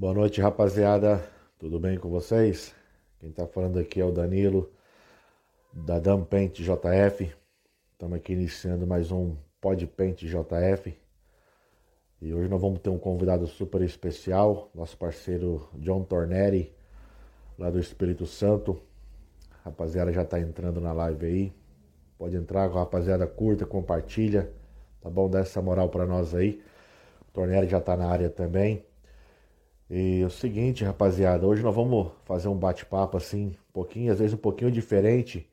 [0.00, 1.28] Boa noite, rapaziada.
[1.58, 2.72] Tudo bem com vocês?
[3.18, 4.70] Quem está falando aqui é o Danilo,
[5.72, 7.34] da Dam Paint JF.
[7.94, 10.96] Estamos aqui iniciando mais um Pod Paint JF.
[12.22, 16.72] E hoje nós vamos ter um convidado super especial, nosso parceiro John Torneri,
[17.58, 18.80] lá do Espírito Santo.
[19.64, 21.52] Rapaziada já está entrando na live aí.
[22.16, 24.48] Pode entrar rapaziada, curta, compartilha,
[25.00, 25.28] tá bom?
[25.28, 26.62] Dá essa moral para nós aí.
[27.34, 28.87] O já está na área também.
[29.90, 34.18] E é o seguinte, rapaziada, hoje nós vamos fazer um bate-papo assim, um pouquinho, às
[34.18, 35.50] vezes um pouquinho diferente.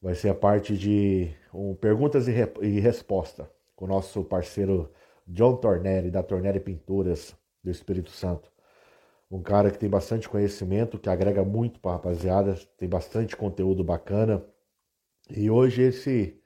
[0.00, 4.90] Vai ser a parte de um, perguntas e, re, e resposta com o nosso parceiro
[5.26, 8.50] John Tornelli, da Tornelli Pinturas do Espírito Santo.
[9.30, 13.84] Um cara que tem bastante conhecimento, que agrega muito para a rapaziada, tem bastante conteúdo
[13.84, 14.42] bacana.
[15.30, 16.40] E hoje esse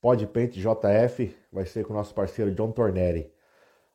[0.00, 3.33] Podpaint JF vai ser com o nosso parceiro John Tornelli.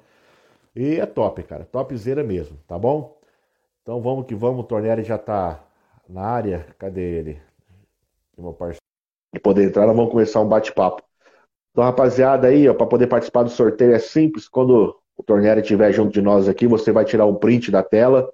[0.75, 1.65] E é top, cara.
[1.65, 3.17] Topzera mesmo, tá bom?
[3.83, 4.61] Então vamos que vamos.
[4.61, 5.63] O Tornelli já tá
[6.09, 6.65] na área.
[6.79, 7.41] Cadê ele?
[8.37, 8.81] Meu parceiro.
[9.33, 11.03] De poder entrar, nós vamos começar um bate-papo.
[11.71, 14.49] Então, rapaziada, aí, ó, para poder participar do sorteio é simples.
[14.49, 18.31] Quando o Tornelli estiver junto de nós aqui, você vai tirar um print da tela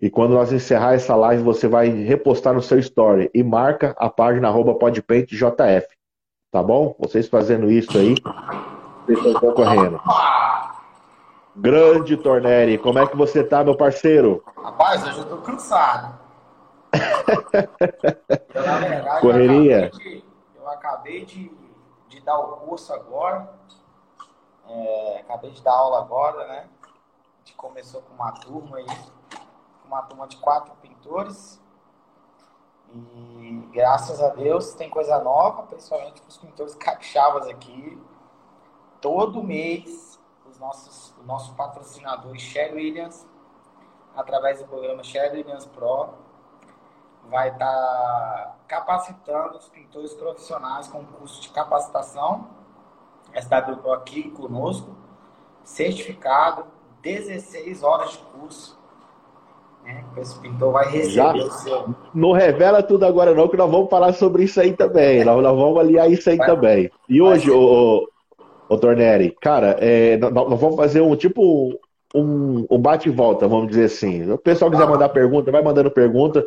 [0.00, 4.10] e quando nós encerrar essa live, você vai repostar no seu story e marca a
[4.10, 5.86] página arroba podpaintjf.
[6.50, 6.94] Tá bom?
[6.98, 8.14] Vocês fazendo isso aí,
[9.06, 10.00] vocês estão concorrendo.
[11.56, 14.44] Grande Torneri, como é que você tá, meu parceiro?
[14.62, 16.18] Rapaz, hoje eu tô cansado.
[18.54, 19.90] eu, na verdade, Correria.
[19.90, 20.24] Eu acabei de,
[20.56, 21.52] eu acabei de,
[22.08, 23.50] de dar o curso agora.
[24.68, 26.64] É, acabei de dar aula agora, né?
[26.84, 28.86] A gente começou com uma turma aí
[29.86, 31.60] uma turma de quatro pintores.
[32.92, 38.00] E graças a Deus tem coisa nova, principalmente para os pintores capixabas aqui.
[39.00, 43.26] Todo mês, os nossos, o nosso patrocinador, Sher Williams,
[44.14, 46.14] através do programa Sher Williams Pro,
[47.28, 52.48] vai estar tá capacitando os pintores profissionais com curso de capacitação.
[53.34, 54.96] SW Pro aqui conosco,
[55.62, 56.66] certificado,
[57.02, 58.75] 16 horas de curso
[59.86, 60.04] né?
[60.18, 61.94] Esse pintor vai receber Já, o seu.
[62.12, 65.24] Não revela tudo agora, não, que nós vamos falar sobre isso aí também.
[65.24, 66.90] nós, nós vamos aliar isso aí vai, também.
[67.08, 68.06] E hoje, o,
[68.68, 71.72] o Torneri, cara, é, nós, nós, vamos fazer um tipo
[72.14, 74.30] um, um bate e volta, vamos dizer assim.
[74.30, 76.44] O pessoal quiser mandar pergunta, vai mandando pergunta.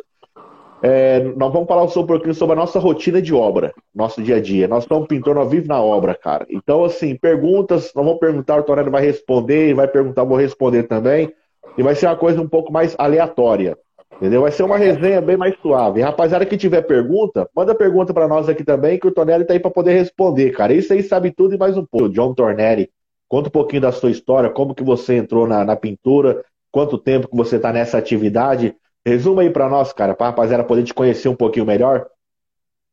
[0.82, 4.40] É, nós vamos falar um pouquinho sobre a nossa rotina de obra, nosso dia a
[4.40, 4.66] dia.
[4.66, 6.46] Nós somos pintor, nós vivemos na obra, cara.
[6.48, 10.84] Então, assim, perguntas, nós vamos perguntar, o Tornero vai responder, vai perguntar, eu vou responder
[10.84, 11.30] também.
[11.76, 13.76] E vai ser uma coisa um pouco mais aleatória.
[14.16, 14.42] Entendeu?
[14.42, 16.02] Vai ser uma resenha bem mais suave.
[16.02, 19.60] Rapaziada que tiver pergunta, manda pergunta para nós aqui também, que o Tornelli tá aí
[19.60, 20.74] para poder responder, cara.
[20.74, 22.10] Isso aí sabe tudo e mais um pouco.
[22.10, 22.90] John Tornelli,
[23.26, 27.28] conta um pouquinho da sua história, como que você entrou na, na pintura, quanto tempo
[27.28, 28.76] que você tá nessa atividade.
[29.06, 32.06] Resuma aí para nós, cara, para rapaziada poder te conhecer um pouquinho melhor.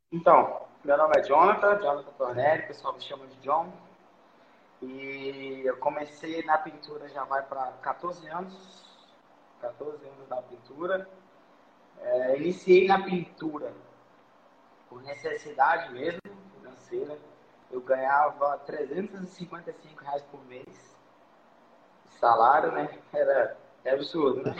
[0.10, 3.68] Então, meu nome é Jonathan, Jonathan Tornelli, o pessoal me chama de John.
[4.82, 8.86] E eu comecei na pintura já vai para 14 anos,
[9.62, 11.10] 14 anos da pintura.
[12.00, 13.74] É, iniciei na pintura
[14.88, 16.22] por necessidade mesmo,
[16.56, 17.18] financeira.
[17.72, 20.96] Eu ganhava 355 reais por mês.
[22.20, 23.00] Salário, né?
[23.12, 24.56] Era, era absurdo, né?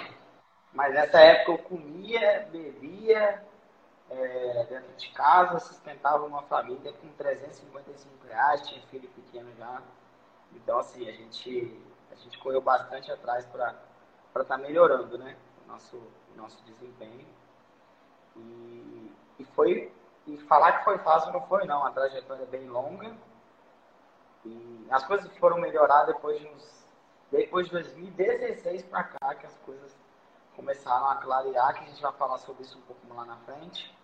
[0.74, 3.44] Mas nessa época eu comia, bebia
[4.10, 9.82] é, dentro de casa, sustentava uma família com 355 reais, tinha filho pequeno já.
[10.54, 11.80] Então, assim, a gente,
[12.12, 13.76] a gente correu bastante atrás para
[14.30, 15.36] estar tá melhorando, né?
[15.64, 16.02] O nosso,
[16.36, 17.26] nosso desempenho.
[18.36, 19.92] E, e foi.
[20.26, 21.86] E falar que foi fácil não foi, não.
[21.86, 23.16] A trajetória é bem longa.
[24.46, 26.86] E as coisas foram melhorar depois de uns,
[27.32, 29.96] depois de 2016 para cá que as coisas
[30.56, 33.96] começaram a clarear, que a gente vai falar sobre isso um pouco lá na frente.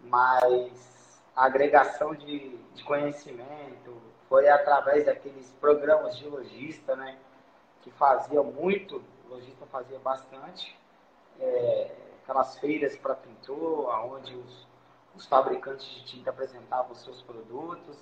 [0.00, 4.00] Mas a agregação de, de conhecimento
[4.34, 7.16] foi através daqueles programas de lojista, né?
[7.82, 10.76] Que fazia muito, o lojista fazia bastante.
[11.38, 14.66] É, aquelas feiras para pintor, onde os,
[15.14, 17.96] os fabricantes de tinta apresentavam os seus produtos.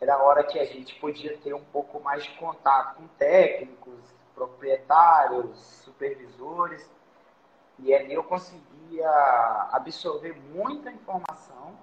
[0.00, 4.00] Era a hora que a gente podia ter um pouco mais de contato com técnicos,
[4.34, 6.90] proprietários, supervisores.
[7.78, 9.08] E ali eu conseguia
[9.70, 11.78] absorver muita informação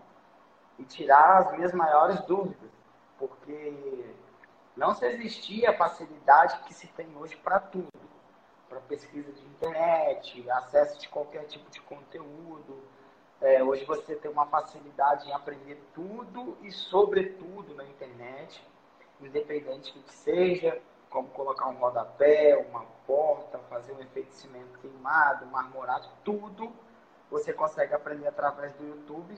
[0.78, 2.79] e tirar as minhas maiores dúvidas,
[3.20, 4.16] porque
[4.76, 8.10] não se existia a facilidade que se tem hoje para tudo
[8.70, 12.84] para pesquisa de internet, acesso de qualquer tipo de conteúdo.
[13.42, 18.64] É, hoje você tem uma facilidade em aprender tudo e sobretudo na internet,
[19.20, 20.80] independente do que seja,
[21.10, 26.72] como colocar um rodapé, uma porta, fazer um efeito de cimento queimado, marmorado, tudo
[27.32, 29.36] você consegue aprender através do YouTube.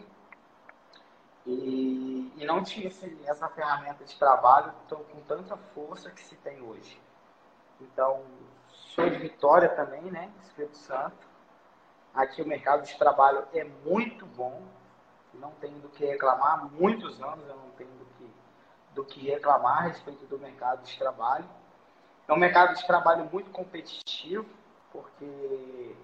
[1.46, 2.88] E, e não tinha
[3.26, 7.02] essa ferramenta de trabalho com tanta força que se tem hoje.
[7.80, 8.22] Então,
[8.68, 10.32] sou de Vitória também, né?
[10.44, 11.28] Espírito Santo.
[12.14, 14.62] Aqui o mercado de trabalho é muito bom.
[15.34, 16.60] Não tenho do que reclamar.
[16.60, 18.34] Há muitos anos eu não tenho do que,
[18.94, 21.50] do que reclamar a respeito do mercado de trabalho.
[22.28, 24.46] É um mercado de trabalho muito competitivo,
[24.92, 25.96] porque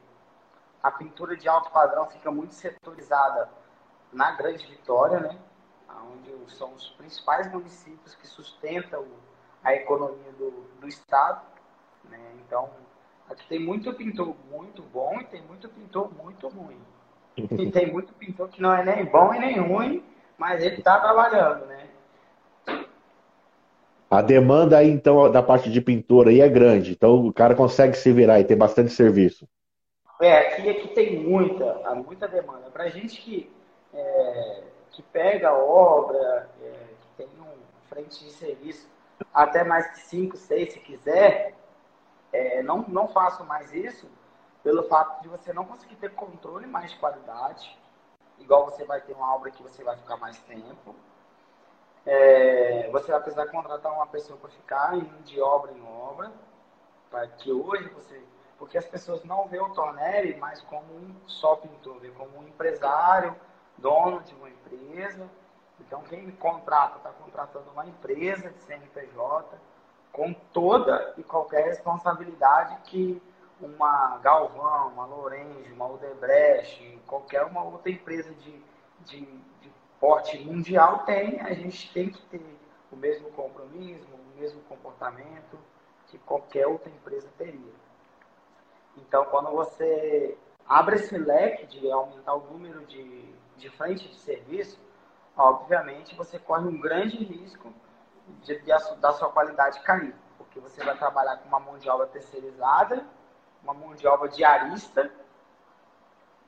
[0.82, 3.50] a pintura de alto padrão fica muito setorizada
[4.18, 5.38] na Grande Vitória, né?
[6.12, 9.06] onde são os principais municípios que sustentam
[9.64, 11.42] a economia do, do estado.
[12.10, 12.20] Né?
[12.46, 12.70] Então,
[13.30, 16.80] aqui tem muito pintor muito bom e tem muito pintor muito ruim.
[17.38, 20.04] E tem muito pintor que não é nem bom e nem ruim,
[20.36, 21.88] mas ele está trabalhando, né?
[24.10, 26.94] A demanda aí, então, da parte de pintor aí é grande.
[26.94, 29.46] Então, o cara consegue se virar e ter bastante serviço.
[30.22, 32.70] É, aqui, aqui tem muita, muita demanda.
[32.72, 33.52] Para gente que,
[33.94, 37.58] é, que pega obra, é, que tem um
[37.88, 38.88] frente de serviço,
[39.34, 41.56] até mais que 5, 6 se quiser,
[42.32, 44.08] é, não, não faço mais isso
[44.64, 47.78] pelo fato de você não conseguir ter controle mais de qualidade,
[48.38, 50.96] igual você vai ter uma obra que você vai ficar mais tempo.
[52.06, 56.32] É, você vai precisar contratar uma pessoa para ficar indo de obra em obra,
[57.10, 58.22] para que hoje você.
[58.58, 62.48] Porque as pessoas não veem o Tornelli mais como um só pintor, vê como um
[62.48, 63.36] empresário,
[63.78, 65.30] dono de uma empresa.
[65.80, 69.58] Então, quem contrata, está contratando uma empresa de CNPJ
[70.12, 73.22] com toda e qualquer responsabilidade que
[73.62, 78.62] uma Galvão, uma Lorenzo, uma Odebrecht, qualquer uma outra empresa de,
[79.02, 79.22] de,
[79.62, 82.58] de porte mundial tem, a gente tem que ter
[82.92, 85.58] o mesmo compromisso, o mesmo comportamento
[86.08, 87.74] que qualquer outra empresa teria.
[88.98, 90.38] Então, quando você
[90.68, 94.80] abre esse leque de aumentar o número de, de frente de serviço,
[95.36, 97.74] obviamente você corre um grande risco
[98.44, 100.16] de, de, da sua qualidade cair.
[100.38, 103.06] Porque você vai trabalhar com uma mão de obra terceirizada,
[103.64, 105.12] uma mão de obra diarista,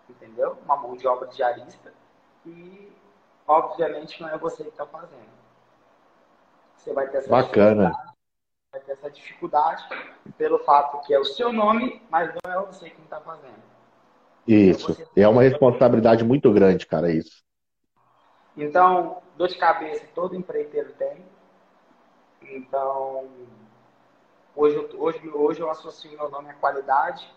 [0.09, 0.57] entendeu?
[0.63, 1.93] Uma mão de obra diarista.
[2.45, 2.91] E,
[3.47, 5.39] obviamente, não é você que está fazendo.
[6.75, 7.91] Você vai ter essa Bacana.
[8.71, 9.83] Vai ter essa dificuldade
[10.37, 13.61] pelo fato que é o seu nome, mas não é você quem está fazendo.
[14.49, 14.97] Isso.
[15.15, 17.43] É uma responsabilidade muito grande, cara, isso.
[18.57, 21.23] Então, dor de cabeça todo empreiteiro tem.
[22.41, 23.29] Então,
[24.55, 27.31] hoje, hoje, hoje eu associo meu nome à qualidade.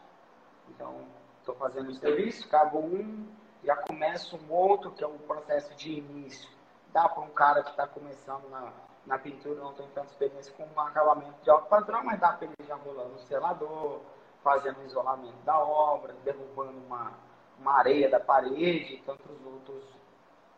[0.71, 1.03] Então,
[1.39, 3.27] estou fazendo um serviço, acabo um,
[3.63, 6.49] já começo um outro, que é um processo de início.
[6.95, 8.73] Dá para um cara que está começando na,
[9.07, 12.47] na pintura, não tem tanta experiência com um acabamento de alto padrão, mas dá para
[12.47, 14.01] ele já rolando o selador,
[14.43, 17.13] fazendo o isolamento da obra, derrubando uma,
[17.59, 19.85] uma areia da parede, e tantos outros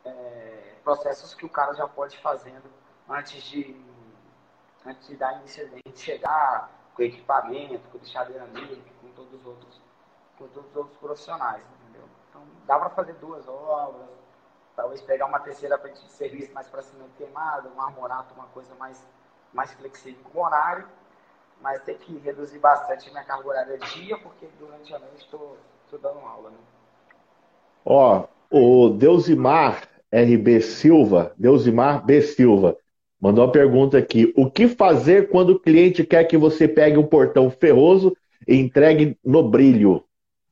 [0.04, 2.70] é, processos que o cara já pode fazendo
[3.08, 3.94] antes de
[4.86, 9.80] antes de dar gente chegar com equipamento, com lixadeira mímica, com todos os outros,
[10.36, 12.06] com todos os outros profissionais, entendeu?
[12.28, 14.08] Então dá para fazer duas obras,
[14.76, 18.74] talvez pegar uma terceira frente de serviço mais para cima queimado, um armorato, uma coisa
[18.74, 19.02] mais,
[19.54, 20.86] mais flexível com o horário,
[21.64, 25.56] mas tem que reduzir bastante a minha carga horária dia, porque durante a noite estou
[25.92, 26.56] dando aula, né?
[27.85, 32.76] Ó, o Deusimar RB Silva, Deusimar B Silva,
[33.25, 34.35] Mandou uma pergunta aqui.
[34.37, 38.14] O que fazer quando o cliente quer que você pegue um portão ferroso
[38.47, 40.04] e entregue no brilho?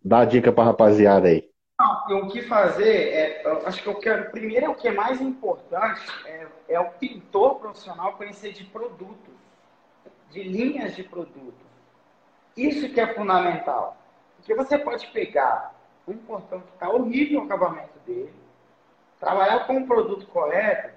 [0.02, 1.50] Dá a dica para rapaziada aí.
[1.78, 5.20] Não, o que fazer é, acho que o que primeiro é o que é mais
[5.20, 9.34] importante é, é o pintor profissional conhecer de produtos,
[10.32, 11.66] de linhas de produtos.
[12.56, 13.96] Isso que é fundamental.
[14.36, 15.74] Porque você pode pegar
[16.06, 18.34] um portão que está horrível o acabamento dele,
[19.20, 20.92] trabalhar com um produto correto,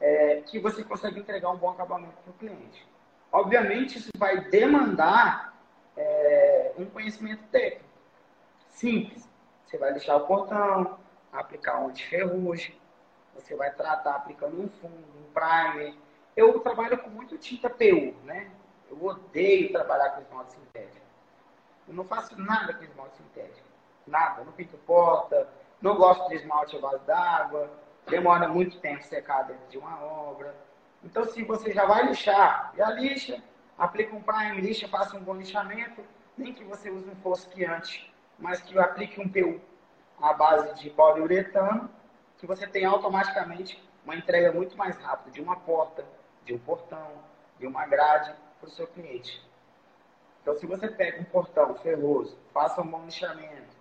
[0.00, 2.86] é, que você consegue entregar um bom acabamento para o cliente.
[3.30, 5.54] Obviamente, isso vai demandar
[5.96, 7.84] é, um conhecimento técnico.
[8.68, 9.28] Simples.
[9.66, 10.98] Você vai deixar o portão,
[11.32, 12.74] aplicar um antiferrugem,
[13.34, 15.94] você vai tratar aplicando um fundo, um primer.
[16.36, 18.50] Eu trabalho com muito tinta PU, né?
[18.90, 21.06] Eu odeio trabalhar com esmalte sintético.
[21.88, 23.66] Eu não faço nada com esmalte sintético.
[24.06, 24.44] Nada.
[24.44, 25.48] Não pinto porta,
[25.80, 27.70] não gosto de esmalte à base d'água,
[28.08, 30.54] demora muito tempo secar dentro de uma obra.
[31.02, 33.42] Então, se você já vai lixar, já lixa,
[33.78, 36.02] aplica um prime, lixa, faça um bom lixamento,
[36.36, 39.60] nem que você use um fosquiante, mas que aplique um PU
[40.20, 41.90] à base de poliuretano,
[42.38, 46.04] que você tem automaticamente uma entrega muito mais rápida de uma porta,
[46.44, 47.12] de um portão,
[47.58, 49.42] de uma grade para o seu cliente.
[50.42, 53.76] Então, se você pega um portão ferroso, faça um bom lixamento,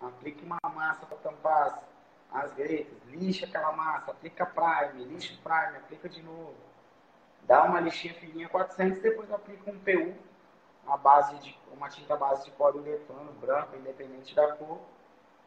[0.00, 1.82] aplique uma massa para tampar
[2.32, 6.54] as gretas, lixa aquela massa, aplica prime, lixa o prime, aplica de novo.
[7.42, 10.14] Dá uma lixinha fininha 400, depois aplica um PU,
[10.84, 14.80] uma, base de, uma tinta base de poliuretano branco, independente da cor,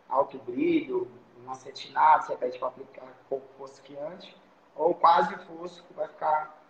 [0.09, 1.11] alto brilho,
[1.45, 4.35] um acetinado, você pede para aplicar pouco fosqueante,
[4.75, 6.60] ou quase fosco, vai ficar,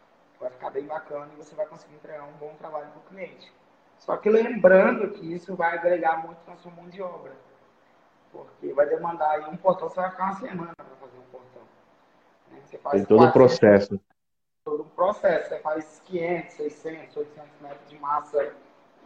[0.41, 3.53] vai ficar bem bacana e você vai conseguir entregar um bom trabalho para o cliente.
[3.99, 7.33] Só que lembrando que isso vai agregar muito na sua mão de obra.
[8.31, 11.61] Porque vai demandar aí um portão, você vai ficar uma semana para fazer um portão.
[12.49, 12.59] Né?
[12.65, 14.01] Você faz Tem todo o processo.
[14.65, 15.49] Todo o processo.
[15.49, 18.53] Você faz 500, 600, 800 metros de massa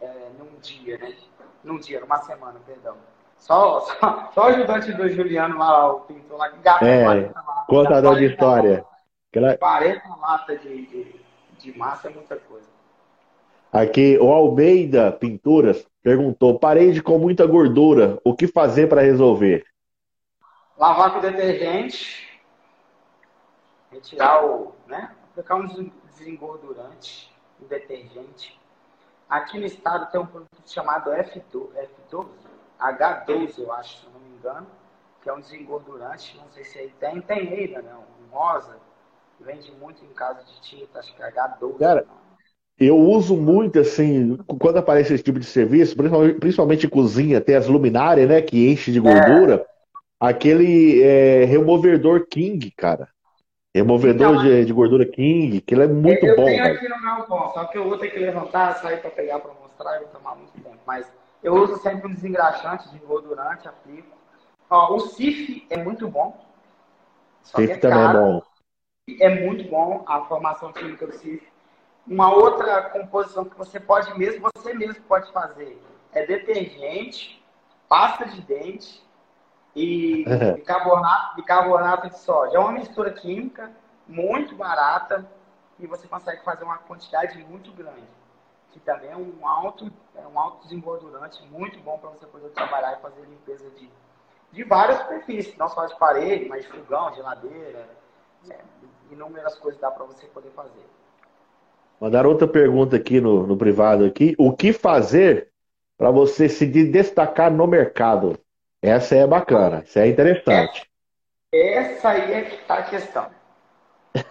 [0.00, 1.14] é, num dia, né?
[1.62, 2.96] Num dia, numa semana, perdão.
[3.38, 7.40] Só, só, só o ajudante do Juliano lá, o pintor lá, que gasta é, 40
[7.40, 7.66] latas.
[7.66, 8.86] Contador de história.
[9.30, 9.58] Aquela...
[9.58, 11.25] 40 latas de, de,
[11.72, 12.66] de massa é muita coisa.
[13.72, 19.64] Aqui, o Almeida Pinturas perguntou: parede com muita gordura, o que fazer para resolver?
[20.78, 22.40] Lavar com detergente,
[23.90, 24.74] retirar o.
[24.86, 25.14] né?
[25.30, 28.58] Aplicar um desengordurante, um detergente.
[29.28, 31.68] Aqui no estado tem um produto chamado F12,
[32.10, 32.28] F12,
[32.78, 34.66] H12, eu acho, se não me engano,
[35.20, 36.36] que é um desengordurante.
[36.36, 37.92] Não sei se aí tem, tem ainda, né?
[37.94, 38.78] Um rosa,
[39.40, 41.78] vende muito em casa de tinta, acho que é H12.
[41.78, 42.06] Cara,
[42.78, 47.66] eu uso muito, assim, quando aparece esse tipo de serviço, principalmente, principalmente cozinha, tem as
[47.66, 49.54] luminárias, né, que enche de gordura.
[49.54, 49.66] É.
[50.18, 53.08] Aquele é, removedor King, cara.
[53.74, 56.42] Removedor então, de, de, gordura King, que ele é muito eu bom.
[56.42, 59.10] Eu tenho aqui no meu pão, só que eu vou ter que levantar, sair para
[59.10, 60.78] pegar para mostrar e vou tomar muito tempo.
[60.86, 61.06] Mas
[61.42, 64.16] eu uso sempre um desengraxante, desengordurante, aplico.
[64.70, 66.42] Ó, o CIF é muito bom.
[67.42, 68.42] CIF é também é bom.
[69.08, 71.46] É muito bom a formação química do CIF
[72.06, 75.80] uma outra composição que você pode mesmo, você mesmo pode fazer
[76.12, 77.44] é detergente,
[77.88, 79.04] pasta de dente
[79.74, 82.56] e bicarbonato, bicarbonato de sódio.
[82.56, 83.70] É uma mistura química
[84.06, 85.28] muito barata
[85.78, 88.08] e você consegue fazer uma quantidade muito grande.
[88.70, 92.98] Que também é um alto, é um alto desengordurante muito bom para você poder trabalhar
[92.98, 93.90] e fazer limpeza de,
[94.52, 97.88] de várias superfícies, não só de parede, mas de fogão, geladeira,
[98.50, 98.58] é,
[99.10, 100.84] inúmeras coisas dá para você poder fazer.
[102.00, 104.34] Mandaram outra pergunta aqui no, no privado aqui.
[104.38, 105.50] O que fazer
[105.96, 108.38] para você se destacar no mercado?
[108.82, 110.88] Essa é bacana, essa é interessante.
[111.52, 113.30] Essa aí é que está a questão.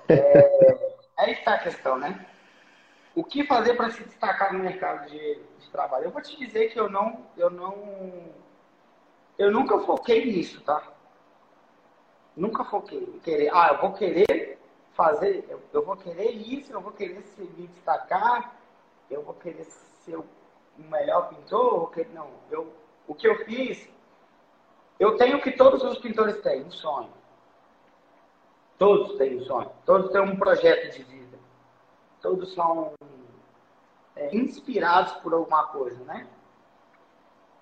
[0.07, 0.77] É,
[1.17, 2.25] aí está a questão, né?
[3.15, 6.05] O que fazer para se destacar no mercado de, de, trabalho?
[6.05, 7.73] Eu vou te dizer que eu não, eu não,
[9.37, 10.83] eu nunca foquei nisso, tá?
[12.35, 13.49] Nunca foquei em querer.
[13.53, 14.59] Ah, eu vou querer
[14.95, 18.55] fazer, eu, eu, vou querer isso, eu vou querer se me destacar,
[19.11, 20.25] eu vou querer ser o
[20.77, 22.73] melhor pintor, querer, não, eu,
[23.05, 23.87] o que eu fiz,
[24.97, 27.13] eu tenho o que todos os pintores têm, um sonho.
[28.77, 31.37] Todos têm um sonho, todos têm um projeto de vida,
[32.21, 32.93] todos são
[34.15, 36.27] é, inspirados por alguma coisa, né?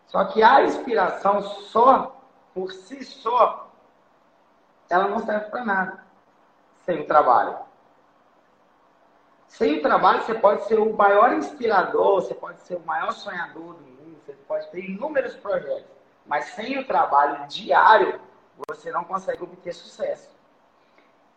[0.08, 2.16] Só que a inspiração só,
[2.54, 3.72] por si só,
[4.90, 6.03] ela não serve para nada
[6.86, 7.58] sem o trabalho.
[9.48, 13.75] Sem o trabalho, você pode ser o maior inspirador, você pode ser o maior sonhador
[13.75, 15.92] do mundo, você pode ter inúmeros projetos.
[16.25, 18.20] Mas sem o trabalho diário,
[18.68, 20.32] você não consegue obter sucesso.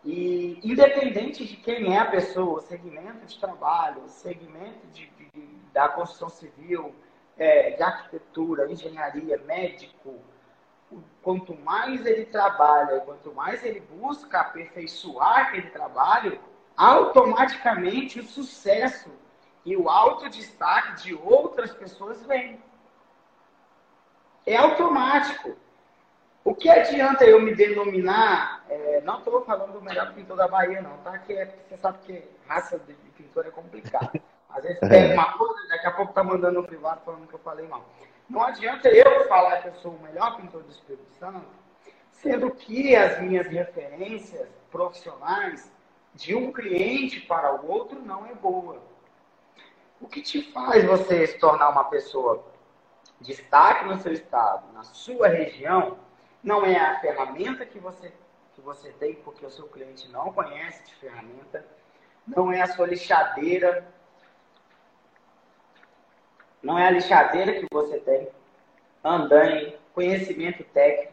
[0.05, 5.27] E independente de quem é a pessoa, segmento de trabalho, segmento de, de
[5.73, 6.95] da construção civil,
[7.37, 10.21] é, de arquitetura, engenharia, médico,
[11.23, 16.41] quanto mais ele trabalha, quanto mais ele busca aperfeiçoar aquele trabalho,
[16.77, 19.11] automaticamente o sucesso
[19.65, 22.63] e o alto destaque de outras pessoas vem.
[24.47, 25.57] É automático.
[26.45, 30.81] O que adianta eu me denominar, é, não estou falando do melhor pintor da Bahia,
[30.81, 31.19] não, tá?
[31.19, 34.13] Que é, você sabe que raça de pintor é complicado.
[34.51, 37.41] Às vezes pega uma coisa, daqui a pouco tá mandando no privado falando que eu
[37.41, 37.85] falei mal.
[38.29, 41.47] Não adianta eu falar que eu sou o melhor pintor do Espírito Santo,
[42.11, 45.71] sendo que as minhas referências profissionais
[46.15, 48.83] de um cliente para o outro não é boa.
[50.01, 52.45] O que te faz você se tornar uma pessoa
[53.21, 55.99] destaque no seu estado, na sua região,
[56.43, 58.13] não é a ferramenta que você,
[58.55, 61.65] que você tem, porque o seu cliente não conhece de ferramenta,
[62.27, 63.87] não é a sua lixadeira,
[66.67, 68.29] não é a lixadeira que você tem,
[69.05, 71.13] andanhe, conhecimento técnico.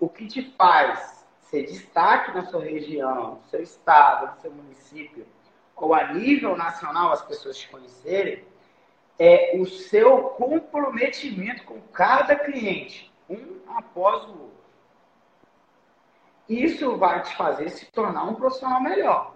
[0.00, 5.26] O que te faz ser destaque na sua região, no seu estado, no seu município,
[5.76, 8.42] ou a nível nacional as pessoas te conhecerem,
[9.18, 14.48] é o seu comprometimento com cada cliente, um após o outro.
[16.48, 19.34] Isso vai te fazer se tornar um profissional melhor.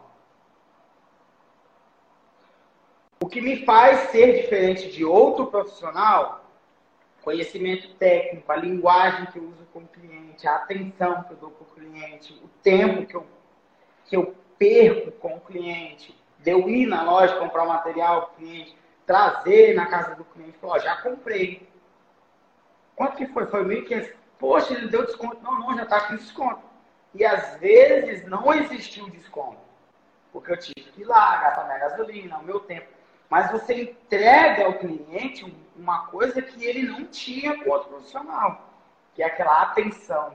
[3.23, 6.45] O que me faz ser diferente de outro profissional,
[7.23, 11.51] conhecimento técnico, a linguagem que eu uso com o cliente, a atenção que eu dou
[11.53, 13.25] para o cliente, o tempo que eu,
[14.07, 18.33] que eu perco com o cliente, de eu ir na loja comprar o material para
[18.33, 18.77] o cliente,
[19.07, 21.69] trazer na casa do cliente, falar, já comprei.
[22.97, 23.47] Quanto que foi?
[23.47, 24.15] Foi 1.500.
[24.37, 25.41] Poxa, ele deu desconto.
[25.45, 26.63] Não, não, já está com desconto.
[27.15, 29.61] E às vezes não existiu desconto.
[30.33, 33.02] Porque eu tive que ir lá, gastar minha gasolina, o meu tempo.
[33.33, 38.69] Mas você entrega ao cliente uma coisa que ele não tinha com outro profissional.
[39.15, 40.35] Que é aquela atenção.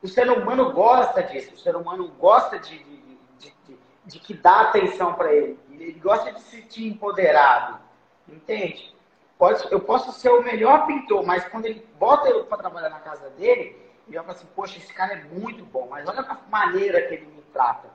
[0.00, 1.56] O ser humano gosta disso.
[1.56, 5.58] O ser humano gosta de, de, de, de, que dá atenção para ele.
[5.72, 7.80] Ele gosta de se sentir empoderado.
[8.28, 8.94] Entende?
[9.36, 13.00] Pode, eu posso ser o melhor pintor, mas quando ele bota eu para trabalhar na
[13.00, 16.38] casa dele, ele vai falar assim, poxa, esse cara é muito bom, mas olha a
[16.48, 17.90] maneira que ele me trata.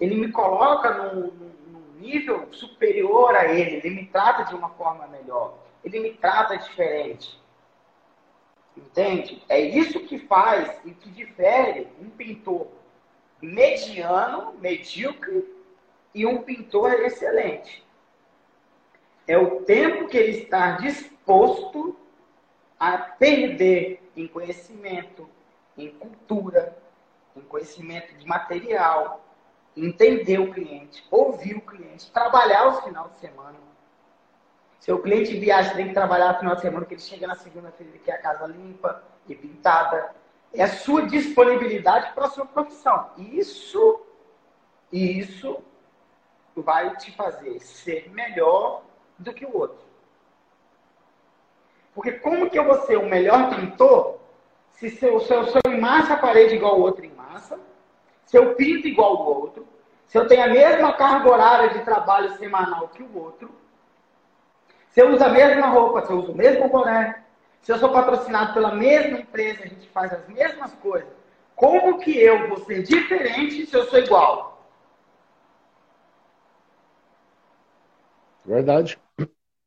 [0.00, 1.54] Ele me coloca num
[2.04, 7.42] nível superior a ele, ele me trata de uma forma melhor, ele me trata diferente.
[8.76, 9.42] Entende?
[9.48, 12.68] É isso que faz e que difere um pintor
[13.40, 15.54] mediano, medíocre,
[16.14, 17.84] e um pintor excelente.
[19.26, 21.96] É o tempo que ele está disposto
[22.78, 25.28] a perder em conhecimento,
[25.76, 26.76] em cultura,
[27.36, 29.23] em conhecimento de material,
[29.76, 33.58] entender o cliente, ouvir o cliente, trabalhar os final de semana.
[34.78, 37.96] Seu cliente viaja, tem que trabalhar no final de semana, que ele chega na segunda-feira
[37.96, 40.14] e quer a casa limpa e pintada.
[40.52, 43.10] É a sua disponibilidade para a sua profissão.
[43.16, 44.02] Isso,
[44.92, 45.62] isso
[46.54, 48.82] vai te fazer ser melhor
[49.18, 49.84] do que o outro.
[51.94, 54.18] Porque como que eu vou ser o melhor pintor
[54.72, 57.58] se, seu, se, eu, se eu a parede igual o outro em massa,
[58.26, 59.66] se eu pinto igual o outro,
[60.06, 63.50] se eu tenho a mesma carga horária de trabalho semanal que o outro,
[64.90, 67.24] se eu uso a mesma roupa, se eu uso o mesmo boné,
[67.62, 71.08] se eu sou patrocinado pela mesma empresa, a gente faz as mesmas coisas,
[71.56, 74.62] como que eu vou ser diferente se eu sou igual?
[78.44, 78.98] Verdade.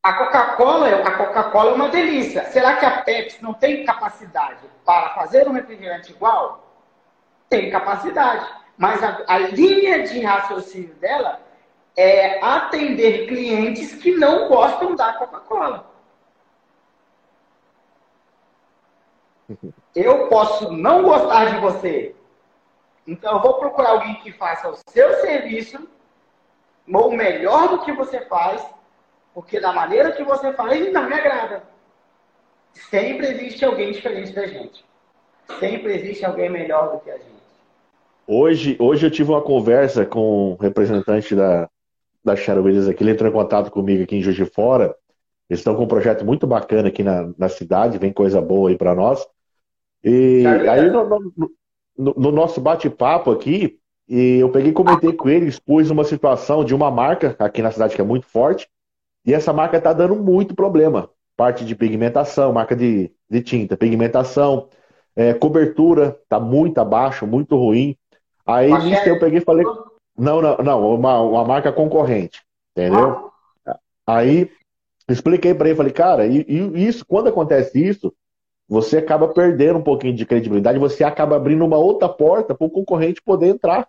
[0.03, 2.45] A Coca-Cola, a Coca-Cola é uma delícia.
[2.45, 6.66] Será que a Pepsi não tem capacidade para fazer um refrigerante igual?
[7.49, 8.47] Tem capacidade.
[8.77, 11.41] Mas a, a linha de raciocínio dela
[11.95, 15.89] é atender clientes que não gostam da Coca-Cola.
[19.95, 22.15] Eu posso não gostar de você.
[23.07, 25.87] Então eu vou procurar alguém que faça o seu serviço
[26.93, 28.63] ou melhor do que você faz,
[29.33, 31.63] porque da maneira que você faz não me agrada.
[32.73, 34.85] Sempre existe alguém diferente da gente.
[35.59, 37.36] Sempre existe alguém melhor do que a gente.
[38.27, 41.69] Hoje, hoje eu tive uma conversa com um representante da,
[42.23, 44.93] da Charueiras aqui, ele entrou em contato comigo aqui em Juiz de Fora.
[45.49, 48.77] Eles estão com um projeto muito bacana aqui na, na cidade, vem coisa boa aí
[48.77, 49.25] para nós.
[50.03, 51.51] E aí no, no,
[51.97, 56.65] no, no nosso bate-papo aqui, e eu peguei e comentei com ele, expus uma situação
[56.65, 58.67] de uma marca aqui na cidade que é muito forte,
[59.25, 61.09] e essa marca está dando muito problema.
[61.37, 64.67] Parte de pigmentação, marca de, de tinta, pigmentação,
[65.15, 67.95] é, cobertura está muito abaixo, muito ruim.
[68.47, 69.65] Aí nisso eu peguei e falei.
[70.17, 72.41] Não, não, não, uma, uma marca concorrente.
[72.75, 73.31] Entendeu?
[74.05, 74.49] Aí
[75.09, 78.13] expliquei para ele, falei, cara, e, e, isso, quando acontece isso,
[78.67, 82.69] você acaba perdendo um pouquinho de credibilidade, você acaba abrindo uma outra porta para o
[82.69, 83.87] concorrente poder entrar.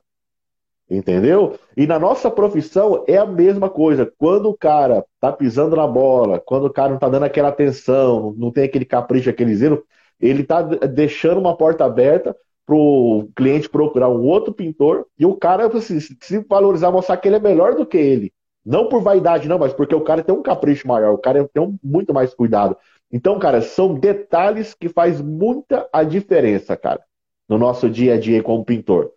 [0.90, 1.58] Entendeu?
[1.76, 4.10] E na nossa profissão é a mesma coisa.
[4.16, 8.34] Quando o cara tá pisando na bola, quando o cara não tá dando aquela atenção,
[8.38, 9.84] não tem aquele capricho, aquele zelo,
[10.18, 12.34] ele tá deixando uma porta aberta
[12.68, 17.36] pro cliente procurar um outro pintor e o cara assim, se valorizar, mostrar que ele
[17.36, 18.30] é melhor do que ele.
[18.62, 21.62] Não por vaidade, não, mas porque o cara tem um capricho maior, o cara tem
[21.62, 22.76] um, muito mais cuidado.
[23.10, 27.02] Então, cara, são detalhes que faz muita a diferença, cara,
[27.48, 29.14] no nosso dia a dia como pintor.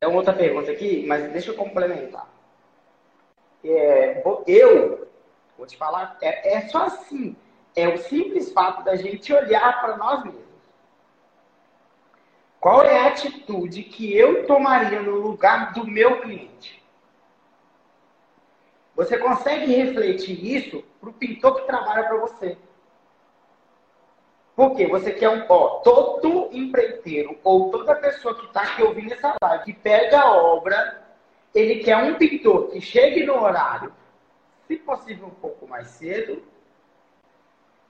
[0.00, 2.26] É uma outra pergunta aqui, mas deixa eu complementar.
[3.62, 5.06] É, eu,
[5.58, 7.36] vou te falar, é, é só assim.
[7.76, 10.51] É o simples fato da gente olhar para nós mesmos.
[12.62, 16.80] Qual é a atitude que eu tomaria no lugar do meu cliente?
[18.94, 22.56] Você consegue refletir isso para o pintor que trabalha para você.
[24.54, 25.44] Porque você quer um.
[25.48, 30.32] Ó, todo empreiteiro ou toda pessoa que está aqui ouvindo essa live, que pega a
[30.32, 31.04] obra,
[31.52, 33.92] ele quer um pintor que chegue no horário,
[34.68, 36.40] se possível um pouco mais cedo,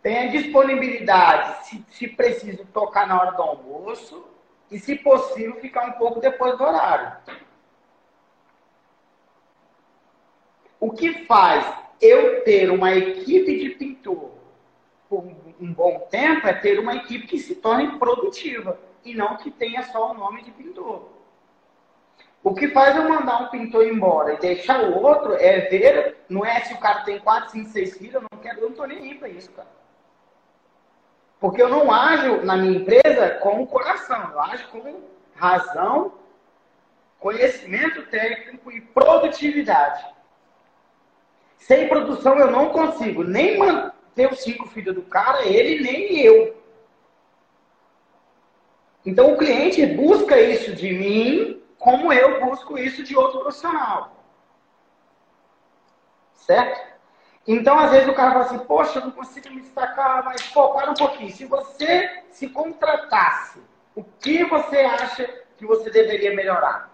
[0.00, 4.31] tenha disponibilidade, se, se preciso, tocar na hora do almoço,
[4.72, 7.12] e, se possível, ficar um pouco depois do horário.
[10.80, 11.64] O que faz
[12.00, 14.32] eu ter uma equipe de pintor
[15.08, 15.24] por
[15.60, 19.82] um bom tempo é ter uma equipe que se torne produtiva e não que tenha
[19.84, 21.10] só o nome de pintor.
[22.42, 26.44] O que faz eu mandar um pintor embora e deixar o outro é ver, não
[26.44, 28.84] é se o cara tem 4, 5, 6 filhos, eu não quero, eu não tô
[28.84, 29.81] nem aí para isso, cara.
[31.42, 35.02] Porque eu não ajo na minha empresa com o coração, eu ajo com
[35.34, 36.12] razão,
[37.18, 40.06] conhecimento técnico e produtividade.
[41.58, 46.56] Sem produção eu não consigo nem manter os cinco filhos do cara, ele nem eu.
[49.04, 54.16] Então o cliente busca isso de mim, como eu busco isso de outro profissional.
[56.34, 56.91] Certo?
[57.46, 60.70] Então, às vezes, o cara fala assim, poxa, eu não consigo me destacar, mas, pô,
[60.70, 61.30] para um pouquinho.
[61.30, 63.60] Se você se contratasse,
[63.96, 65.24] o que você acha
[65.56, 66.90] que você deveria melhorar?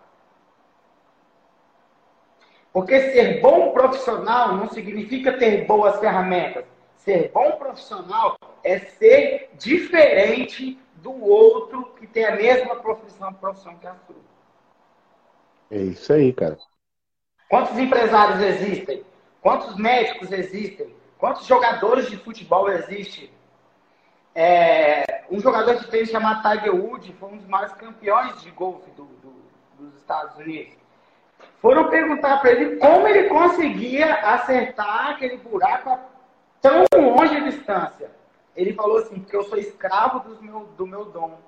[2.72, 6.64] Porque ser bom profissional não significa ter boas ferramentas.
[6.96, 13.86] Ser bom profissional é ser diferente do outro que tem a mesma profissão, profissão que
[13.86, 14.16] a sua.
[15.70, 16.58] É isso aí, cara.
[17.48, 19.04] Quantos empresários existem?
[19.40, 20.94] Quantos médicos existem?
[21.18, 23.30] Quantos jogadores de futebol existem?
[24.34, 28.90] É, um jogador de tênis chamado Tiger Woods foi um dos maiores campeões de golfe
[28.92, 29.34] do, do,
[29.78, 30.74] dos Estados Unidos.
[31.60, 36.00] Foram perguntar para ele como ele conseguia acertar aquele buraco a
[36.60, 38.10] tão longe a distância.
[38.54, 41.38] Ele falou assim, porque eu sou escravo do meu, do meu dom.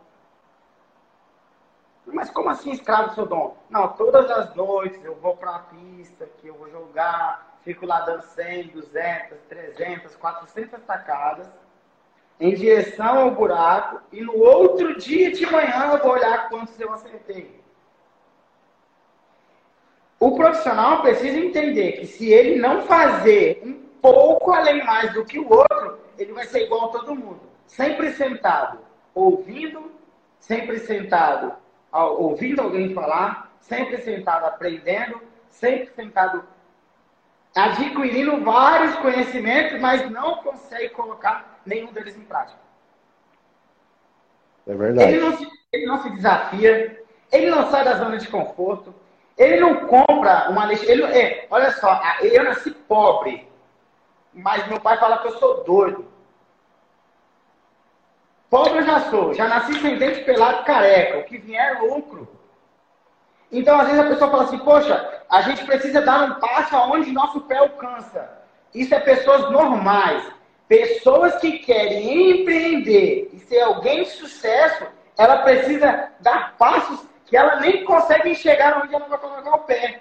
[2.07, 3.57] Mas como assim escravo do seu dom?
[3.69, 8.01] Não, todas as noites eu vou para a pista, que eu vou jogar, fico lá
[8.01, 11.49] dando 100, 200, 300, 400 tacadas
[12.41, 16.93] em direção ao buraco e no outro dia de manhã eu vou olhar quantos eu
[16.93, 17.61] acertei.
[20.19, 25.39] O profissional precisa entender que se ele não fazer um pouco além mais do que
[25.39, 27.41] o outro, ele vai ser igual a todo mundo.
[27.67, 28.79] Sempre sentado,
[29.15, 29.91] ouvindo,
[30.39, 31.55] sempre sentado,
[31.93, 36.45] ouvindo alguém falar, sempre sentado aprendendo, sempre sentado
[37.55, 42.59] adquirindo vários conhecimentos, mas não consegue colocar nenhum deles em prática.
[44.67, 45.13] É verdade.
[45.13, 48.95] Ele não se, ele não se desafia, ele não sai da zona de conforto,
[49.37, 50.91] ele não compra uma lixa.
[50.91, 53.49] Ele, é, olha só, eu nasci pobre,
[54.33, 56.07] mas meu pai fala que eu sou doido.
[58.49, 62.29] Pobre eu já sou, já nasci sem dente pelado careca, o que vier é lucro.
[63.53, 67.11] Então, às vezes a pessoa fala assim, poxa, a gente precisa dar um passo aonde
[67.11, 68.31] nosso pé alcança.
[68.73, 70.25] Isso é pessoas normais.
[70.69, 74.87] Pessoas que querem empreender e ser alguém de sucesso,
[75.19, 80.01] ela precisa dar passos que ela nem consegue enxergar onde ela vai colocar o pé.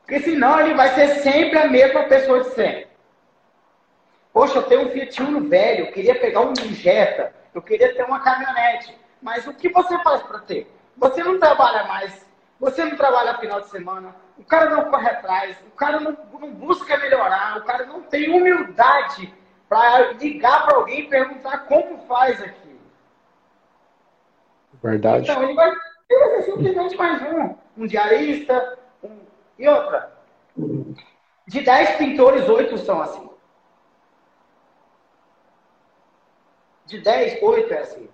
[0.00, 2.88] Porque senão ele vai ser sempre a mesma pessoa de sempre.
[4.32, 8.04] Poxa, eu tenho um Fiat Uno velho, eu queria pegar um Jetta, eu queria ter
[8.04, 8.96] uma caminhonete.
[9.20, 10.70] Mas o que você faz para ter?
[10.98, 12.26] Você não trabalha mais,
[12.58, 16.52] você não trabalha final de semana, o cara não corre atrás, o cara não, não
[16.52, 19.32] busca melhorar, o cara não tem humildade
[19.68, 22.80] para ligar para alguém e perguntar como faz aqui.
[24.82, 25.30] Verdade.
[25.30, 25.70] Então, ele vai,
[26.08, 27.56] ele vai ser simplesmente mais um.
[27.76, 28.78] Um diarista.
[29.02, 29.20] Um...
[29.58, 30.12] E outra.
[31.46, 33.28] De 10 pintores, 8 são assim.
[36.86, 38.08] De 10, 8 é assim.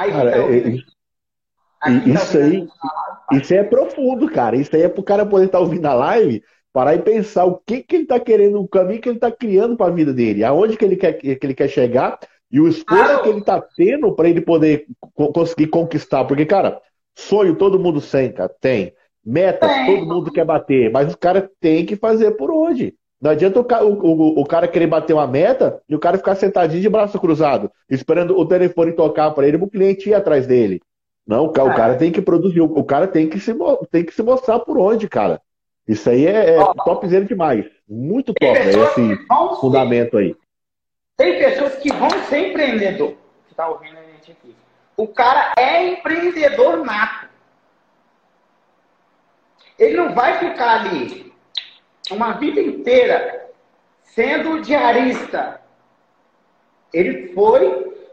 [0.00, 0.68] Aí cara, é,
[2.06, 2.68] isso aí,
[3.32, 4.56] isso aí é profundo, cara.
[4.56, 7.56] Isso aí é pro cara poder estar tá ouvindo a live, parar e pensar o
[7.58, 10.42] que, que ele tá querendo, o caminho que ele tá criando para a vida dele,
[10.42, 12.18] aonde que ele quer, que ele quer chegar
[12.50, 16.24] e o esforço que ele tá tendo para ele poder conseguir conquistar.
[16.24, 16.80] Porque, cara,
[17.14, 18.92] sonho todo mundo senta, tem.
[19.24, 22.94] Metas todo mundo quer bater, mas o cara tem que fazer por onde.
[23.20, 26.80] Não adianta o, o, o, cara querer bater uma meta e o cara ficar sentadinho
[26.80, 30.80] de braço cruzado, esperando o telefone tocar para ele e o cliente ir atrás dele.
[31.26, 33.54] Não, o cara, o cara tem que produzir, o cara tem que se,
[33.90, 35.40] tem que se mostrar por onde, cara.
[35.86, 37.66] Isso aí é, é topzera demais.
[37.86, 39.26] Muito top, né, esse
[39.60, 40.34] fundamento aí.
[41.16, 43.14] Tem pessoas que vão ser empreendedor.
[43.46, 44.56] Você tá ouvindo a gente aqui.
[44.96, 47.28] O cara é empreendedor nato.
[49.78, 51.29] Ele não vai ficar ali
[52.10, 53.50] uma vida inteira
[54.02, 55.60] sendo diarista.
[56.92, 58.08] Ele foi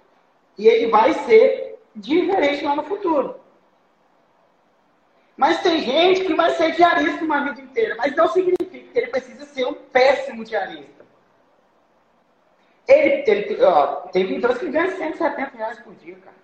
[0.58, 3.40] e ele vai ser diferente lá no futuro.
[5.36, 9.08] Mas tem gente que vai ser diarista uma vida inteira, mas não significa que ele
[9.08, 11.06] precisa ser um péssimo diarista.
[12.88, 16.38] Ele, ele ó, tem pintores que ganham 170 reais por dia, cara.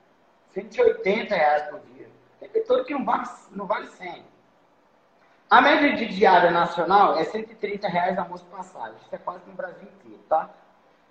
[0.50, 2.08] 180 reais por dia.
[2.40, 4.24] Tem pintor que não vale, não vale 100.
[5.54, 8.96] A média de diária nacional é 130 reais a moça passagem.
[9.06, 10.50] Isso é quase no Brasil inteiro, tá?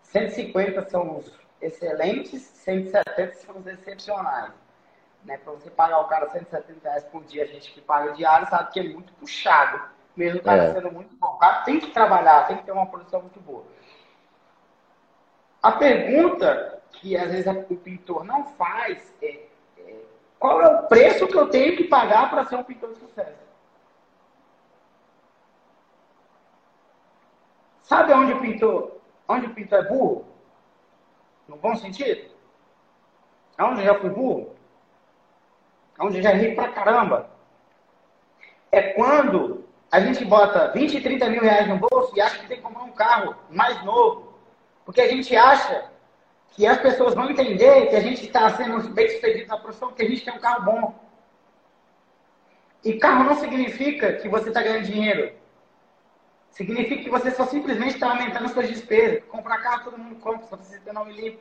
[0.03, 4.51] 150 são os excelentes, 170 são os excepcionais.
[5.25, 5.39] Né?
[5.39, 8.73] Para você pagar o cara 170 reais por dia, a gente que paga diário sabe
[8.73, 9.81] que é muito puxado.
[10.17, 10.73] Mesmo o cara é.
[10.75, 11.29] sendo muito bom.
[11.29, 13.65] O cara tem que trabalhar, tem que ter uma produção muito boa.
[15.63, 19.47] A pergunta que às vezes o pintor não faz é,
[19.79, 20.01] é
[20.41, 23.42] qual é o preço que eu tenho que pagar para ser um pintor de sucesso?
[27.93, 30.25] Sabe onde o pintor, onde o pintor é burro?
[31.47, 32.31] No bom sentido?
[33.61, 34.57] Onde eu já fui burro?
[36.01, 37.29] Onde eu já ri pra caramba?
[38.71, 42.57] É quando a gente bota 20, 30 mil reais no bolso e acha que tem
[42.57, 44.39] que comprar um carro mais novo.
[44.87, 45.91] Porque a gente acha
[46.53, 50.05] que as pessoas vão entender que a gente está sendo bem sucedido na profissão porque
[50.05, 50.95] a gente tem um carro bom.
[52.83, 55.42] E carro não significa que você está ganhando dinheiro.
[56.53, 59.25] Significa que você só simplesmente está aumentando as suas despesas.
[59.25, 61.41] Comprar carro todo mundo compra, só precisa ter nome limpo.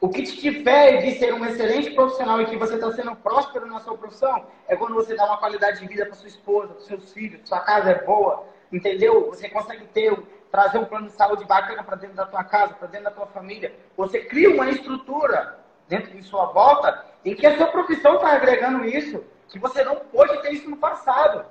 [0.00, 3.66] O que te difere de ser um excelente profissional e que você está sendo próspero
[3.66, 6.84] na sua profissão é quando você dá uma qualidade de vida para sua esposa, para
[6.84, 9.28] seus filhos, sua casa é boa, entendeu?
[9.28, 10.18] Você consegue ter,
[10.50, 13.26] trazer um plano de saúde bacana para dentro da tua casa, para dentro da tua
[13.26, 13.74] família.
[13.98, 18.86] Você cria uma estrutura dentro de sua volta em que a sua profissão está agregando
[18.86, 21.44] isso, que você não pôde ter isso no passado.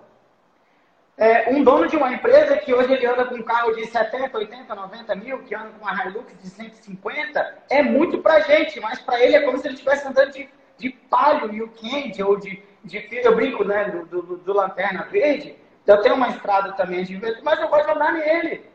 [1.19, 4.37] É, um dono de uma empresa que hoje ele anda com um carro de 70,
[4.37, 9.01] 80, 90 mil, que anda com uma Hilux de 150, é muito pra gente, mas
[9.01, 12.63] para ele é como se ele estivesse andando de, de palio e o ou de,
[12.85, 15.57] de eu brinco, né, do, do, do, lanterna verde.
[15.85, 18.65] Eu tenho uma estrada também de verde, mas eu gosto de andar nele.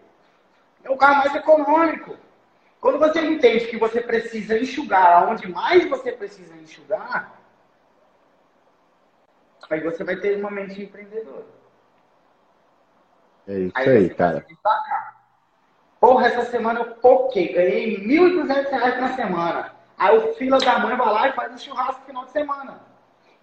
[0.85, 2.15] É um carro mais econômico.
[2.79, 7.41] Quando você entende que você precisa enxugar onde mais você precisa enxugar,
[9.71, 11.64] aí você vai ter uma mente empreendedora.
[13.47, 14.47] É isso aí, aí cara.
[16.01, 19.73] Porra, essa semana eu poquei, ganhei R$ 1.200 na semana.
[19.97, 22.81] Aí o fila da mãe vai lá e faz um churrasco no final de semana.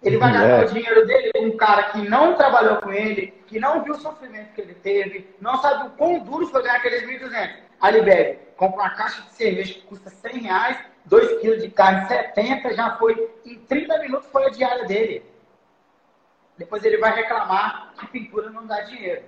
[0.02, 0.64] Ele vai gastar é.
[0.64, 4.00] o dinheiro dele com um cara que não trabalhou com ele, que não viu o
[4.00, 7.50] sofrimento que ele teve, não sabe o quão duro foi ganhar aqueles 1.200.
[7.80, 11.70] Aí ele bebe, compra uma caixa de cerveja que custa 100 reais, 2 quilos de
[11.70, 15.24] carne 70, já foi, em 30 minutos foi a diária dele.
[16.58, 19.22] Depois ele vai reclamar que pintura não dá dinheiro.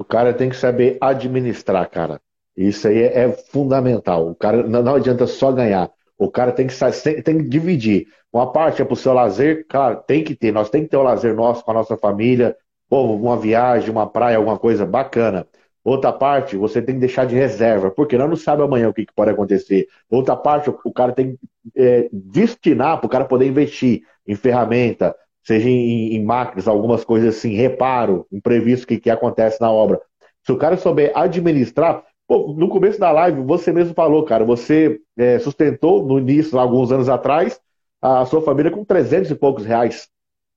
[0.00, 2.22] O cara tem que saber administrar, cara.
[2.56, 4.30] Isso aí é, é fundamental.
[4.30, 5.90] O cara não, não, adianta só ganhar.
[6.16, 6.74] O cara tem que,
[7.22, 8.06] tem, que dividir.
[8.32, 10.52] Uma parte é para o seu lazer, claro, tem que ter.
[10.52, 12.56] Nós tem que ter o lazer nosso com a nossa família,
[12.88, 15.46] ou uma viagem, uma praia, alguma coisa bacana.
[15.84, 19.04] Outra parte, você tem que deixar de reserva, porque nós não sabe amanhã o que,
[19.04, 19.86] que pode acontecer.
[20.08, 21.38] Outra parte, o cara tem que
[21.76, 25.14] é, destinar para o cara poder investir em ferramenta,
[25.50, 30.00] seja em, em máquinas, algumas coisas assim, reparo, imprevisto que, que acontece na obra.
[30.44, 35.00] Se o cara souber administrar, pô, no começo da live, você mesmo falou, cara, você
[35.18, 37.60] é, sustentou no início, alguns anos atrás,
[38.00, 40.08] a sua família com 300 e poucos reais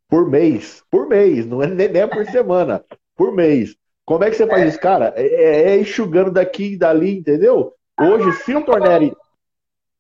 [0.08, 0.84] por mês.
[0.92, 3.76] Por mês, não é nem, nem por semana, por mês.
[4.06, 5.12] Como é que você faz isso, cara?
[5.16, 7.74] É, é, é enxugando daqui e dali, entendeu?
[8.00, 9.12] Hoje, se o Tornelli.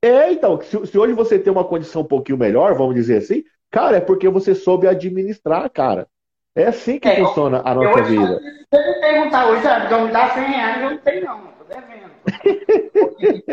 [0.03, 3.43] É, então, se, se hoje você tem uma condição um pouquinho melhor, vamos dizer assim,
[3.73, 6.07] Cara, é porque você soube administrar, cara.
[6.55, 8.39] É assim que é, funciona a nossa eu, vida.
[8.39, 11.63] Se você me perguntar hoje, ah, me dá 100 reais, eu não tenho não, tô
[11.63, 12.11] devendo.
[12.93, 13.43] Porque,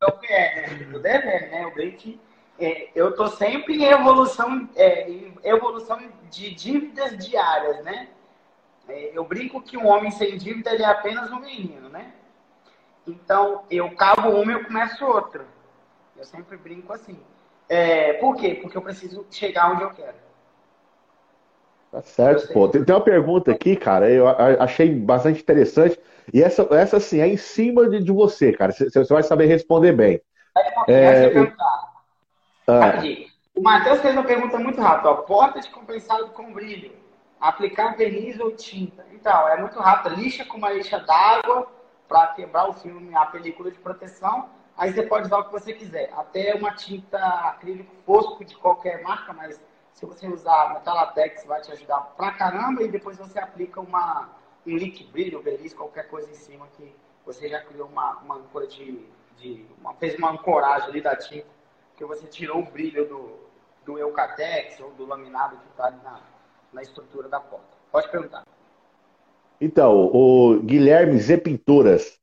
[0.00, 0.68] porque é?
[0.90, 1.64] Tô devendo, né?
[1.64, 2.20] Eu que
[2.58, 8.08] é, eu tô sempre em evolução, é, em evolução de dívidas diárias, né?
[8.88, 12.14] É, eu brinco que um homem sem dívida é apenas um menino, né?
[13.06, 15.46] Então, eu cabo uma e eu começo outra.
[16.16, 17.16] Eu sempre brinco assim.
[17.68, 18.58] É, por quê?
[18.60, 20.16] Porque eu preciso chegar onde eu quero.
[21.90, 22.68] Tá certo, pô.
[22.68, 25.98] Tem, tem, uma pergunta aqui, cara, eu achei bastante interessante.
[26.32, 28.72] E essa, essa assim, é em cima de, de você, cara.
[28.72, 30.20] Você vai saber responder bem.
[30.86, 31.52] É, o...
[32.70, 33.00] Ah.
[33.56, 35.10] o Matheus fez uma pergunta muito rápida.
[35.10, 35.14] Ó.
[35.22, 36.92] Porta de compensado com brilho.
[37.40, 39.06] Aplicar verniz ou tinta.
[39.12, 40.16] Então, é muito rápido.
[40.16, 41.66] Lixa com uma lixa d'água
[42.06, 44.50] para quebrar o filme, a película de proteção.
[44.78, 46.08] Aí você pode usar o que você quiser.
[46.16, 49.60] Até uma tinta acrílico fosco de qualquer marca, mas
[49.92, 52.84] se você usar Metalatex vai te ajudar pra caramba.
[52.84, 54.30] E depois você aplica uma,
[54.64, 56.94] um líquido brilho, verniz, qualquer coisa em cima que
[57.26, 59.04] você já criou uma, uma âncora de,
[59.36, 61.48] de uma, fez uma ancoragem ali da tinta,
[61.96, 63.36] que você tirou o brilho do,
[63.84, 66.20] do Eucatex ou do laminado que está na,
[66.72, 67.66] na estrutura da porta.
[67.90, 68.44] Pode perguntar.
[69.60, 72.17] Então, o Guilherme Z Pinturas,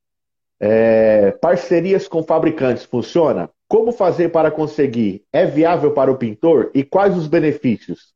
[0.59, 3.49] é, parcerias com fabricantes funciona?
[3.67, 5.23] Como fazer para conseguir?
[5.33, 6.71] É viável para o pintor?
[6.73, 8.13] E quais os benefícios?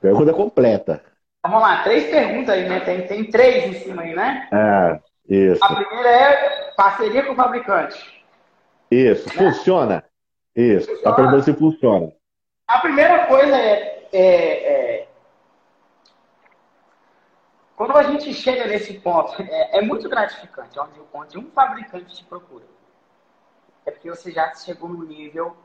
[0.00, 1.02] Pergunta completa.
[1.44, 2.80] Vamos lá, três perguntas aí, né?
[2.80, 4.48] Tem, tem três em cima aí, né?
[4.52, 5.64] É, isso.
[5.64, 8.24] A primeira é parceria com o fabricante.
[8.90, 9.34] Isso, né?
[9.34, 10.04] funciona?
[10.54, 11.10] Isso, funciona.
[11.10, 12.12] a pergunta se funciona.
[12.68, 15.08] A primeira coisa é, é, é
[17.82, 22.24] quando a gente chega nesse ponto, é, é muito gratificante, onde, onde um fabricante te
[22.24, 22.64] procura.
[23.84, 25.56] É porque você já chegou num nível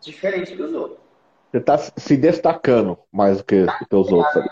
[0.00, 0.98] diferente dos outros.
[1.48, 4.44] Você está se destacando mais do que, tá, os outros.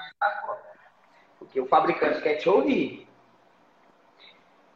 [1.40, 3.09] Porque o fabricante quer te ouvir.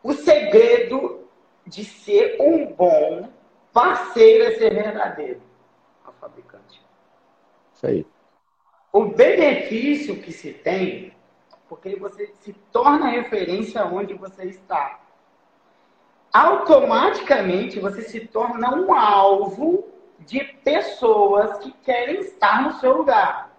[0.02, 1.28] O segredo
[1.64, 3.28] de ser um bom
[3.72, 5.40] parceiro é ser verdadeiro
[6.04, 6.83] ao fabricante.
[7.72, 8.07] Isso aí.
[8.92, 11.13] O benefício que se tem
[11.74, 15.00] porque você se torna referência onde você está.
[16.32, 19.84] Automaticamente você se torna um alvo
[20.20, 23.50] de pessoas que querem estar no seu lugar.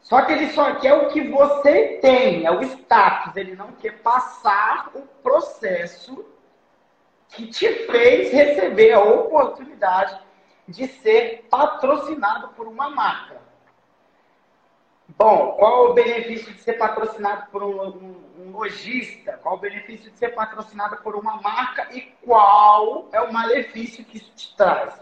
[0.00, 3.36] Só que ele só quer o que você tem, é o status.
[3.36, 6.24] Ele não quer passar o processo
[7.28, 10.16] que te fez receber a oportunidade
[10.66, 13.49] de ser patrocinado por uma marca.
[15.18, 19.38] Bom, qual o benefício de ser patrocinado por um, um, um lojista?
[19.42, 21.88] Qual o benefício de ser patrocinado por uma marca?
[21.92, 24.94] E qual é o malefício que isso te traz?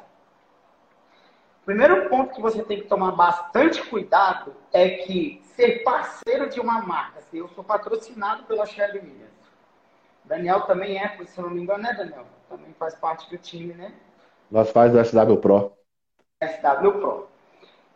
[1.64, 6.80] Primeiro ponto que você tem que tomar bastante cuidado é que ser parceiro de uma
[6.80, 9.28] marca, se eu sou patrocinado pela Shelly Williams,
[10.24, 12.24] Daniel também é, se não me engano, né, Daniel?
[12.48, 13.92] Também faz parte do time, né?
[14.50, 15.72] Nós faz do SW Pro.
[16.42, 17.28] SW Pro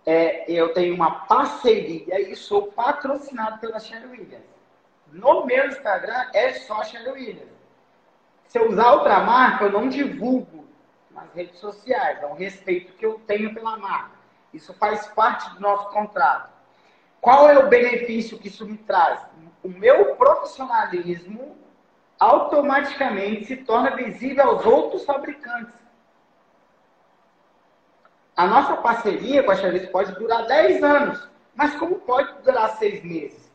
[0.04, 4.44] é, eu tenho uma parceria e sou patrocinado pela Shelly Williams.
[5.12, 7.52] No meu Instagram é só Shelly Williams.
[8.46, 10.66] Se eu usar outra marca, eu não divulgo
[11.10, 12.22] nas redes sociais.
[12.22, 14.16] É um respeito que eu tenho pela marca.
[14.52, 16.50] Isso faz parte do nosso contrato.
[17.20, 19.24] Qual é o benefício que isso me traz?
[19.62, 21.56] O meu profissionalismo
[22.18, 25.74] automaticamente se torna visível aos outros fabricantes.
[28.36, 33.04] A nossa parceria com a Chaves pode durar 10 anos, mas como pode durar 6
[33.04, 33.52] meses?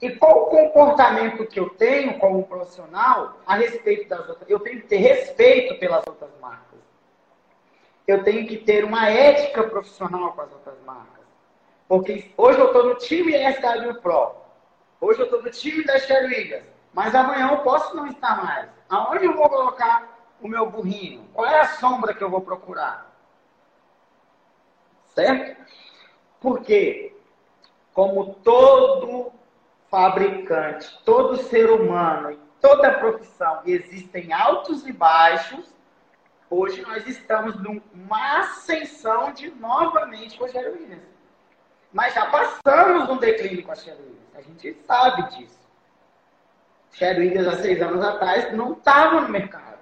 [0.00, 4.48] E qual o comportamento que eu tenho como profissional a respeito das outras?
[4.48, 6.78] Eu tenho que ter respeito pelas outras marcas.
[8.06, 11.24] Eu tenho que ter uma ética profissional com as outras marcas.
[11.88, 14.34] Porque hoje eu estou no time SW Pro.
[15.00, 16.62] Hoje eu estou no time da Sherwigas.
[16.92, 18.68] Mas amanhã eu posso não estar mais.
[18.88, 20.08] Aonde eu vou colocar
[20.40, 21.28] o meu burrinho?
[21.34, 23.07] Qual é a sombra que eu vou procurar?
[25.18, 25.60] Certo?
[26.40, 27.12] Porque,
[27.92, 29.32] como todo
[29.90, 35.74] fabricante, todo ser humano, em toda profissão, existem altos e baixos,
[36.48, 41.02] hoje nós estamos numa ascensão de novamente com a Sherry Williams.
[41.92, 44.36] Mas já passamos um declínio com a Sherry Williams.
[44.36, 45.58] A gente sabe disso.
[46.92, 49.80] Sherry Williams, há seis anos atrás, não estava no mercado.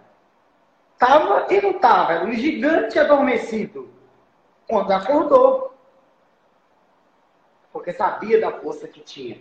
[0.94, 2.14] Estava e não estava.
[2.14, 3.95] Era um gigante adormecido
[4.68, 5.74] quando acordou.
[7.72, 9.40] Porque sabia da força que tinha.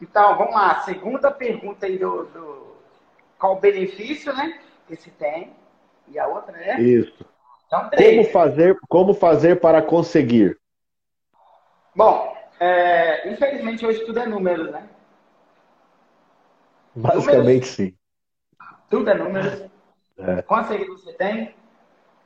[0.00, 0.80] Então, vamos lá.
[0.80, 2.76] Segunda pergunta aí do, do
[3.38, 4.60] qual o benefício, né?
[4.86, 5.54] Que se tem.
[6.08, 6.80] E a outra é?
[6.80, 7.24] Isso.
[7.66, 10.58] Então, como fazer, como fazer para conseguir?
[11.94, 14.88] Bom, É, infelizmente, hoje tudo é números, né?
[16.94, 17.68] Basicamente, números.
[17.68, 17.96] sim.
[18.88, 19.62] Tudo é números.
[20.18, 20.42] É.
[20.42, 21.54] Quantos seguidores você tem?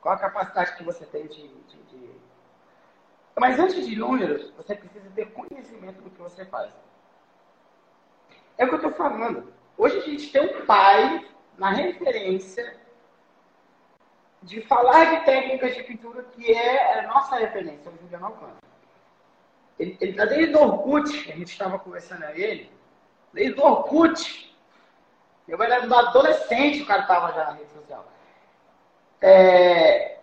[0.01, 1.83] Qual a capacidade que você tem de, de,
[3.41, 6.71] Mas antes de números, você precisa ter conhecimento do que você faz.
[8.59, 9.51] É o que eu estou falando.
[9.79, 11.27] Hoje a gente tem um pai
[11.57, 12.79] na referência
[14.43, 18.59] de falar de técnicas de pintura que é a nossa referência, o Juliano Alcântara.
[19.79, 22.71] Ele, ele tá desde o Orkut, a gente estava conversando a ele,
[23.33, 24.55] desde o Orkut.
[25.49, 28.07] Eu era adolescente, o cara estava já na rede social.
[29.23, 30.20] É...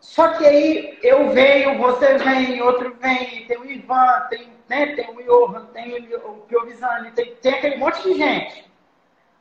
[0.00, 5.10] Só que aí eu venho, você vem, outro vem, tem o Ivan, tem, né, tem
[5.10, 8.70] o Johan, tem o Piovizani, tem, tem aquele monte de gente.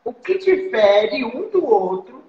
[0.04, 2.28] O que difere um do outro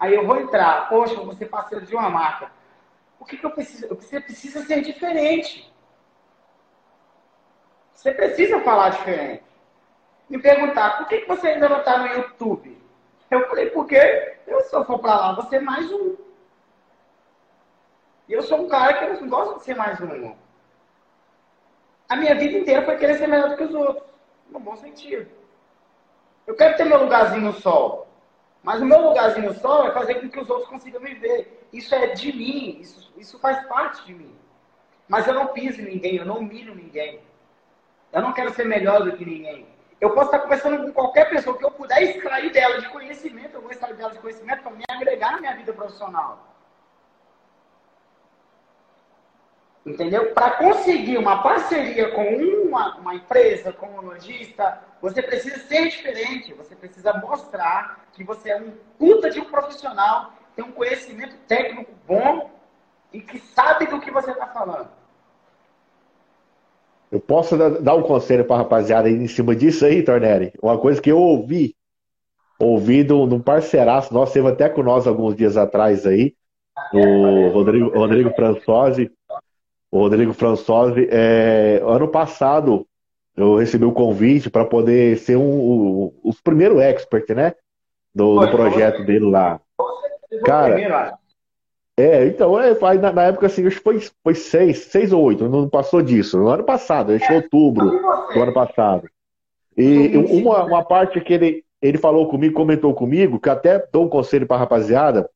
[0.00, 2.50] Aí eu vou entrar, poxa, você parceiro de uma marca.
[3.18, 3.94] O que, que eu preciso?
[3.94, 5.70] Você precisa ser diferente.
[7.92, 9.44] Você precisa falar diferente.
[10.26, 12.80] Me perguntar, por que, que você ainda não está no YouTube?
[13.30, 13.96] Eu falei, porque
[14.46, 16.16] eu, eu for para lá, você é mais um.
[18.30, 20.36] E eu sou um cara que não gosta de ser mais um.
[22.08, 24.06] A minha vida inteira foi querer ser melhor do que os outros.
[24.48, 25.28] No bom sentido.
[26.46, 28.06] Eu quero ter meu lugarzinho no sol.
[28.62, 31.66] Mas o meu lugarzinho só é fazer com que os outros consigam me ver.
[31.72, 34.32] Isso é de mim, isso, isso faz parte de mim.
[35.08, 37.20] Mas eu não piso ninguém, eu não humilho ninguém.
[38.12, 39.66] Eu não quero ser melhor do que ninguém.
[40.00, 43.60] Eu posso estar conversando com qualquer pessoa que eu puder extrair dela de conhecimento, eu
[43.60, 46.46] vou extrair dela de conhecimento para me agregar na minha vida profissional.
[49.84, 50.34] Entendeu?
[50.34, 56.52] Para conseguir uma parceria com uma, uma empresa, com um lojista, você precisa ser diferente.
[56.54, 61.92] Você precisa mostrar que você é um puta de um profissional, tem um conhecimento técnico
[62.06, 62.50] bom
[63.12, 64.88] e que sabe do que você está falando.
[67.10, 70.52] Eu posso dar um conselho para a rapaziada aí em cima disso aí, Tornelli?
[70.62, 71.74] Uma coisa que eu ouvi,
[72.58, 76.34] ouvi de um parceiraço nosso, teve até com nós alguns dias atrás aí,
[76.92, 79.10] o Rodrigo, Rodrigo Françosi,
[79.90, 82.86] o Rodrigo Françosi, é, ano passado
[83.36, 87.54] eu recebi o convite para poder ser um, um, os primeiros expert, né?
[88.14, 89.60] Do, do projeto dele lá.
[90.44, 91.18] Cara,
[91.96, 95.48] é, então, é, na, na, época assim, acho que foi, foi seis, seis ou oito,
[95.48, 96.38] não passou disso.
[96.38, 97.90] No ano passado, acho que outubro
[98.32, 99.08] do ano passado.
[99.76, 104.08] E uma, uma parte que ele, ele falou comigo, comentou comigo, que até dou um
[104.08, 105.28] conselho para rapaziada,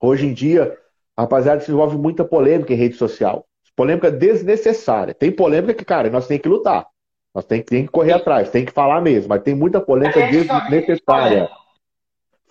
[0.00, 0.76] hoje em dia,
[1.18, 3.44] rapaziada se envolve muita polêmica em rede social.
[3.76, 5.14] Polêmica desnecessária.
[5.14, 6.86] Tem polêmica que, cara, nós temos que lutar.
[7.34, 10.20] Nós temos que, tem que correr atrás, tem que falar mesmo, mas tem muita polêmica
[10.20, 11.48] é desnecessária.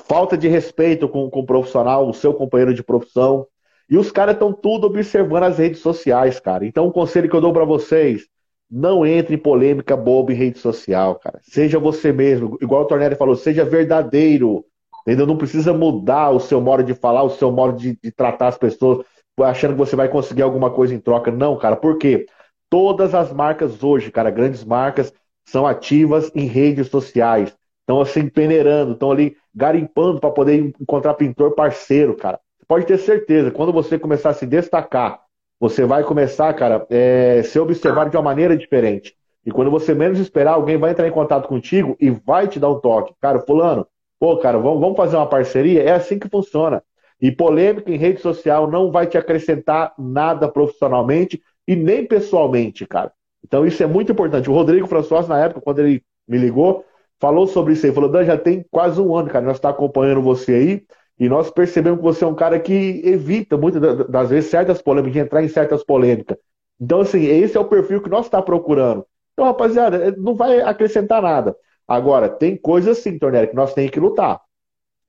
[0.05, 3.47] Falta de respeito com, com o profissional, o seu companheiro de profissão.
[3.89, 6.65] E os caras estão tudo observando as redes sociais, cara.
[6.65, 8.27] Então, o um conselho que eu dou para vocês:
[8.69, 11.39] não entre em polêmica boba em rede social, cara.
[11.43, 12.57] Seja você mesmo.
[12.61, 14.65] Igual o Tornelli falou, seja verdadeiro.
[15.03, 15.27] Entendeu?
[15.27, 18.57] Não precisa mudar o seu modo de falar, o seu modo de, de tratar as
[18.57, 19.05] pessoas
[19.41, 21.31] achando que você vai conseguir alguma coisa em troca.
[21.31, 22.25] Não, cara, por quê?
[22.69, 25.13] Todas as marcas hoje, cara, grandes marcas,
[25.45, 27.55] são ativas em redes sociais.
[27.81, 32.39] Estão assim, peneirando, estão ali garimpando para poder encontrar pintor parceiro, cara.
[32.67, 35.21] Pode ter certeza, quando você começar a se destacar,
[35.59, 39.15] você vai começar, cara, é, ser observado de uma maneira diferente.
[39.45, 42.69] E quando você menos esperar, alguém vai entrar em contato contigo e vai te dar
[42.69, 43.13] um toque.
[43.21, 43.85] Cara, fulano,
[44.19, 45.83] pô, cara, vamos, vamos fazer uma parceria?
[45.83, 46.81] É assim que funciona.
[47.23, 53.13] E polêmica em rede social não vai te acrescentar nada profissionalmente e nem pessoalmente, cara.
[53.41, 54.49] Então isso é muito importante.
[54.49, 56.83] O Rodrigo François, na época, quando ele me ligou,
[57.21, 57.93] falou sobre isso aí.
[57.93, 60.85] Falou, Dan, já tem quase um ano, cara, nós estamos tá acompanhando você aí
[61.17, 65.13] e nós percebemos que você é um cara que evita muitas das vezes certas polêmicas,
[65.13, 66.37] de entrar em certas polêmicas.
[66.77, 69.05] Então, assim, esse é o perfil que nós está procurando.
[69.31, 71.55] Então, rapaziada, não vai acrescentar nada.
[71.87, 74.41] Agora, tem coisas sim, Tornelli, que nós temos que lutar.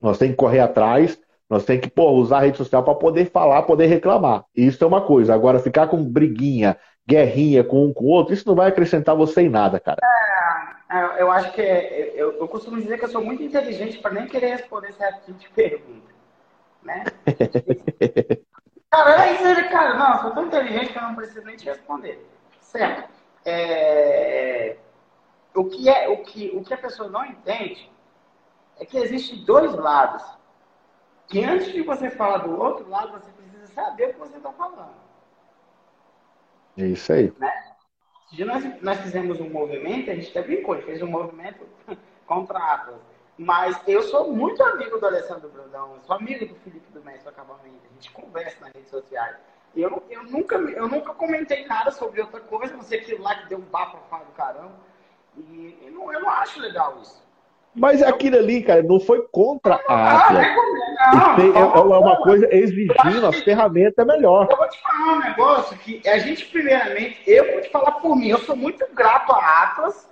[0.01, 1.19] Nós temos que correr atrás,
[1.55, 4.43] nós temos que pô, usar a rede social para poder falar, poder reclamar.
[4.53, 5.33] Isso é uma coisa.
[5.33, 6.77] Agora, ficar com briguinha,
[7.07, 10.01] guerrinha com um com o outro, isso não vai acrescentar você em nada, cara.
[10.91, 13.99] É, é eu acho que é, eu, eu, costumo dizer que eu sou muito inteligente
[13.99, 16.13] para nem querer responder essa tipo de pergunta.
[16.83, 17.05] Né?
[18.91, 19.93] cara, é isso, cara.
[19.93, 22.27] Não, eu sou tão inteligente que eu não preciso nem te responder.
[22.59, 23.09] Certo.
[23.45, 24.75] É,
[25.55, 27.89] o, que é, o, que, o que a pessoa não entende
[28.77, 30.35] é que existem dois lados
[31.27, 34.51] que antes de você falar do outro lado, você precisa saber o que você está
[34.51, 34.95] falando.
[36.77, 37.33] É isso aí.
[37.39, 37.51] Né?
[38.39, 41.65] Nós, nós fizemos um movimento, a gente até brincou, a gente fez um movimento
[42.27, 42.99] contra Atlas.
[43.37, 47.81] Mas eu sou muito amigo do Alessandro Brandão, sou amigo do Felipe do Mestre Acabamento,
[47.89, 49.35] a gente conversa nas redes sociais.
[49.75, 53.49] Eu, eu, nunca, eu nunca comentei nada sobre outra coisa, não sei aquilo lá que
[53.49, 54.73] deu um bafo do caramba.
[55.37, 57.24] E, e não, eu não acho legal isso.
[57.75, 60.47] Mas aquilo ali, cara, não foi contra a Atlas.
[60.97, 64.47] Ah, é, é uma coisa exigindo as ferramentas melhor.
[64.49, 68.15] Eu vou te falar um negócio que a gente, primeiramente, eu vou te falar por
[68.15, 70.09] mim, eu sou muito grato à Atlas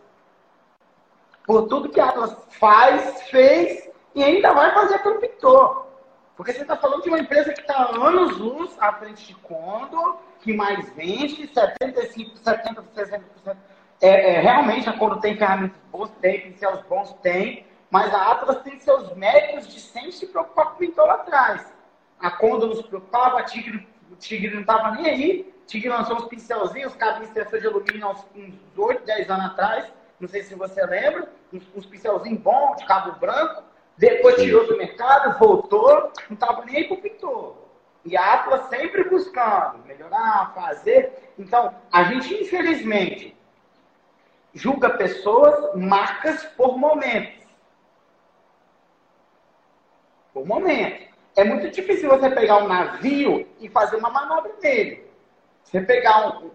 [1.46, 5.88] por tudo que a Atlas faz, fez e ainda vai fazer pelo Pintor.
[6.36, 10.18] Porque você está falando de uma empresa que está anos luz à frente de Condor,
[10.42, 13.56] que mais vende, 75, 70, 60%.
[14.04, 18.62] É, é, realmente, a Condor tem ferramentas boas, tem, seus bons, tem, mas a Atlas
[18.62, 21.74] tem seus méritos de sempre se preocupar com o pintor lá atrás.
[22.20, 25.54] A Condor não se preocupava, a Tigre, o Tigre não estava nem aí.
[25.64, 29.94] O Tigre lançou uns pincelzinhos, cabinhos de alumínio uns, uns 8, 10 anos atrás.
[30.20, 31.32] Não sei se você lembra.
[31.54, 33.64] Uns, uns pincelzinhos bons, de cabo branco
[33.98, 37.56] depois tirou do mercado, voltou, não estava nem aí para o pintor.
[38.04, 41.34] E a Atlas sempre buscando melhorar, fazer.
[41.38, 43.36] Então, a gente, infelizmente,
[44.54, 47.44] julga pessoas, marcas por momentos.
[50.34, 51.14] Por momento.
[51.36, 55.12] É muito difícil você pegar um navio e fazer uma manobra nele.
[55.64, 56.52] Você pegar um, um,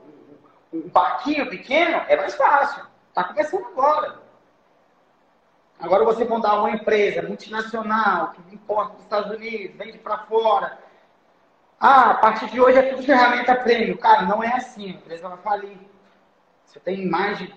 [0.72, 2.84] um barquinho pequeno, é mais fácil.
[3.08, 4.20] Está começando agora.
[5.80, 10.78] Agora você montar uma empresa multinacional que importa dos Estados Unidos, vende para fora.
[11.80, 13.96] Ah, a partir de hoje é tudo ferramenta prêmio.
[13.98, 14.86] Cara, não é assim.
[14.86, 15.78] A empresa vai falir.
[16.68, 17.48] Você tem mais de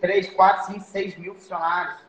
[0.00, 2.00] 3, 4, 5, 6 mil funcionários.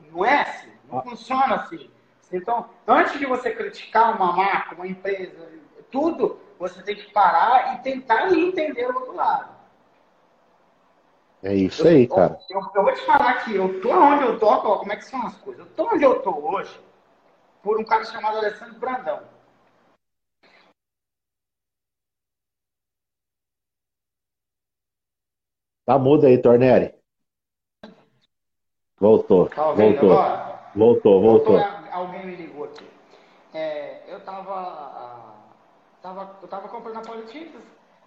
[0.00, 0.72] Não é assim.
[0.90, 1.88] Não funciona assim.
[2.32, 5.48] Então, antes de você criticar uma marca, uma empresa,
[5.92, 9.54] tudo, você tem que parar e tentar entender o outro lado.
[11.40, 12.36] É isso aí, cara.
[12.50, 14.96] Eu, eu, eu, vou te falar que eu tô onde eu tô, ó, como é
[14.96, 15.64] que são as coisas.
[15.64, 16.80] Eu tô onde eu tô hoje
[17.62, 19.35] por um cara chamado Alessandro Brandão.
[25.86, 26.94] Tá mudo aí, Torneri.
[28.98, 29.48] Voltou.
[29.48, 30.12] Tá voltou.
[30.12, 30.70] Agora?
[30.74, 31.58] Voltou, voltou.
[31.92, 32.86] Alguém me ligou aqui.
[33.54, 35.34] É, eu tava,
[36.02, 37.62] tava, eu tava comprando a Polititas,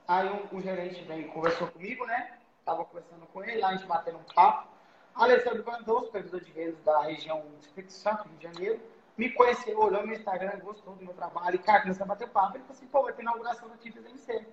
[0.08, 2.40] aí um, um gerente veio conversou comigo, né?
[2.70, 4.68] estava conversando com ele, lá a gente batendo um papo.
[5.16, 8.80] Alessandro Vandou, supervisor de vendas da região do Espírito Santo, Rio de Janeiro,
[9.18, 12.56] me conheceu, olhou no Instagram, gostou do meu trabalho, e cara, começou a bater papo.
[12.56, 14.46] Ele falou assim, pô, vai ter inauguração da Tintas MC.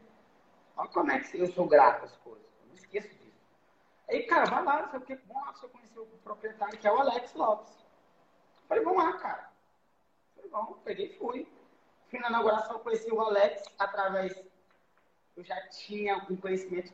[0.76, 2.46] Olha como é que eu sou grato às coisas,
[2.98, 3.36] esqueço disso.
[4.08, 6.86] Aí, cara, vai lá, não sei o que, bom lá você conhecer o proprietário, que
[6.86, 7.72] é o Alex Lopes.
[8.68, 9.50] falei, vamos lá, cara.
[10.34, 11.48] falei, bom, peguei e fui.
[12.08, 14.40] Fui na inauguração, conheci o Alex através.
[15.36, 16.92] Eu já tinha um conhecimento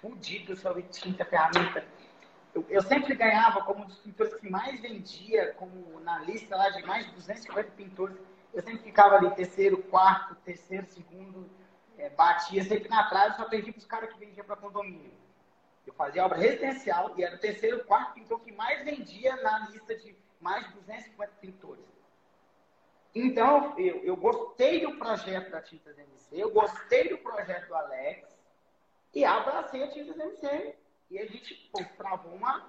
[0.00, 1.86] fudido sobre tinta, ferramenta.
[2.52, 6.68] Eu, eu, sempre ganhava como um dos pintores que mais vendia, como na lista lá
[6.70, 8.18] de mais de 250 pintores.
[8.52, 11.48] Eu sempre ficava ali, terceiro, quarto, terceiro, segundo,
[11.98, 15.12] é, batia sempre na trave, só perdi para os caras que vendiam para condomínio.
[15.86, 19.94] Eu fazia obra residencial e era o terceiro, quarto pintor que mais vendia na lista
[19.96, 21.84] de mais de 250 pintores.
[23.14, 28.32] Então, eu, eu gostei do projeto da Tintas MC, eu gostei do projeto do Alex,
[29.14, 30.76] e abracei a Tintas MC.
[31.10, 32.66] E a gente pô, travou uma,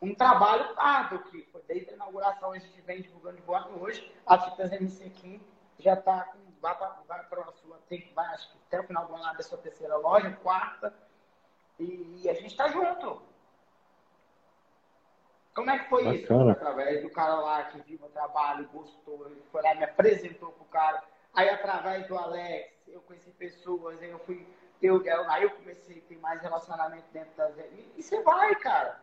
[0.00, 4.14] um trabalho árduo que foi desde a inauguração, a gente vem divulgando de boa hoje.
[4.24, 5.42] A Tintas MC aqui
[5.78, 9.42] já está vai para sua, tem, vai, acho que até o final do ano da
[9.42, 10.94] sua terceira loja, quarta.
[11.78, 13.20] E, e a gente está junto.
[15.54, 16.16] Como é que foi Bacana.
[16.16, 16.50] isso?
[16.50, 20.64] Através do cara lá que viu o trabalho, gostou, ele foi lá, me apresentou pro
[20.66, 21.02] cara.
[21.34, 24.46] Aí, através do Alex, eu conheci pessoas, aí eu fui
[24.80, 27.56] eu, eu, aí eu comecei a ter mais relacionamento dentro das.
[27.58, 29.02] E, e você vai, cara.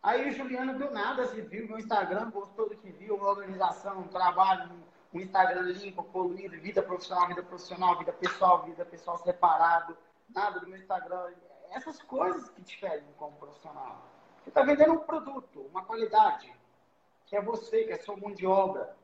[0.00, 3.98] Aí o Juliano do nada se viu meu Instagram, gostou do que viu, uma organização,
[3.98, 4.70] um trabalho,
[5.12, 9.96] um, Instagram limpo, poluído, vida profissional, vida profissional, vida pessoal, vida pessoal separado,
[10.28, 11.32] nada do meu Instagram.
[11.70, 14.02] Essas coisas que te pedem como profissional.
[14.42, 16.54] Você está vendendo um produto, uma qualidade,
[17.26, 18.96] que é você, que é sua mão de obra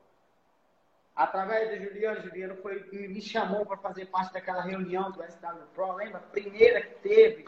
[1.15, 5.93] através do Juliano, Juliano foi, me chamou para fazer parte daquela reunião do SW Pro,
[5.93, 6.19] lembra?
[6.19, 7.45] Primeira que teve,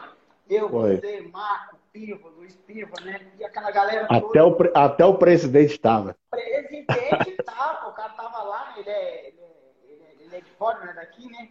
[0.48, 0.96] eu, foi.
[0.96, 3.32] você, Marco, Piva, Luiz Piva, né?
[3.38, 4.70] E aquela galera até toda.
[4.70, 6.16] O, até o presidente estava.
[6.26, 10.80] O presidente estava, o cara estava lá, ele é, ele, é, ele é de fora,
[10.80, 11.50] não é daqui, né?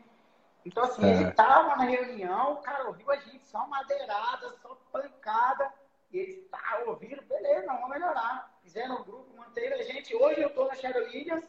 [0.66, 1.14] Então, assim, é.
[1.14, 5.72] ele estava na reunião, o cara ouviu a gente, só madeirada, só pancada,
[6.12, 8.58] e eles tá, ouvindo, beleza, vamos melhorar.
[8.64, 10.16] Fizeram o um grupo, manteram a gente.
[10.16, 11.46] Hoje eu estou na Shadow Williams,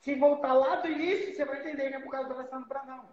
[0.00, 3.08] se voltar lá do início, você vai entender que é por causa do Alessandro Brandão.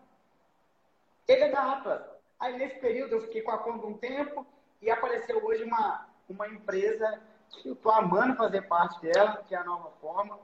[1.27, 2.18] Ele é da Atlas.
[2.39, 4.47] Aí, nesse período, eu fiquei com a conta um tempo
[4.81, 9.57] e apareceu hoje uma, uma empresa que eu estou amando fazer parte dela, que é
[9.57, 10.39] a Nova Forma.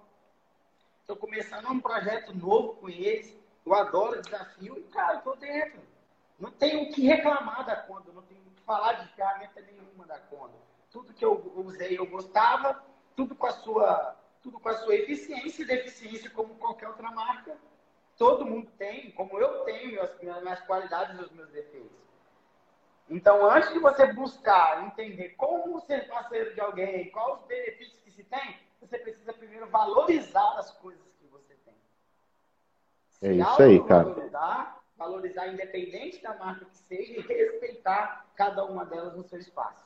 [0.99, 3.33] Estou começando um projeto novo com eles.
[3.65, 5.79] Eu adoro o desafio e, cara, estou dentro.
[6.37, 10.05] Não tenho o que reclamar da Conda, não tenho o que falar de ferramenta nenhuma
[10.05, 10.53] da Conda.
[10.91, 12.83] Tudo que eu usei eu gostava,
[13.15, 17.57] tudo com a sua, tudo com a sua eficiência e deficiência como qualquer outra marca.
[18.17, 22.05] Todo mundo tem, como eu tenho as minhas qualidades e os meus defeitos.
[23.09, 28.11] Então, antes de você buscar entender como ser parceiro de alguém, quais os benefícios que
[28.11, 31.73] se tem, você precisa primeiro valorizar as coisas que você tem.
[33.11, 34.05] Se é isso aí, cara.
[34.05, 39.85] Valorizar, valorizar independente da marca que seja e respeitar cada uma delas no seu espaço.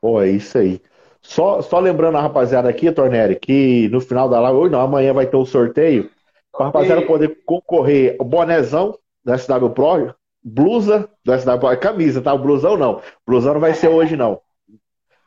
[0.00, 0.82] Pô, é isso aí.
[1.22, 5.12] Só, só lembrando a rapaziada aqui, Torneri, que no final da live, hoje não, amanhã
[5.12, 6.10] vai ter o um sorteio,
[6.56, 11.76] para a rapaziada poder concorrer o bonezão da SW Pro, blusa do SW Pro, é
[11.76, 12.32] camisa, tá?
[12.32, 13.02] O blusão não.
[13.26, 14.40] Blusão não vai ser hoje, não.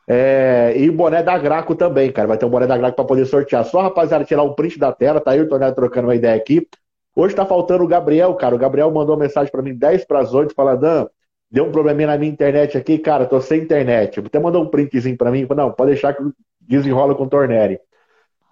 [0.08, 2.26] É, e o boné da Graco também, cara.
[2.26, 3.64] Vai ter um boné da Graco para poder sortear.
[3.64, 6.66] Só, rapaziada, tirar um print da tela, tá aí o Tornado trocando uma ideia aqui.
[7.14, 8.54] Hoje tá faltando o Gabriel, cara.
[8.54, 11.06] O Gabriel mandou uma mensagem para mim 10 para as 8, falando, Dan,
[11.50, 14.20] deu um probleminha na minha internet aqui, cara, tô sem internet.
[14.20, 16.22] Até mandou um printzinho para mim, não, pode deixar que
[16.60, 17.78] desenrola com o Torneri.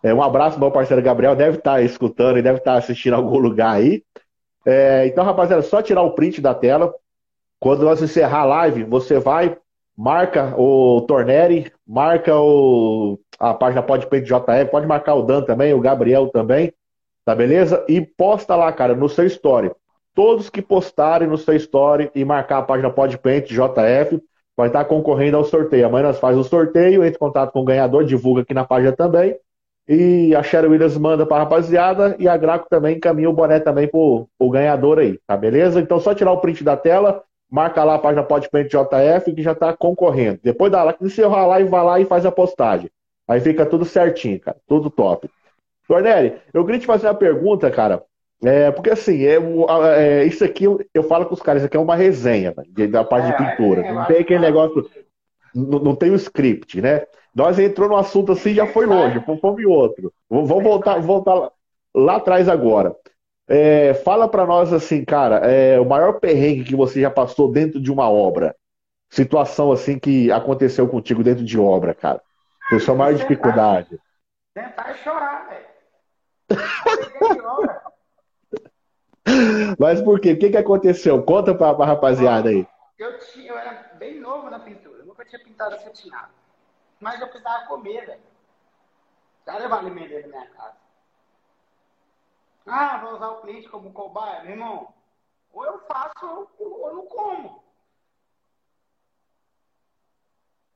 [0.02, 3.14] É, um abraço, meu parceiro Gabriel, deve estar tá escutando e deve estar tá assistindo
[3.14, 4.02] algum lugar aí.
[4.64, 6.94] É, então, rapaziada, só tirar o print da tela.
[7.58, 9.56] Quando nós encerrar a live, você vai,
[9.96, 16.28] marca o Torneri, marca o, a página PodPJF, pode marcar o Dan também, o Gabriel
[16.28, 16.72] também,
[17.24, 17.84] tá beleza?
[17.88, 19.72] E posta lá, cara, no seu story.
[20.14, 24.20] Todos que postarem no seu story e marcar a página PodPaint JF
[24.56, 25.86] vai estar concorrendo ao sorteio.
[25.86, 28.92] Amanhã nós fazemos o sorteio, entre em contato com o ganhador, divulga aqui na página
[28.92, 29.36] também.
[29.88, 33.58] E a Sherry Williams manda para a rapaziada e a Graco também encaminha o boné
[33.58, 35.80] também para o ganhador aí, tá beleza?
[35.80, 39.52] Então só tirar o print da tela, marca lá a página Podprint JF que já
[39.52, 40.40] está concorrendo.
[40.42, 42.90] Depois da encerrar a live, vai lá e faz a postagem.
[43.26, 44.58] Aí fica tudo certinho, cara.
[44.66, 45.30] Tudo top.
[45.86, 48.02] Tornelli, eu queria te fazer uma pergunta, cara.
[48.44, 49.38] É, porque assim, é,
[49.96, 50.64] é, isso aqui
[50.94, 53.36] eu, falo com os caras, isso aqui é uma resenha né, da parte de é,
[53.36, 53.86] pintura.
[53.86, 54.88] É, não tem aquele negócio.
[55.54, 57.04] Não, não tem o script, né?
[57.34, 60.12] Nós entrou no assunto assim já foi longe, em outro.
[60.28, 61.52] Vamos voltar, voltar lá,
[61.94, 62.94] lá atrás agora.
[63.46, 67.80] É, fala para nós assim, cara, é, o maior perrengue que você já passou dentro
[67.80, 68.54] de uma obra.
[69.10, 72.20] Situação assim que aconteceu contigo dentro de obra, cara.
[72.68, 73.98] Foi sua maior dificuldade.
[74.52, 75.68] Tentar chorar, velho.
[79.78, 80.32] Mas por quê?
[80.32, 81.22] O que, que aconteceu?
[81.22, 82.66] Conta pra, pra rapaziada aí.
[82.98, 84.98] Eu, tinha, eu era bem novo na pintura.
[84.98, 86.37] Eu nunca tinha pintado acetinado.
[87.00, 88.22] Mas eu precisava comer, velho.
[89.44, 90.76] Precisava levar alimento dentro da minha casa.
[92.66, 94.94] Ah, vou usar o cliente como cobaia, meu irmão.
[95.52, 97.64] Ou eu faço ou eu não como.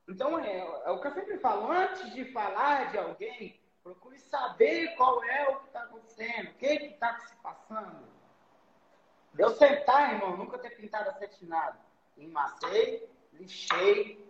[0.08, 4.94] Então, é, é, o que eu sempre falo, antes de falar de alguém, procure saber
[4.96, 8.06] qual é o que está acontecendo, o que está se passando.
[9.32, 11.78] Deu sentar, irmão, nunca ter pintado acetinado.
[12.16, 14.21] Enmacei, lixei,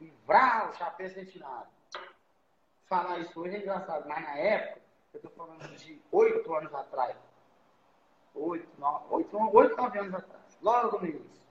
[0.00, 1.68] e vrau, chapéu acetinado.
[2.86, 4.80] Falar isso hoje é engraçado, mas na época,
[5.12, 7.16] eu estou falando de oito anos atrás.
[8.34, 8.68] Oito,
[9.10, 11.46] oito, oito, nove anos atrás, logo no início.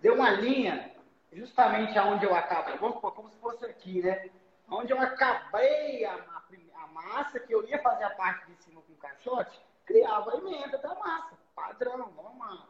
[0.00, 0.94] Deu uma linha
[1.32, 4.30] justamente aonde eu acabo, vamos supor, como se fosse aqui, né?
[4.68, 6.42] Onde eu acabei a, a,
[6.82, 10.36] a, massa, que eu ia fazer a parte de cima com o caixote, criava a
[10.36, 12.68] emenda da massa, padrão, normal.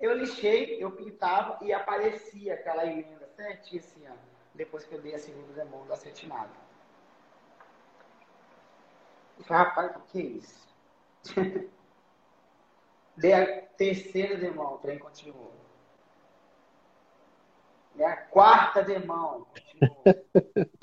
[0.00, 4.14] Eu lixei, eu pintava e aparecia aquela emenda certinha assim, ó,
[4.54, 6.50] depois que eu dei a segunda demão da acetinada.
[9.38, 10.68] Eu falei, rapaz, o que é isso?
[13.16, 15.52] dei a terceira demão, o trem continuou.
[17.94, 20.04] Dei a quarta demão, continuou.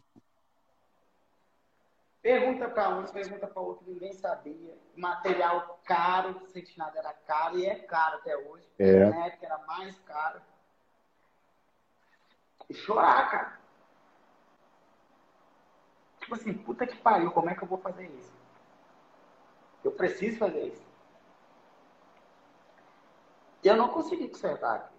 [2.27, 4.77] Pergunta para um, pergunta para outro, ninguém sabia.
[4.97, 8.69] Material caro, Sentinada era caro e é caro até hoje.
[8.77, 9.05] É.
[9.05, 10.41] Na época era mais caro.
[12.69, 13.59] E chorar, cara.
[16.19, 18.37] Tipo assim, puta que pariu, como é que eu vou fazer isso?
[19.81, 20.85] Eu preciso fazer isso.
[23.63, 24.95] E eu não consegui consertar aqui.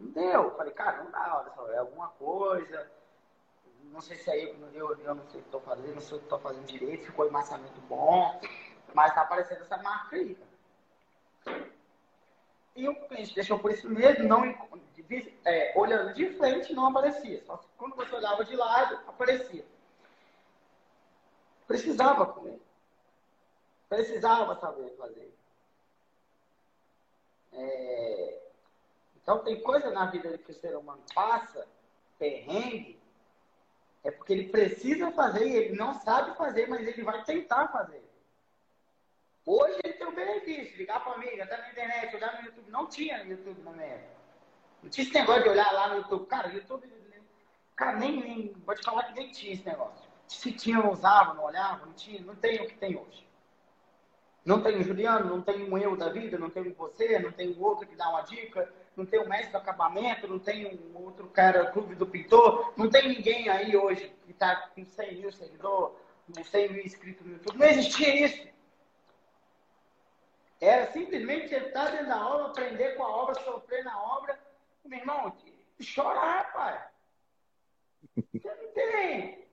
[0.00, 0.56] Não deu.
[0.56, 3.03] Falei, cara, não dá, olha só, é alguma coisa
[3.92, 6.16] não sei se aí eu, eu, eu não sei o que estou fazendo, não sei
[6.16, 8.40] o que estou fazendo direito, ficou emmassamento bom,
[8.92, 10.36] mas está aparecendo essa marca aí.
[12.76, 14.44] E o cliente deixou por isso mesmo, não,
[15.44, 17.42] é, olhando de frente não aparecia.
[17.44, 19.64] Só quando você olhava de lado, aparecia.
[21.66, 22.60] Precisava comer.
[23.88, 25.32] Precisava saber fazer.
[27.52, 28.40] É...
[29.22, 31.66] Então tem coisa na vida que o ser humano passa,
[32.18, 33.00] perrengue,
[34.04, 38.04] É porque ele precisa fazer e ele não sabe fazer, mas ele vai tentar fazer.
[39.46, 42.70] Hoje ele tem um benefício, ligar para mim, até na internet, olhar no YouTube.
[42.70, 44.14] Não tinha no YouTube na minha época.
[44.82, 46.26] Não tinha esse negócio de olhar lá no YouTube.
[46.26, 46.92] Cara, o YouTube,
[47.74, 50.04] cara, nem, nem, vou te falar que nem tinha esse negócio.
[50.28, 53.26] Se tinha, não usava, não olhava, não tinha, não tem o que tem hoje.
[54.44, 57.50] Não tem o Juliano, não tem um eu da vida, não tem você, não tem
[57.52, 61.02] o outro que dá uma dica, não tem o mestre do acabamento, não tem um
[61.02, 65.32] outro cara, clube do pintor, não tem ninguém aí hoje que está com 100 mil
[65.32, 67.58] seguidores, com 100 mil inscritos no YouTube.
[67.58, 68.48] Não existia isso.
[70.60, 74.38] Era simplesmente estar dentro da obra, aprender com a obra, sofrer na obra.
[74.84, 75.36] Meu irmão,
[75.80, 76.88] chorar, pai.
[78.32, 79.48] Você não tem.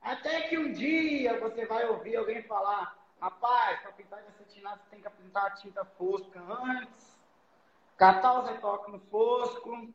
[0.00, 4.90] Até que um dia você vai ouvir alguém falar, rapaz, para pintar de acetinado você
[4.90, 7.15] tem que pintar a tinta fosca antes,
[7.96, 9.88] catar os retoques no fosco,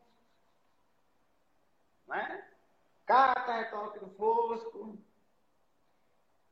[2.08, 2.44] né?
[3.06, 4.98] Cata retoque no fosco,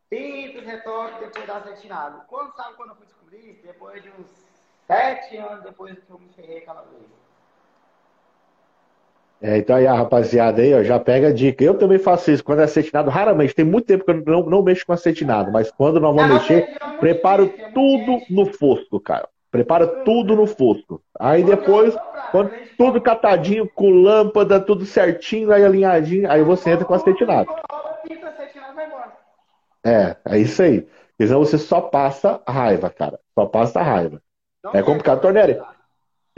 [0.08, 2.24] pinta os retoques depois da acetinado.
[2.26, 3.62] Quando sabe quando eu fui descobrir isso?
[3.66, 4.26] Depois de uns
[4.86, 7.02] sete anos depois que eu me ferrei aquela vez.
[9.42, 11.64] É, então aí a rapaziada aí, ó, já pega a dica.
[11.64, 14.62] Eu também faço isso quando é acetinado, raramente, tem muito tempo que eu não, não
[14.62, 19.28] mexo com acetinado, mas quando nós vamos mexer, preparo tudo no fosco, cara.
[19.50, 21.02] Prepara tudo no fosco.
[21.18, 21.96] Aí depois,
[22.30, 27.52] quando tudo catadinho, com lâmpada, tudo certinho, aí alinhadinho, aí você entra com acetinado.
[29.84, 30.86] É, é isso aí.
[31.20, 33.18] Senão você só passa raiva, cara.
[33.34, 34.22] Só passa raiva.
[34.72, 35.20] É complicado.
[35.20, 35.60] Tornelli,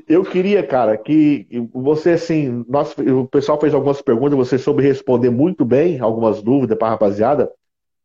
[0.08, 5.30] eu queria, cara, que você, assim, nós, o pessoal fez algumas perguntas, você soube responder
[5.30, 7.52] muito bem algumas dúvidas para a rapaziada.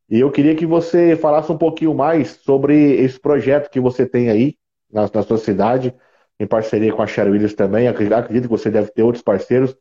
[0.10, 4.30] E eu queria que você falasse um pouquinho mais sobre esse projeto que você tem
[4.30, 4.55] aí
[4.92, 5.94] na, na sua cidade,
[6.40, 7.88] em parceria com a Sherry Williams também.
[7.88, 9.76] Acredito que você deve ter outros parceiros,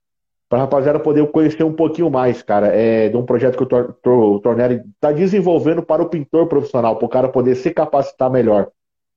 [0.48, 3.66] para a rapaziada poder conhecer um pouquinho mais, cara, é, de um projeto que o,
[3.66, 8.30] Tor, o Tornelli está desenvolvendo para o pintor profissional, para o cara poder se capacitar
[8.30, 8.70] melhor.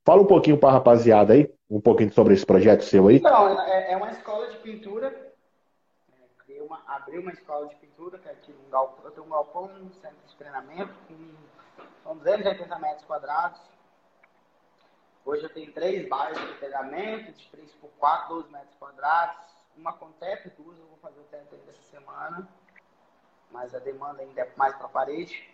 [0.04, 3.20] Fala um pouquinho para a rapaziada aí, um pouquinho sobre esse projeto seu aí.
[3.20, 5.16] Não, é, é uma escola de pintura.
[6.50, 9.30] É, uma, abri uma escola de pintura, que é aqui um galpão, eu tenho um
[9.30, 11.16] galpão, um centro de treinamento, com,
[12.04, 13.60] são 280 metros quadrados.
[15.30, 19.38] Hoje eu tenho três bairros de pegamento, de 3 por 4, 12 metros quadrados.
[19.78, 22.50] Uma com teto, duas eu vou fazer o teto ainda essa semana.
[23.52, 25.48] Mas a demanda ainda é mais para a parede.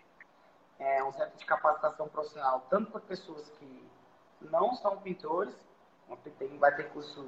[0.79, 3.89] É um centro de capacitação profissional, tanto para pessoas que
[4.39, 5.53] não são pintores,
[6.39, 7.27] tem, vai ter curso,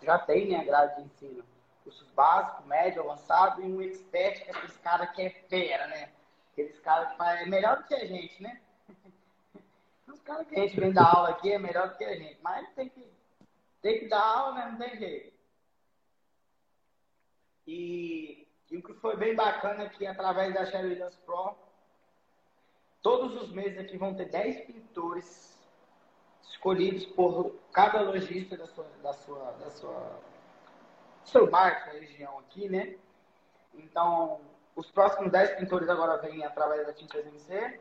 [0.00, 1.44] já tem né, grade de ensino,
[1.82, 6.12] cursos básicos, médio, avançado e um expert, que é aqueles caras que é fera, né?
[6.52, 8.60] Aqueles caras que faz, é melhor do que a gente, né?
[10.08, 12.38] Os caras que a gente vem dar aula aqui é melhor do que a gente,
[12.42, 13.06] mas tem que,
[13.82, 14.68] tem que dar aula, né?
[14.70, 15.38] Não tem jeito.
[17.66, 21.54] E, e o que foi bem bacana é que através da Sherry Pro,
[23.02, 25.58] todos os meses aqui vão ter 10 pintores
[26.42, 30.20] escolhidos por cada lojista da sua, da sua, da sua,
[31.24, 32.96] seu bairro, sua região aqui, né?
[33.74, 34.40] Então,
[34.74, 37.80] os próximos 10 pintores agora vêm através da Tintas MC.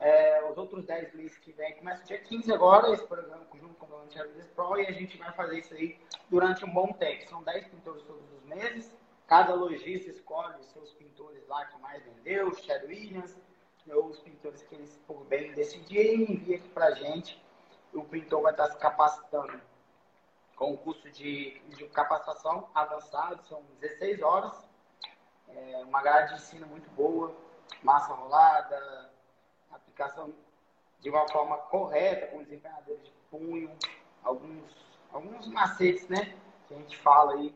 [0.00, 3.86] É, os outros 10 meses que vem começa dia 15 agora, esse programa junto com
[3.86, 5.98] o Volunteer Pro, e a gente vai fazer isso aí
[6.30, 7.28] durante um bom tempo.
[7.28, 8.92] São 10 pintores todos os meses.
[9.26, 13.36] Cada lojista escolhe os seus pintores lá que mais vendeu, Chad Williams,
[13.90, 17.42] ou os pintores que eles por bem decidirem envia aqui pra gente.
[17.92, 19.60] O pintor vai estar se capacitando
[20.56, 24.68] com o curso de, de capacitação avançado, são 16 horas,
[25.48, 27.34] é uma grade de ensino muito boa,
[27.82, 29.07] massa rolada,
[29.70, 30.32] aplicação
[31.00, 33.76] de uma forma correta, com desempenhadores de punho,
[34.22, 34.76] alguns,
[35.12, 37.54] alguns macetes, né, que a gente fala aí,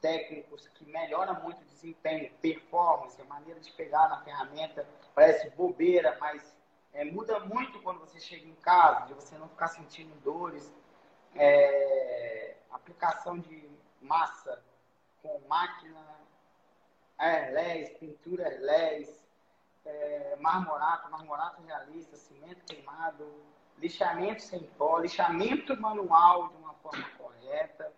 [0.00, 6.16] técnicos que melhoram muito o desempenho, performance, a maneira de pegar na ferramenta, parece bobeira,
[6.20, 6.54] mas
[6.92, 10.72] é, muda muito quando você chega em casa, de você não ficar sentindo dores.
[11.34, 13.68] É, aplicação de
[14.00, 14.62] massa
[15.22, 16.20] com máquina,
[17.18, 19.25] airless, pintura airless,
[19.86, 23.24] é, marmorato, marmorato realista, cimento queimado,
[23.78, 27.92] lixamento sem pó, lixamento manual de uma forma correta.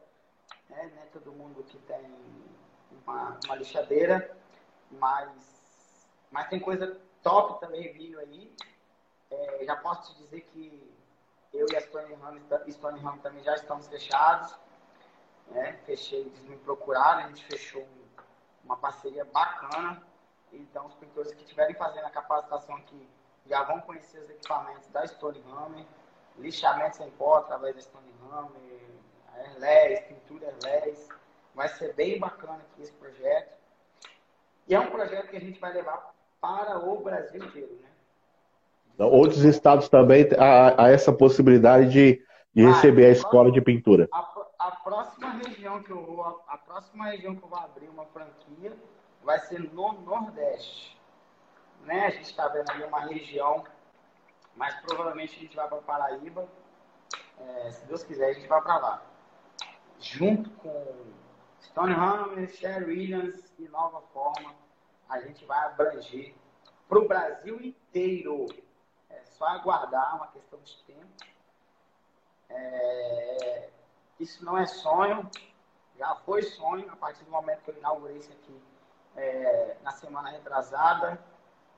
[0.68, 0.92] Né?
[0.94, 2.14] Não é todo mundo que tem
[2.90, 4.36] uma, uma lixadeira,
[4.90, 8.54] mas, mas tem coisa top também vindo aí.
[9.30, 10.94] É, já posso te dizer que
[11.52, 14.54] eu e a Stone Ram, Stone Ram também já estamos fechados.
[15.48, 15.72] Né?
[15.86, 17.86] Fechei, eles me procuraram, a gente fechou
[18.64, 20.02] uma parceria bacana.
[20.52, 23.08] Então, os pintores que estiverem fazendo a capacitação aqui
[23.46, 25.84] já vão conhecer os equipamentos da Stone Hammer,
[26.38, 28.88] lixamento sem pó através da Stone Hammer,
[29.34, 31.08] airless, pintura airless.
[31.54, 33.56] Vai ser bem bacana aqui esse projeto.
[34.68, 37.88] E é um projeto que a gente vai levar para o Brasil inteiro, né?
[39.06, 43.60] Outros estados também há, essa possibilidade de, de ah, receber a, a escola próxima, de
[43.60, 44.08] pintura.
[44.12, 44.18] A,
[44.58, 48.04] a, próxima região que eu vou, a, a próxima região que eu vou abrir uma
[48.06, 48.72] franquia
[49.22, 50.98] vai ser no Nordeste.
[51.82, 52.06] Né?
[52.06, 53.64] A gente está vendo ali uma região,
[54.54, 56.48] mas provavelmente a gente vai para Paraíba.
[57.38, 59.02] É, se Deus quiser, a gente vai para lá.
[60.00, 61.12] Junto com
[61.60, 64.54] Stone Hammer, Sherry Williams e Nova Forma,
[65.08, 66.34] a gente vai abranger
[66.88, 68.46] para o Brasil inteiro.
[69.10, 71.06] É só aguardar, uma questão de tempo.
[72.50, 73.70] É,
[74.18, 75.28] isso não é sonho,
[75.98, 78.67] já foi sonho a partir do momento que eu inaugurei isso aqui
[79.18, 81.18] é, na semana retrasada.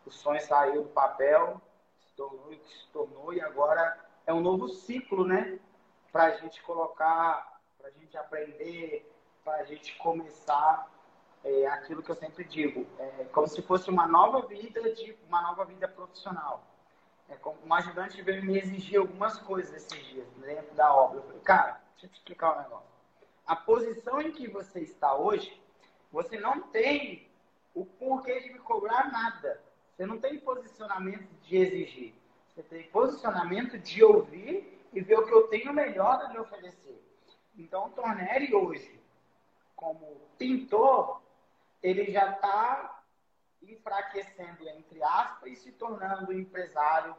[0.06, 1.60] O sonho saiu do papel,
[2.00, 5.58] se tornou se tornou, e agora é um novo ciclo, né?
[6.12, 9.10] Para a gente colocar, para a gente aprender,
[9.44, 10.90] para a gente começar
[11.44, 15.40] é, aquilo que eu sempre digo, é como se fosse uma nova vida, de uma
[15.42, 16.62] nova vida profissional.
[17.28, 21.18] É como um ajudante veio me exigir algumas coisas esses dias dentro da obra.
[21.18, 22.90] Eu falei, cara, deixa eu te explicar um negócio.
[23.46, 25.60] A posição em que você está hoje,
[26.10, 27.29] você não tem
[27.74, 29.62] o porquê de me cobrar nada.
[29.92, 32.14] Você não tem posicionamento de exigir.
[32.48, 37.00] Você tem posicionamento de ouvir e ver o que eu tenho melhor a lhe oferecer.
[37.56, 39.00] Então, Tornelli hoje,
[39.76, 41.22] como pintor,
[41.82, 43.02] ele já está
[43.62, 47.14] enfraquecendo, entre aspas, e se tornando empresário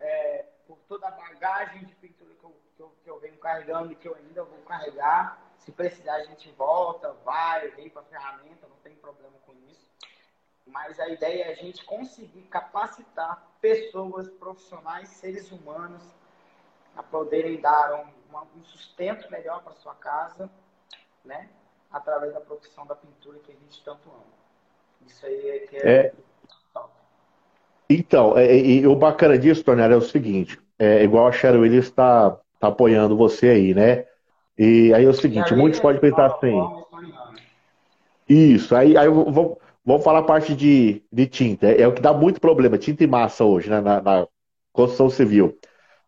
[0.00, 3.92] é, por toda a bagagem de pintura que eu, que, eu, que eu venho carregando
[3.92, 5.42] e que eu ainda vou carregar.
[5.58, 9.87] Se precisar, a gente volta, vai, vem para a ferramenta, não tem problema com isso.
[10.72, 16.02] Mas a ideia é a gente conseguir capacitar pessoas, profissionais, seres humanos,
[16.96, 20.50] a poderem dar um, um sustento melhor para sua casa,
[21.24, 21.48] né?
[21.90, 24.24] através da profissão da pintura que a gente tanto ama.
[25.06, 25.90] Isso aí é que é.
[25.90, 26.12] é...
[27.90, 31.86] Então, é, e o bacana disso, Tornero, é o seguinte: é, igual a Cheryl Willis
[31.86, 34.04] está tá apoiando você aí, né?
[34.58, 36.54] E aí é o seguinte: muitos podem pensar assim.
[38.28, 39.58] Isso, aí, aí eu vou,
[39.88, 41.66] vamos falar a parte de, de tinta.
[41.66, 44.26] É, é, o que dá muito problema, tinta e massa hoje, né, na, na
[44.70, 45.58] construção civil.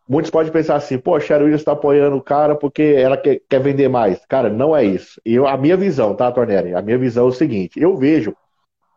[0.07, 3.41] Muitos podem pensar assim, pô, a Cheryl Williams está apoiando o cara porque ela quer,
[3.49, 4.23] quer vender mais.
[4.27, 5.19] Cara, não é isso.
[5.25, 6.75] Eu, a minha visão, tá, Tornelli?
[6.75, 8.35] A minha visão é o seguinte: eu vejo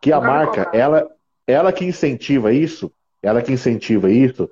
[0.02, 1.08] que a marca, ela,
[1.46, 4.50] ela que incentiva isso, ela que incentiva isso,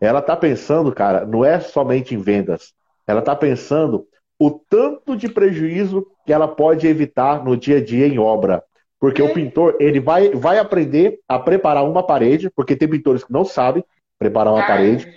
[0.00, 2.72] ela tá pensando, cara, não é somente em vendas.
[3.04, 4.06] Ela tá pensando
[4.38, 8.62] o tanto de prejuízo que ela pode evitar no dia a dia em obra.
[9.02, 13.32] Porque o pintor, ele vai, vai aprender a preparar uma parede, porque tem pintores que
[13.32, 13.84] não sabem
[14.16, 15.12] preparar uma parede.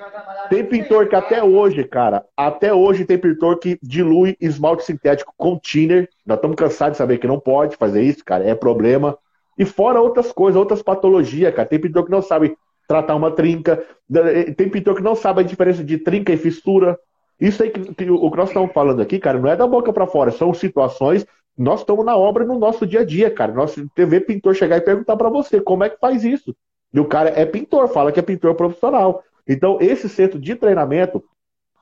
[0.50, 5.60] Tem pintor que até hoje, cara, até hoje tem pintor que dilui esmalte sintético com
[5.60, 6.10] thinner.
[6.26, 9.16] Nós estamos cansados de saber que não pode fazer isso, cara, é problema.
[9.56, 11.70] E fora outras coisas, outras patologias, cara.
[11.70, 12.58] Tem pintor que não sabe
[12.88, 13.86] tratar uma trinca.
[14.58, 16.98] Tem pintor que não sabe a diferença de trinca e fissura.
[17.40, 19.94] Isso aí que, que o que nós estamos falando aqui, cara, não é da boca
[19.94, 21.24] para fora, são situações.
[21.58, 23.54] Nós estamos na obra no nosso dia a dia, cara.
[23.54, 26.56] Nós TV pintor chegar e perguntar para você como é que faz isso.
[26.94, 29.24] E o cara é pintor, fala que é pintor profissional.
[29.48, 31.24] Então, esse centro de treinamento,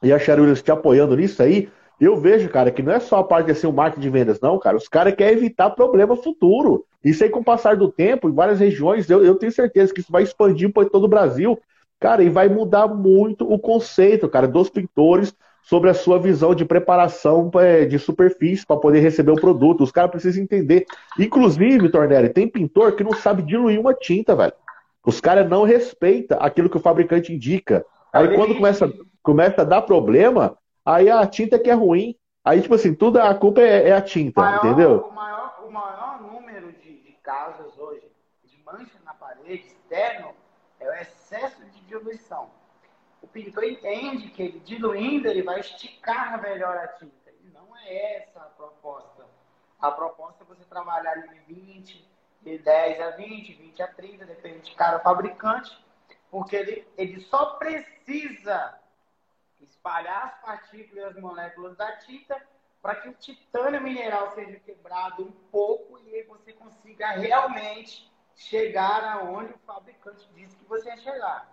[0.02, 1.70] e a Charulhas te apoiando nisso aí,
[2.00, 4.40] eu vejo, cara, que não é só a parte ser o um marketing de vendas,
[4.42, 4.76] não, cara.
[4.76, 6.86] Os caras querem evitar problema futuro.
[7.04, 10.02] Isso aí, com o passar do tempo, em várias regiões, eu, eu tenho certeza que
[10.02, 11.60] isso vai expandir para todo o Brasil.
[12.00, 15.34] Cara, e vai mudar muito o conceito, cara, dos pintores
[15.64, 19.84] sobre a sua visão de preparação é, de superfície para poder receber o produto.
[19.84, 20.86] Os caras precisam entender.
[21.18, 24.54] Inclusive, Tornelli, tem pintor que não sabe diluir uma tinta, velho.
[25.06, 27.86] Os caras não respeitam aquilo que o fabricante indica.
[28.12, 28.92] Aí quando começa,
[29.22, 32.16] começa a dar problema, aí a tinta que é ruim.
[32.46, 35.00] Aí, tipo assim, tudo a culpa é, é a tinta, o maior, entendeu?
[35.00, 38.04] O maior, o maior número de, de casos hoje
[38.44, 40.32] de mancha na parede externo
[40.78, 42.50] é o excesso de diluição.
[43.34, 47.32] Pintor entende que ele diluindo, ele vai esticar melhor a tinta.
[47.42, 49.26] E não é essa a proposta.
[49.82, 52.08] A proposta é você trabalhar ali 20,
[52.44, 55.78] de 10 a 20, 20 a 30, depende de cada fabricante,
[56.30, 58.80] porque ele, ele só precisa
[59.60, 62.40] espalhar as partículas e as moléculas da tinta
[62.82, 69.04] para que o titânio mineral seja quebrado um pouco e aí você consiga realmente chegar
[69.06, 71.50] aonde o fabricante disse que você ia chegar.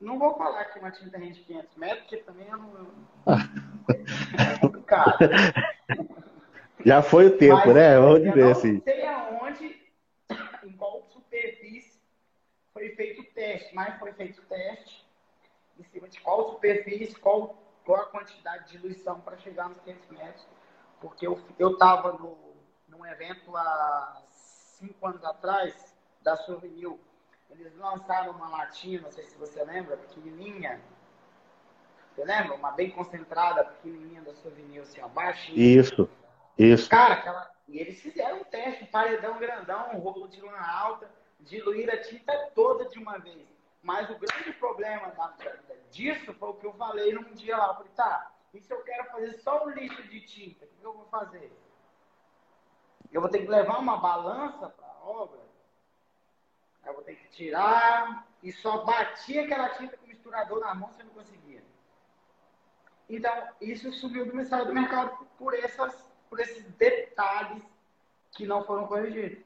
[0.00, 2.90] Não vou falar que uma tinta rende 500 metros, porque também eu não.
[4.38, 5.18] É complicado.
[6.84, 7.98] Já foi o tempo, Mas, né?
[7.98, 8.72] Vamos dizer assim.
[8.74, 9.82] Não sei aonde,
[10.64, 12.00] em qual superfície
[12.72, 15.06] foi feito o teste, mas foi feito o teste
[15.78, 20.10] em cima de qual superfície, qual, qual a quantidade de diluição para chegar nos 500
[20.10, 20.46] metros.
[21.00, 22.12] Porque eu estava
[22.88, 26.98] num evento há cinco anos atrás, da Souvenir,
[27.60, 30.80] eles lançaram uma latinha, não sei se você lembra, pequenininha.
[32.14, 32.54] Você lembra?
[32.54, 35.52] Uma bem concentrada, pequenininha da Souvenir, assim, abaixo.
[35.52, 36.08] Isso,
[36.58, 36.88] isso.
[36.88, 37.50] Cara, aquela...
[37.68, 41.98] e eles fizeram um teste, um paredão grandão, um rolo de lã alta, diluir a
[41.98, 43.46] tinta toda de uma vez.
[43.82, 45.12] Mas o grande problema
[45.90, 47.68] disso foi o que eu falei num dia lá.
[47.68, 50.84] Eu falei, tá, e se eu quero fazer só um litro de tinta, o que
[50.84, 51.52] eu vou fazer?
[53.12, 55.45] Eu vou ter que levar uma balança para a obra?
[56.86, 60.88] Eu vou ter que tirar e só batia aquela tinta com o misturador na mão,
[60.90, 61.62] você não conseguia.
[63.10, 65.94] Então, isso subiu do Ministério do Mercado por, essas,
[66.30, 67.62] por esses detalhes
[68.32, 69.44] que não foram corrigidos.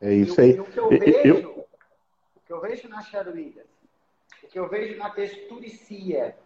[0.00, 0.56] É isso aí.
[0.56, 1.68] E o, o que eu vejo, eu...
[2.36, 3.66] o que eu vejo na Charuídas,
[4.42, 6.36] o que eu vejo na texturicia,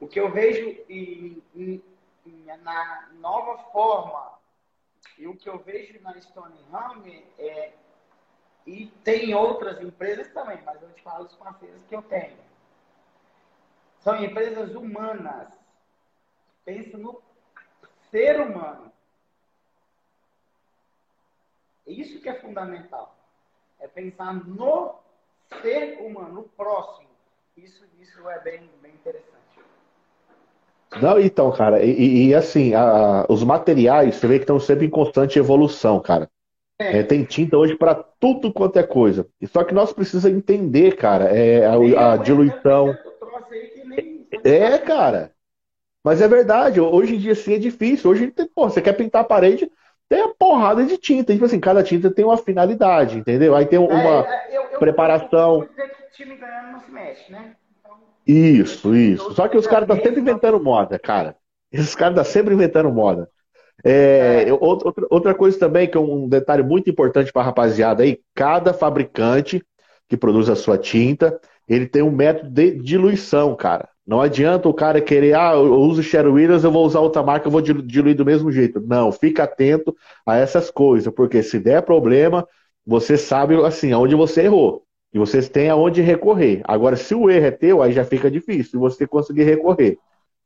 [0.00, 1.82] o que eu vejo em, em,
[2.26, 4.33] em, na nova forma
[5.18, 7.02] e o que eu vejo na Stoneham
[7.38, 7.72] é
[8.66, 12.38] e tem outras empresas também, mas eu te falo os parceiros que eu tenho.
[14.00, 15.52] São empresas humanas.
[16.64, 17.22] Pensa no
[18.10, 18.90] ser humano.
[21.86, 23.14] Isso que é fundamental.
[23.78, 24.98] É pensar no
[25.60, 27.10] ser humano, no próximo.
[27.56, 29.43] Isso, isso é bem, bem interessante.
[31.00, 34.90] Não, então, cara, e, e assim, a, os materiais, você vê que estão sempre em
[34.90, 36.28] constante evolução, cara.
[36.78, 36.98] É.
[36.98, 39.26] É, tem tinta hoje para tudo quanto é coisa.
[39.46, 42.96] Só que nós precisamos entender, cara, é, a, a diluição.
[44.42, 45.32] É, cara.
[46.04, 48.10] Mas é verdade, hoje em dia sim é difícil.
[48.10, 49.70] Hoje, pô, você quer pintar a parede,
[50.08, 51.32] tem a porrada de tinta.
[51.32, 53.54] Tipo assim, cada tinta tem uma finalidade, entendeu?
[53.54, 55.62] Aí tem uma é, eu, eu, preparação.
[55.62, 57.56] Eu, eu, time ganhando não se mexe, né?
[58.26, 59.34] Isso, isso.
[59.34, 61.36] Só que os caras estão sempre inventando moda, cara.
[61.70, 63.28] Esses caras estão sempre inventando moda.
[63.84, 64.52] É, é.
[64.52, 68.72] outra, outra coisa também, que é um detalhe muito importante para a rapaziada aí, cada
[68.72, 69.62] fabricante
[70.08, 73.88] que produz a sua tinta, ele tem um método de diluição, cara.
[74.06, 77.46] Não adianta o cara querer, ah, eu uso Sherry Williams, eu vou usar outra marca,
[77.46, 78.80] eu vou diluir do mesmo jeito.
[78.80, 79.96] Não, fica atento
[80.26, 82.46] a essas coisas, porque se der problema,
[82.86, 84.83] você sabe assim, aonde você errou.
[85.14, 86.60] E vocês têm aonde recorrer.
[86.64, 89.96] Agora, se o erro é teu, aí já fica difícil você conseguir recorrer.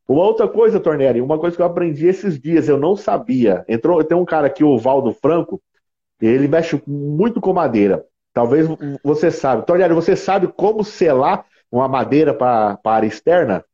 [0.06, 3.64] Uma outra coisa, Tornelli, uma coisa que eu aprendi esses dias, eu não sabia.
[3.66, 5.60] Entrou, tem um cara aqui, o Valdo Franco,
[6.20, 8.04] ele mexe muito com madeira.
[8.34, 8.68] Talvez
[9.02, 9.64] você sabe.
[9.64, 13.64] Tornelli, você sabe como selar uma madeira para a área externa?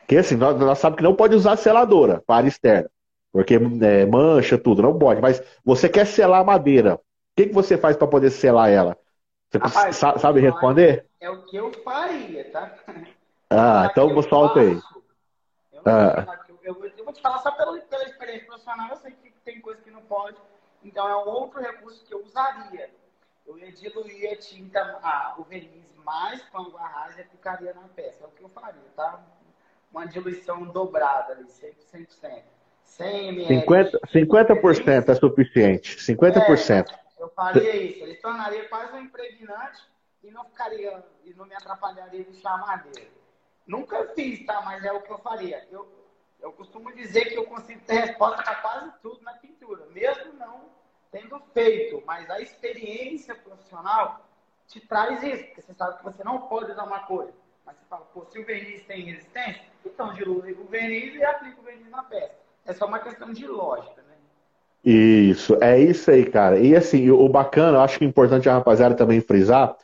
[0.00, 2.90] Porque assim, nós, nós sabemos que não pode usar seladora para área externa.
[3.32, 5.20] Porque é, mancha tudo, não pode.
[5.20, 6.94] Mas você quer selar a madeira.
[6.94, 7.00] O
[7.36, 8.96] que, que você faz para poder selar ela?
[9.50, 11.06] Você Rapaz, sabe responder?
[11.20, 12.72] É o que eu faria, tá?
[13.50, 14.80] Ah, então eu solta aí.
[15.72, 16.38] Eu, ah.
[16.48, 19.60] eu, eu, eu, vou te falar só pela, pela experiência profissional, eu sei que tem
[19.60, 20.36] coisa que não pode.
[20.84, 22.90] Então é um outro recurso que eu usaria.
[23.44, 27.88] Eu ia diluir a tinta, ah, o verniz mais com a rasa e aplicaria na
[27.88, 28.22] peça.
[28.22, 29.20] É o que eu faria, tá?
[29.92, 32.42] Uma diluição dobrada ali, 100%.
[32.84, 33.66] 100 ml.
[33.66, 35.96] 50%, 50% é suficiente.
[35.96, 36.88] 50%.
[36.88, 38.02] É, eu faria isso.
[38.02, 39.80] Ele tornaria quase um impregnante
[40.22, 43.10] e não ficaria, e não me atrapalharia de chamar madeira.
[43.66, 44.62] Nunca fiz, tá?
[44.62, 45.68] Mas é o que eu faria.
[45.70, 45.86] Eu,
[46.40, 50.70] eu costumo dizer que eu consigo ter resposta para quase tudo na pintura, mesmo não
[51.12, 54.24] tendo feito, mas a experiência profissional
[54.66, 57.34] te traz isso, porque você sabe que você não pode usar uma coisa.
[57.66, 61.60] Mas você fala, pô, se o verniz tem resistência, então dilui o verniz e aplica
[61.60, 62.34] o verniz na peça.
[62.64, 64.02] É só uma questão de lógica.
[64.84, 66.58] Isso, é isso aí, cara.
[66.58, 69.76] E assim, o bacana, eu acho que é importante a rapaziada também frisar,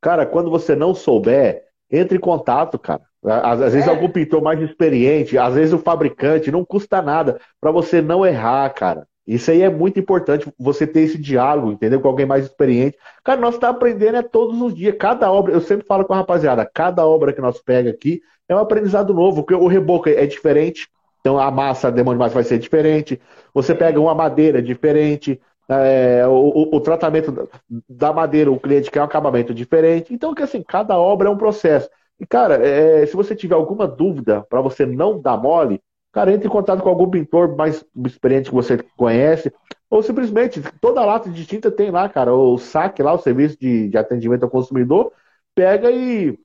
[0.00, 3.02] cara, quando você não souber, entre em contato, cara.
[3.22, 3.90] Às, às vezes é.
[3.90, 8.68] algum pintor mais experiente, às vezes o fabricante, não custa nada para você não errar,
[8.70, 9.06] cara.
[9.26, 12.00] Isso aí é muito importante, você ter esse diálogo, entendeu?
[12.00, 12.96] Com alguém mais experiente.
[13.22, 14.96] Cara, nós estamos tá aprendendo é todos os dias.
[14.98, 18.54] Cada obra, eu sempre falo com a rapaziada, cada obra que nós pega aqui é
[18.56, 20.88] um aprendizado novo, porque o reboco é diferente,
[21.20, 23.20] então a massa demônio mais vai ser diferente.
[23.54, 27.48] Você pega uma madeira diferente, é, o, o, tratamento
[27.88, 30.12] da madeira, o cliente quer um acabamento diferente.
[30.12, 31.88] Então, que assim, cada obra é um processo.
[32.18, 35.80] E, cara, é, se você tiver alguma dúvida para você não dar mole,
[36.12, 39.52] cara, entre em contato com algum pintor mais experiente que você conhece,
[39.88, 43.88] ou simplesmente, toda lata de tinta tem lá, cara, o saque lá, o serviço de,
[43.88, 45.12] de atendimento ao consumidor,
[45.54, 46.36] pega e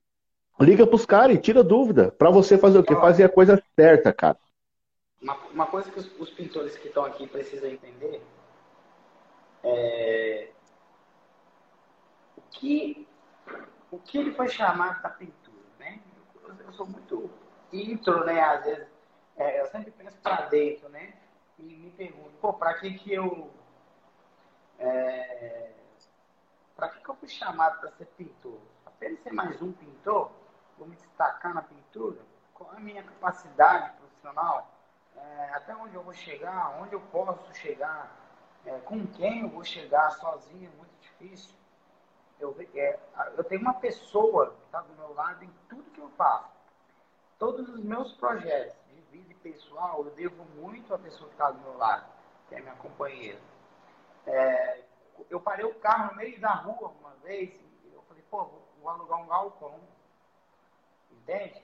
[0.59, 2.95] liga pros caras e tira dúvida, para você fazer o quê?
[2.95, 4.37] Fazer a coisa certa, cara.
[5.25, 8.23] Uma, uma coisa que os, os pintores que estão aqui precisam entender
[9.63, 10.51] é
[12.37, 13.07] o que,
[13.89, 15.99] o que ele foi chamar da pintura, né?
[16.43, 17.27] Eu, eu sou muito
[17.73, 18.39] intro, né?
[18.39, 18.87] Às vezes,
[19.35, 21.15] é, eu sempre penso para dentro, né?
[21.57, 23.49] E me pergunto, pô, para que que eu
[24.77, 25.73] É...
[26.75, 28.59] Para que, que eu fui chamado para ser pintor?
[28.85, 30.29] Apenas ser mais um pintor,
[30.77, 32.21] vou me destacar na pintura,
[32.53, 34.74] qual a minha capacidade profissional,
[35.17, 38.15] é, até onde eu vou chegar, onde eu posso chegar,
[38.65, 41.55] é, com quem eu vou chegar sozinho, é muito difícil.
[42.39, 42.99] Eu, é,
[43.37, 46.53] eu tenho uma pessoa que está do meu lado em tudo que eu faço.
[47.37, 51.51] Todos os meus projetos de vida e pessoal, eu devo muito à pessoa que está
[51.51, 52.05] do meu lado,
[52.47, 53.39] que é minha companheira.
[54.25, 54.83] É,
[55.29, 58.45] eu parei o carro no meio da rua uma vez e eu falei, pô,
[58.79, 59.79] vou, alugar um galpão.
[61.11, 61.63] Entende?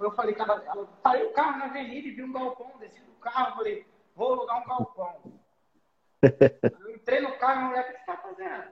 [0.00, 0.60] Eu falei, cara,
[1.02, 4.62] parei o carro na avenida e vi um galpão, desci do carro, falei, vou alugar
[4.62, 5.22] um galpão.
[6.80, 8.64] eu entrei no carro e a mulher, o que você está fazendo?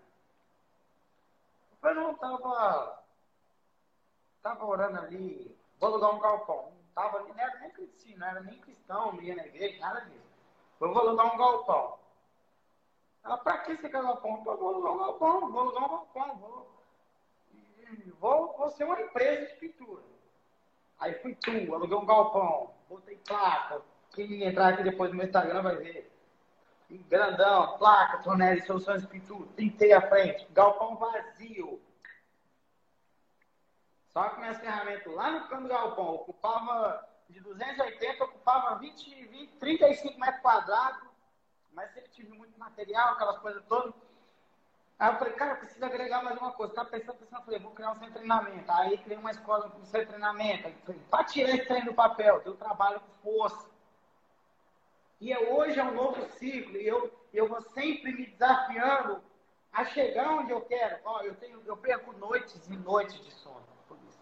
[1.70, 3.04] Eu falei, não, tava,
[4.42, 6.72] tava orando ali, vou alugar um galpão.
[6.72, 10.00] Não tava, não era nem cristão, não era nem cristão, não ia na igreja, nada
[10.00, 10.32] disso.
[10.80, 11.98] Eu vou alugar um galpão.
[13.24, 14.42] Ela, pra que você quer galpão?
[14.44, 16.82] Eu vou alugar um galpão, vou alugar um galpão, vou,
[18.18, 20.11] vou, vou ser uma empresa de pintura.
[21.02, 23.82] Aí fui tu, aluguei um galpão, botei placa.
[24.14, 26.12] Quem entrar aqui depois no meu Instagram vai ver.
[27.08, 31.82] Grandão, placa, Tonelli, soluções de pintura, pintei a frente, galpão vazio.
[34.12, 39.56] Só que minhas ferramentas lá no canto do galpão ocupava de 280, ocupava 20, 20
[39.56, 41.08] 35 metros quadrados,
[41.72, 43.92] mas sempre tive muito material, aquelas coisas todas.
[45.02, 46.70] Aí eu falei, cara, precisa agregar mais uma coisa.
[46.70, 48.70] Estava pensando, pensando, eu falei, vou criar um centro de treinamento.
[48.70, 50.70] Aí criei uma escola com centro de treinamento.
[51.10, 53.68] Para tirar esse treino do papel, eu trabalho com força.
[55.20, 56.76] E é, hoje é um novo ciclo.
[56.76, 59.20] E eu, eu vou sempre me desafiando
[59.72, 61.00] a chegar onde eu quero.
[61.04, 64.20] Ó, eu, tenho, eu perco noites e noites de sono por isso.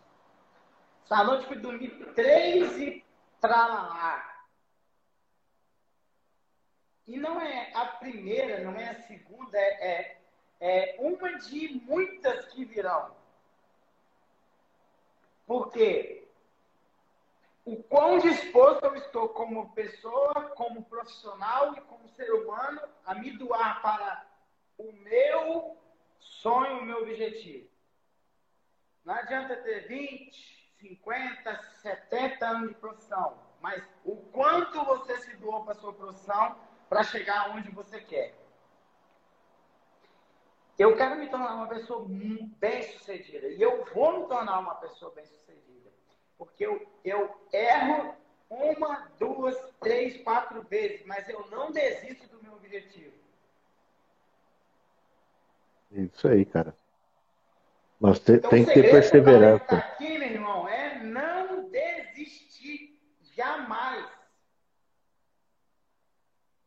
[1.05, 3.05] Essa noite fui dormir três e
[3.43, 4.47] lá.
[7.07, 10.20] E não é a primeira, não é a segunda, é, é
[10.61, 13.17] é uma de muitas que virão.
[15.47, 16.29] Porque
[17.65, 23.31] o quão disposto eu estou como pessoa, como profissional e como ser humano a me
[23.33, 24.27] doar para
[24.79, 25.77] o meu
[26.19, 27.69] sonho, o meu objetivo.
[29.05, 35.65] Não adianta ter 20, 50, 70 anos de profissão, mas o quanto você se doou
[35.65, 36.57] para a sua profissão
[36.89, 38.40] para chegar onde você quer.
[40.81, 43.49] Eu quero me tornar uma pessoa bem-sucedida.
[43.49, 45.91] E eu vou me tornar uma pessoa bem-sucedida.
[46.39, 48.15] Porque eu, eu erro
[48.49, 53.13] uma, duas, três, quatro vezes, mas eu não desisto do meu objetivo.
[55.93, 56.75] Isso aí, cara.
[58.01, 59.77] Mas te, então, tem que ter perseverança.
[59.77, 62.99] Aqui, meu irmão, é não desistir
[63.37, 64.10] jamais.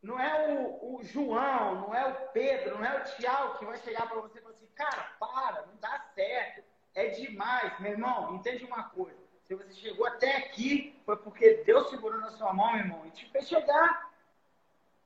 [0.03, 3.77] Não é o, o, João, não é o Pedro, não é o Tiago que vai
[3.77, 6.61] chegar para você e falar assim, cara, para, não dá certo,
[6.93, 7.79] é demais.
[7.79, 9.17] Meu irmão, entende uma coisa.
[9.45, 13.11] Se você chegou até aqui, foi porque Deus segurou na sua mão, meu irmão, e
[13.11, 14.11] te fez chegar.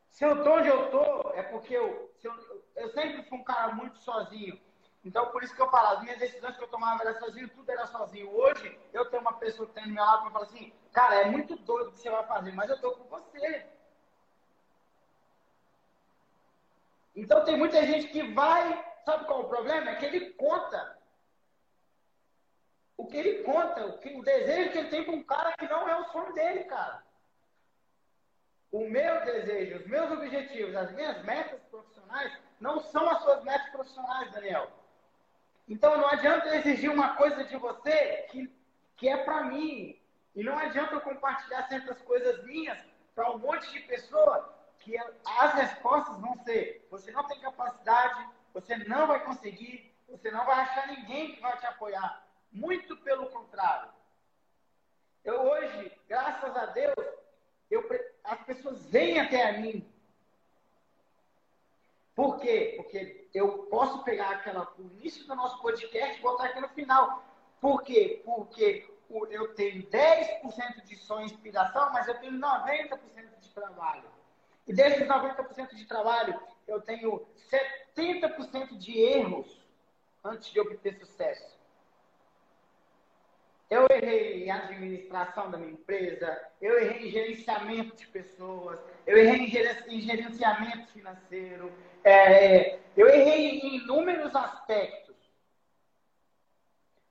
[0.10, 3.74] Se eu tô onde eu tô, é porque eu, eu, eu sempre fui um cara
[3.74, 4.60] muito sozinho.
[5.06, 7.72] Então, por isso que eu falo, as minhas decisões que eu tomava era sozinho, tudo
[7.72, 8.36] era sozinho.
[8.36, 11.26] Hoje, eu tenho uma pessoa que tem do meu lado que fala assim, cara, é
[11.30, 13.66] muito doido o que você vai fazer, mas eu tô com você.
[17.18, 19.90] Então tem muita gente que vai, sabe qual é o problema?
[19.90, 20.96] É que ele conta.
[22.96, 25.68] O que ele conta, o, que, o desejo que ele tem para um cara que
[25.68, 27.04] não é o sonho dele, cara.
[28.72, 33.70] O meu desejo, os meus objetivos, as minhas metas profissionais não são as suas metas
[33.72, 34.70] profissionais, Daniel.
[35.68, 38.56] Então não adianta eu exigir uma coisa de você que,
[38.96, 40.00] que é para mim.
[40.36, 42.78] E não adianta eu compartilhar certas coisas minhas
[43.16, 44.57] para um monte de pessoa
[44.88, 50.46] que as respostas vão ser: você não tem capacidade, você não vai conseguir, você não
[50.46, 52.26] vai achar ninguém que vai te apoiar.
[52.52, 53.92] Muito pelo contrário.
[55.26, 56.96] Eu hoje, graças a Deus,
[57.70, 57.86] eu,
[58.24, 59.86] as pessoas vêm até mim.
[62.16, 62.76] Por quê?
[62.78, 67.24] Porque eu posso pegar aquela, o início do nosso podcast e botar aqui no final.
[67.60, 68.24] Por quê?
[68.26, 68.90] Porque
[69.30, 74.17] eu tenho 10% de sonho e inspiração, mas eu tenho 90% de trabalho.
[74.68, 77.26] E desses 90% de trabalho, eu tenho
[77.96, 79.66] 70% de erros
[80.24, 81.58] antes de obter sucesso.
[83.70, 89.46] Eu errei em administração da minha empresa, eu errei em gerenciamento de pessoas, eu errei
[89.88, 91.72] em gerenciamento financeiro,
[92.04, 95.16] é, eu errei em inúmeros aspectos.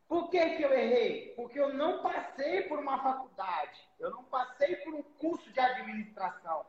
[0.08, 1.34] Por que, que eu errei?
[1.36, 6.64] Porque eu não passei por uma faculdade, eu não passei por um curso de administração.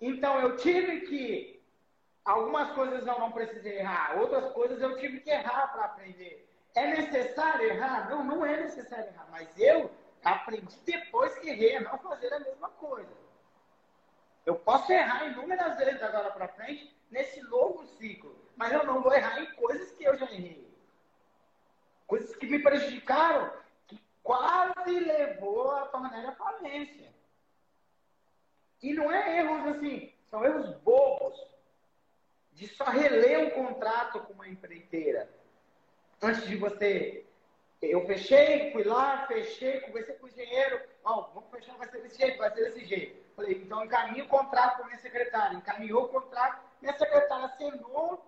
[0.00, 1.56] Então eu tive que
[2.26, 6.44] Algumas coisas eu não precisei errar, outras coisas eu tive que errar para aprender.
[6.74, 8.10] É necessário errar?
[8.10, 9.92] Não, não é necessário errar, mas eu
[10.24, 13.16] aprendi depois que errei a não fazer a mesma coisa.
[14.44, 19.14] Eu posso errar inúmeras vezes agora para frente nesse novo ciclo, mas eu não vou
[19.14, 20.68] errar em coisas que eu já errei.
[22.08, 23.52] Coisas que me prejudicaram,
[23.86, 27.14] que quase levou a tornar a falência.
[28.86, 31.44] E não é erros assim, são erros bobos
[32.52, 35.28] de só reler um contrato com uma empreiteira.
[36.22, 37.26] Antes de você.
[37.82, 40.80] Eu fechei, fui lá, fechei, conversei com o engenheiro.
[41.04, 43.34] Oh, vamos fechar, vai ser desse jeito, vai ser desse jeito.
[43.34, 45.56] Falei, então encaminhe o contrato para minha secretária.
[45.56, 48.24] Encaminhou o contrato, minha secretária assinou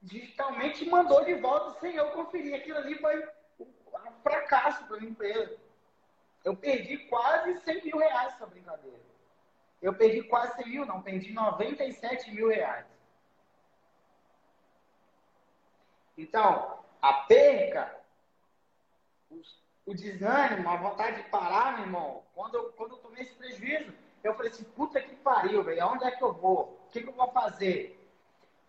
[0.00, 2.54] digitalmente e mandou de volta sem eu conferir.
[2.54, 3.28] Aquilo ali foi
[3.58, 5.56] um fracasso para a empresa.
[6.44, 9.03] Eu perdi quase 100 mil reais essa brincadeira.
[9.84, 12.86] Eu perdi quase 100 mil, não, perdi 97 mil reais.
[16.16, 17.94] Então, a perca,
[19.84, 23.92] o, desânimo, a vontade de parar, meu irmão, quando eu, quando eu tomei esse prejuízo,
[24.22, 26.80] eu falei assim, puta que pariu, velho, aonde é que eu vou?
[26.86, 28.00] O que, que eu vou fazer?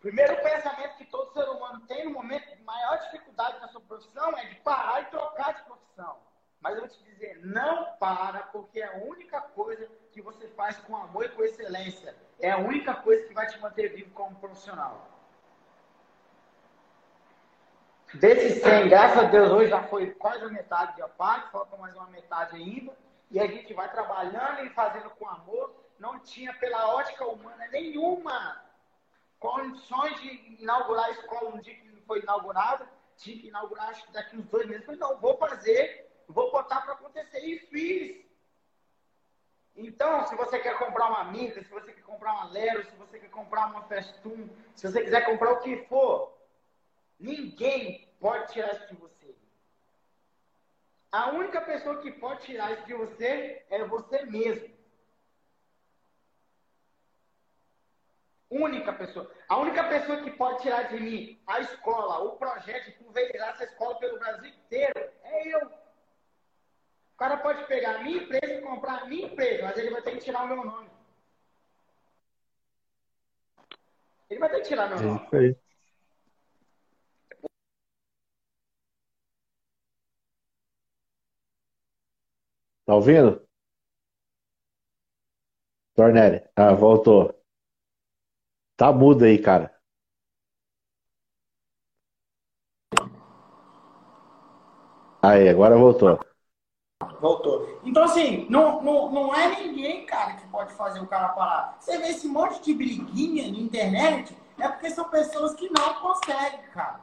[0.01, 4.37] Primeiro pensamento que todo ser humano tem no momento de maior dificuldade na sua profissão
[4.37, 6.17] é de parar e trocar de profissão.
[6.65, 10.75] Mas eu vou te dizer, não para, porque é a única coisa que você faz
[10.77, 12.15] com amor e com excelência.
[12.39, 15.07] É a única coisa que vai te manter vivo como profissional.
[18.15, 21.95] Desses 100, graças a Deus, hoje já foi quase a metade de parte, falta mais
[21.95, 22.97] uma metade ainda.
[23.29, 25.71] E a gente vai trabalhando e fazendo com amor.
[25.99, 28.59] Não tinha, pela ótica humana, nenhuma
[29.37, 32.89] condições de inaugurar a escola no dia que foi inaugurada.
[33.17, 34.83] Tinha que inaugurar, acho que daqui uns dois meses.
[34.83, 37.39] Falei, não, vou fazer, vou botar para acontecer.
[37.39, 38.25] E fiz.
[39.75, 43.19] Então, se você quer comprar uma Mica, se você quer comprar uma Lero, se você
[43.19, 46.35] quer comprar uma Festoon, se você quiser comprar o que for,
[47.19, 49.35] Ninguém pode tirar isso de você.
[51.11, 54.75] A única pessoa que pode tirar isso de você é você mesmo.
[58.49, 59.31] Única pessoa.
[59.47, 63.97] A única pessoa que pode tirar de mim a escola, o projeto pulverizar essa escola
[63.97, 65.84] pelo Brasil inteiro é eu.
[67.15, 70.01] O cara pode pegar a minha empresa e comprar a minha empresa, mas ele vai
[70.01, 70.89] ter que tirar o meu nome.
[74.29, 75.29] Ele vai ter que tirar meu nome.
[75.31, 75.55] É
[82.85, 83.47] Tá ouvindo?
[85.95, 86.43] Tornelli.
[86.53, 87.33] Ah, voltou.
[88.75, 89.73] Tá mudo aí, cara.
[95.23, 96.24] Aí, agora voltou.
[97.19, 97.79] Voltou.
[97.83, 101.77] Então, assim, não, não, não é ninguém, cara, que pode fazer o cara parar.
[101.79, 106.59] Você vê esse monte de briguinha na internet, é porque são pessoas que não conseguem,
[106.73, 106.99] cara.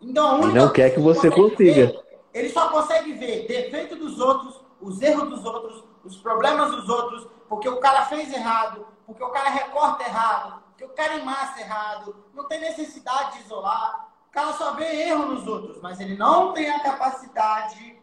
[0.00, 1.86] Então, a única não quer que você consiga.
[1.86, 6.88] Ver, ele só consegue ver defeito dos outros, os erros dos outros, os problemas dos
[6.88, 11.60] outros, porque o cara fez errado, porque o cara recorta errado, porque o cara emassa
[11.60, 12.16] errado.
[12.34, 14.08] Não tem necessidade de isolar.
[14.28, 17.93] O cara só vê erro nos outros, mas ele não tem a capacidade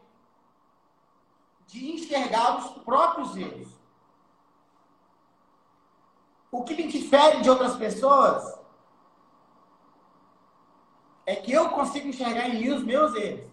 [1.72, 3.69] de enxergar os próprios erros.
[6.52, 8.60] O que me difere de outras pessoas
[11.26, 13.49] é que eu consigo enxergar em mim os meus erros.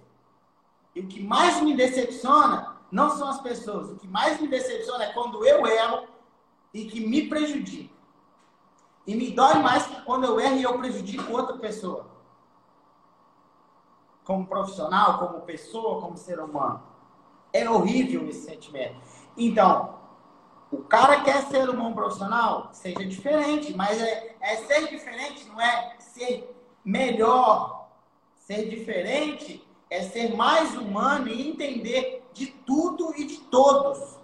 [0.97, 3.90] E o que mais me decepciona não são as pessoas.
[3.90, 6.09] O que mais me decepciona é quando eu erro
[6.74, 7.95] e que me prejudica.
[9.07, 12.05] E me dói mais que quando eu erro e eu prejudico outra pessoa.
[14.24, 16.88] Como profissional, como pessoa, como ser humano.
[17.52, 18.96] É horrível esse sentimento.
[19.36, 19.98] Então,
[20.70, 25.60] o cara quer ser um bom profissional, seja diferente, mas é, é ser diferente, não
[25.60, 26.54] é ser
[26.84, 27.88] melhor.
[28.34, 34.18] Ser diferente é ser mais humano e entender de tudo e de todos.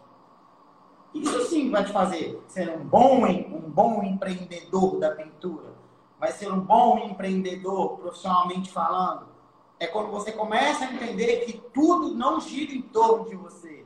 [1.15, 5.73] Isso sim vai te fazer ser um bom, um bom empreendedor da pintura.
[6.19, 9.34] Vai ser um bom empreendedor profissionalmente falando.
[9.79, 13.85] É quando você começa a entender que tudo não gira em torno de você.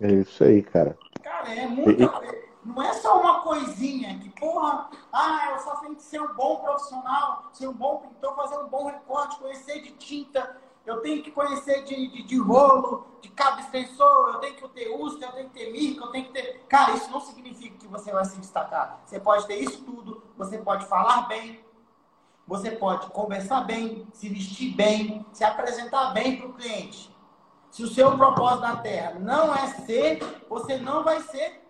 [0.00, 0.98] É isso aí, cara.
[1.22, 2.50] Cara, é muita e...
[2.64, 6.56] Não é só uma coisinha que, porra, ah, eu só tenho que ser um bom
[6.56, 11.30] profissional, ser um bom pintor, fazer um bom recorte, conhecer de tinta, eu tenho que
[11.30, 15.48] conhecer de, de, de rolo, de cabo extensor, eu tenho que ter USP, eu tenho
[15.48, 16.64] que ter mica, eu tenho que ter.
[16.68, 19.00] Cara, isso não significa que você vai se destacar.
[19.06, 21.64] Você pode ter isso tudo, você pode falar bem,
[22.50, 27.14] você pode conversar bem, se vestir bem, se apresentar bem para o cliente.
[27.70, 30.18] Se o seu propósito na Terra não é ser,
[30.48, 31.64] você não vai ser.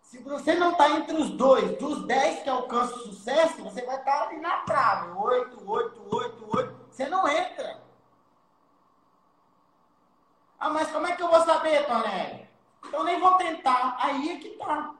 [0.00, 4.20] Se você não está entre os dois, dos 10 que alcançam sucesso, você vai estar
[4.20, 5.10] tá ali na trave.
[5.10, 6.86] 8, 8, 8, 8.
[6.90, 7.82] Você não entra.
[10.58, 12.48] Ah, mas como é que eu vou saber, Tonelli?
[12.86, 13.94] Então nem vou tentar.
[14.00, 14.94] Aí é que tá.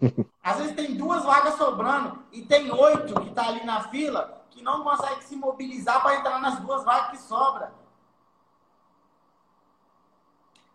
[0.42, 4.62] Às vezes tem duas vagas sobrando e tem oito que tá ali na fila que
[4.62, 7.72] não consegue se mobilizar para entrar nas duas vagas que sobra.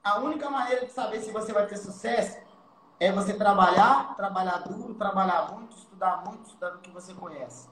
[0.04, 2.38] A única maneira de saber se você vai ter sucesso
[3.00, 7.68] é você trabalhar, trabalhar duro, trabalhar muito, estudar muito, estudar o que você conhece.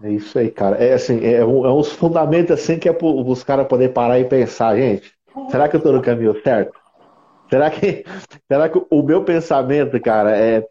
[0.00, 0.76] É isso aí, cara.
[0.76, 4.20] É assim, é, um, é uns fundamentos assim que é para os caras poderem parar
[4.20, 5.12] e pensar, gente.
[5.50, 6.78] Será que eu estou no caminho certo?
[7.48, 8.04] Será que,
[8.50, 10.64] será que o meu pensamento, cara, é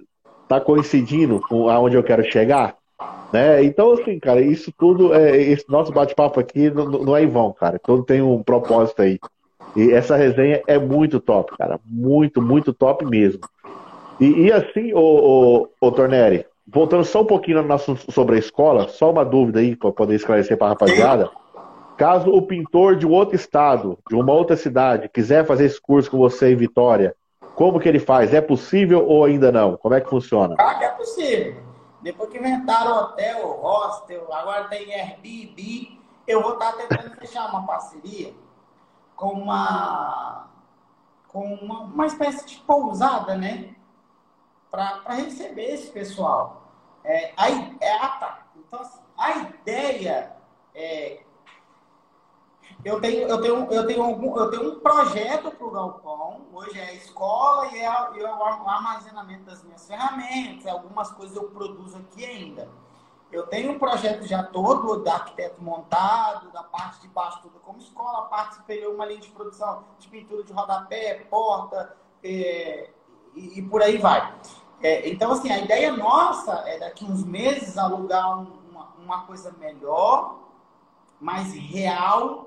[0.47, 2.75] tá coincidindo com aonde eu quero chegar?
[3.31, 3.63] Né?
[3.63, 7.51] Então, assim, cara, isso tudo, é, esse nosso bate-papo aqui não, não é em vão,
[7.51, 7.77] cara.
[7.79, 9.19] Todo tem um propósito aí.
[9.75, 11.79] E essa resenha é muito top, cara.
[11.85, 13.41] Muito, muito top mesmo.
[14.19, 18.87] E, e assim, o, o, Torneri, voltando só um pouquinho no nosso, sobre a escola,
[18.87, 21.29] só uma dúvida aí para poder esclarecer para a rapaziada.
[21.97, 26.11] Caso o pintor de um outro estado, de uma outra cidade, quiser fazer esse curso
[26.11, 27.15] com você em Vitória,
[27.55, 28.35] como que ele faz?
[28.35, 29.77] É possível ou ainda não?
[29.77, 30.55] Como é que funciona?
[30.55, 31.63] Claro que é possível.
[32.03, 38.31] Depois que inventaram hotel, hostel, agora tem Airbnb, eu vou estar tentando fechar uma parceria
[39.15, 40.47] com uma
[41.29, 43.75] com uma, uma espécie de pousada, né?
[44.69, 46.61] Para receber esse pessoal.
[47.03, 48.47] É, é, ah, tá.
[48.55, 50.31] Então, assim, a ideia
[50.75, 51.21] é
[52.83, 56.41] eu tenho, eu tenho, eu tenho, algum, eu tenho um projeto para o galpão.
[56.53, 60.67] Hoje é a escola e é, é, o armazenamento das minhas ferramentas.
[60.67, 62.69] Algumas coisas eu produzo aqui ainda.
[63.31, 67.77] Eu tenho um projeto já todo da arquiteto montado, da parte de baixo tudo como
[67.79, 72.89] escola, a parte superior uma linha de produção de pintura de rodapé, porta é,
[73.35, 74.33] e, e, por aí vai.
[74.81, 79.53] É, então, assim, a ideia nossa é daqui uns meses alugar um, uma, uma coisa
[79.59, 80.39] melhor,
[81.19, 82.46] mais real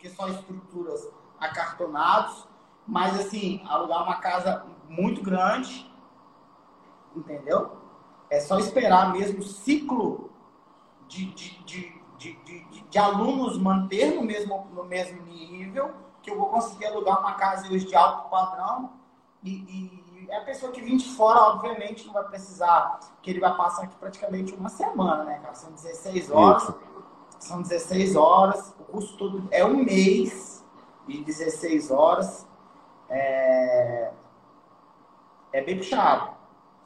[0.00, 1.08] do que só estruturas
[1.38, 2.48] acartonados,
[2.86, 5.90] mas assim, alugar uma casa muito grande,
[7.14, 7.76] entendeu?
[8.30, 10.30] É só esperar mesmo o ciclo
[11.06, 16.86] de, de, de, de, alunos manter no mesmo, no mesmo nível, que eu vou conseguir
[16.86, 18.92] alugar uma casa hoje de alto padrão
[19.42, 23.56] e, é a pessoa que vem de fora, obviamente, não vai precisar, que ele vai
[23.56, 25.54] passar aqui praticamente uma semana, né, cara?
[25.54, 26.72] São 16 horas.
[27.40, 28.74] São 16 horas.
[28.90, 30.64] Curso todo é um mês
[31.06, 32.46] de 16 horas.
[33.08, 34.10] É,
[35.52, 36.30] é bem puxado,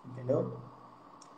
[0.04, 0.56] entendeu?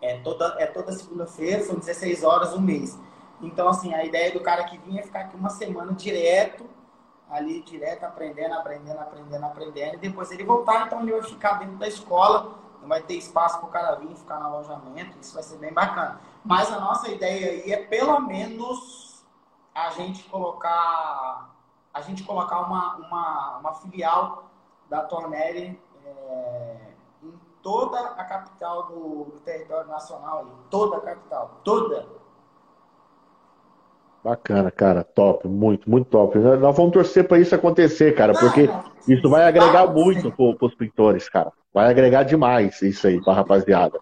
[0.01, 2.99] É toda, é toda segunda-feira, são 16 horas um mês.
[3.41, 6.65] Então, assim, a ideia do cara que vinha é ficar aqui uma semana direto,
[7.31, 11.77] ali direto, aprendendo, aprendendo, aprendendo, aprendendo, e depois ele voltar, então ele vai ficar dentro
[11.77, 15.43] da escola, não vai ter espaço para o cara vir ficar no alojamento, isso vai
[15.43, 16.21] ser bem bacana.
[16.45, 19.06] Mas a nossa ideia aí é pelo menos
[19.77, 21.55] a gente colocar
[21.93, 24.51] a gente colocar uma, uma, uma filial
[24.89, 26.77] da Tornelli é,
[27.63, 32.07] toda a capital do, do território nacional, toda a capital, toda.
[34.23, 36.39] Bacana, cara, top, muito, muito top.
[36.39, 38.69] Nós vamos torcer para isso acontecer, cara, porque
[39.09, 41.53] isso vai agregar muito para os pintores, cara.
[41.73, 43.99] Vai agregar demais isso aí para rapaziada.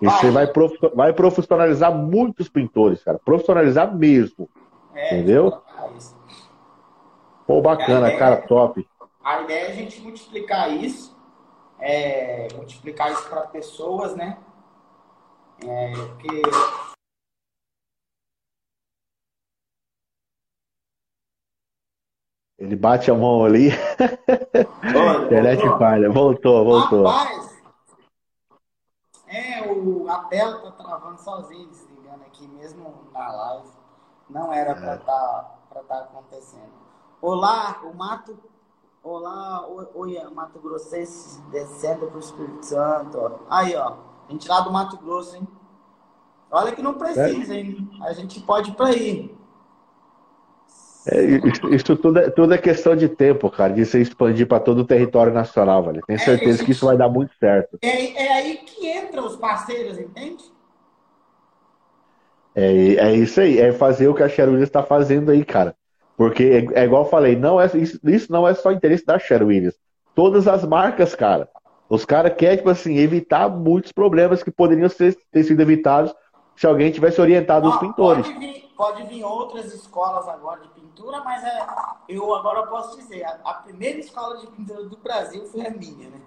[0.00, 0.46] Isso vai,
[0.94, 3.18] vai profissionalizar muitos pintores, cara.
[3.18, 4.48] Profissionalizar mesmo.
[4.96, 5.62] É, entendeu?
[7.46, 8.88] Pô, bacana, ideia, cara, top.
[9.22, 11.16] A ideia é a gente multiplicar isso
[11.78, 14.38] é, multiplicar isso para pessoas, né?
[15.64, 16.42] É, porque
[22.58, 23.68] Ele bate a mão ali.
[25.26, 26.10] Internet falha.
[26.10, 27.06] Voltou, voltou.
[27.06, 27.54] Rapaz,
[29.26, 33.68] é, o, a tela tá travando sozinho, desligando aqui mesmo na live.
[34.28, 34.74] Não era é.
[34.74, 36.72] para estar tá, tá acontecendo.
[37.20, 38.36] Olá, o Mato
[39.06, 43.16] Olá, oi, Mato Grossense descendo para o Espírito Santo.
[43.16, 43.38] Ó.
[43.48, 43.94] Aí, ó.
[44.28, 45.46] A gente lá do Mato Grosso, hein?
[46.50, 47.88] Olha que não precisa, hein?
[48.02, 49.32] A gente pode ir para aí.
[51.06, 54.58] É, isso, isso tudo, é, tudo é questão de tempo, cara, de se expandir para
[54.58, 56.02] todo o território nacional, velho.
[56.04, 57.78] Tenho é, certeza é, que isso vai dar muito certo.
[57.82, 60.44] É, é aí que entram os parceiros, entende?
[62.56, 65.76] É, é isso aí, é fazer o que a Cherulis está fazendo aí, cara.
[66.16, 66.42] Porque
[66.74, 69.42] é, é, igual eu falei, não é, isso, isso não é só interesse da Cher
[69.42, 69.74] Williams.
[70.14, 71.50] Todas as marcas, cara.
[71.86, 76.14] Os caras querem, tipo assim, evitar muitos problemas que poderiam ser, ter sido evitados
[76.56, 78.26] se alguém tivesse orientado Ó, os pintores.
[78.26, 81.66] Pode vir, pode vir outras escolas agora de pintura, mas é,
[82.08, 86.08] eu agora posso dizer, a, a primeira escola de pintura do Brasil foi a minha,
[86.08, 86.18] né?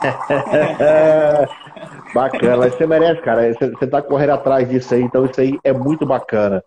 [2.14, 3.52] bacana, você merece, cara.
[3.52, 6.62] Você, você tá correndo atrás disso aí, então isso aí é muito bacana.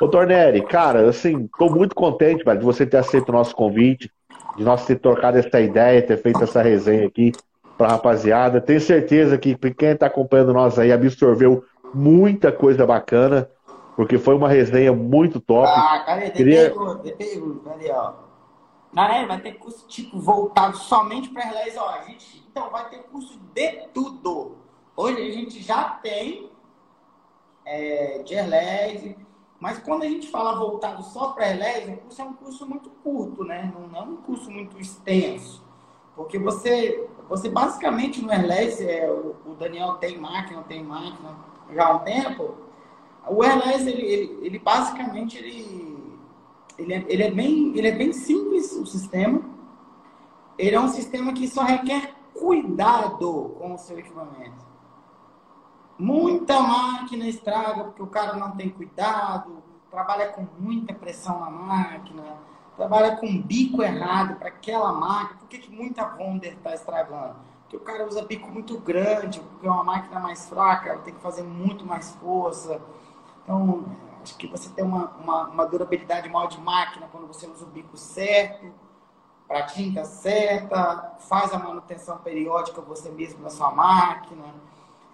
[0.00, 4.10] Ô Tornelli, cara, assim, tô muito contente, velho, de você ter aceito o nosso convite,
[4.56, 7.32] de nós ter trocado essa ideia, ter feito essa resenha aqui
[7.76, 8.60] pra rapaziada.
[8.60, 13.48] Tenho certeza que quem tá acompanhando nós aí absorveu muita coisa bacana,
[13.96, 15.68] porque foi uma resenha muito top.
[15.68, 16.22] Ah, cadê?
[16.22, 16.70] Tem Queria...
[16.70, 18.27] pergunta, pergunta, cadê, ó?
[18.92, 23.02] Galera, vai ter curso tipo voltado somente para relés, ó, a gente, então vai ter
[23.04, 24.56] curso de tudo.
[24.96, 26.50] Hoje a gente já tem
[27.64, 29.14] é, de relés,
[29.60, 32.90] mas quando a gente fala voltado só para relés, o curso é um curso muito
[32.90, 33.72] curto, né?
[33.76, 35.62] Não é um curso muito extenso.
[36.16, 41.36] Porque você, você basicamente no Airless, é, o, o Daniel tem máquina, tem máquina
[41.72, 42.56] já há um tempo.
[43.28, 45.87] O Airless, ele, ele, ele basicamente, ele,
[46.78, 49.42] ele, é, ele, é bem, ele é bem simples o sistema.
[50.56, 54.66] Ele é um sistema que só requer cuidado com o seu equipamento.
[55.98, 62.22] Muita máquina estraga porque o cara não tem cuidado, trabalha com muita pressão na máquina,
[62.76, 65.40] trabalha com bico errado para aquela máquina.
[65.40, 67.36] Por que, que muita Wonder está estragando?
[67.62, 71.12] Porque o cara usa bico muito grande, porque é uma máquina mais fraca, ela tem
[71.12, 72.80] que fazer muito mais força.
[73.42, 73.84] Então,
[74.28, 77.68] acho que você tem uma, uma, uma durabilidade maior de máquina quando você usa o
[77.68, 78.70] bico certo,
[79.46, 84.44] para a tinta certa, faz a manutenção periódica você mesmo na sua máquina.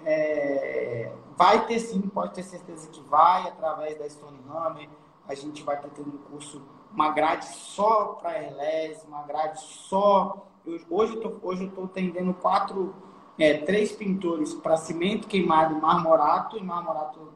[0.05, 4.89] É, vai ter sim, pode ter certeza que vai, através da Stone Hammer.
[5.29, 6.61] A gente vai ter um curso,
[6.93, 10.49] uma grade só para airless, uma grade só.
[10.67, 12.93] Eu, hoje, eu estou atendendo quatro,
[13.39, 17.34] é, três pintores para cimento queimado marmorato, e marmorato,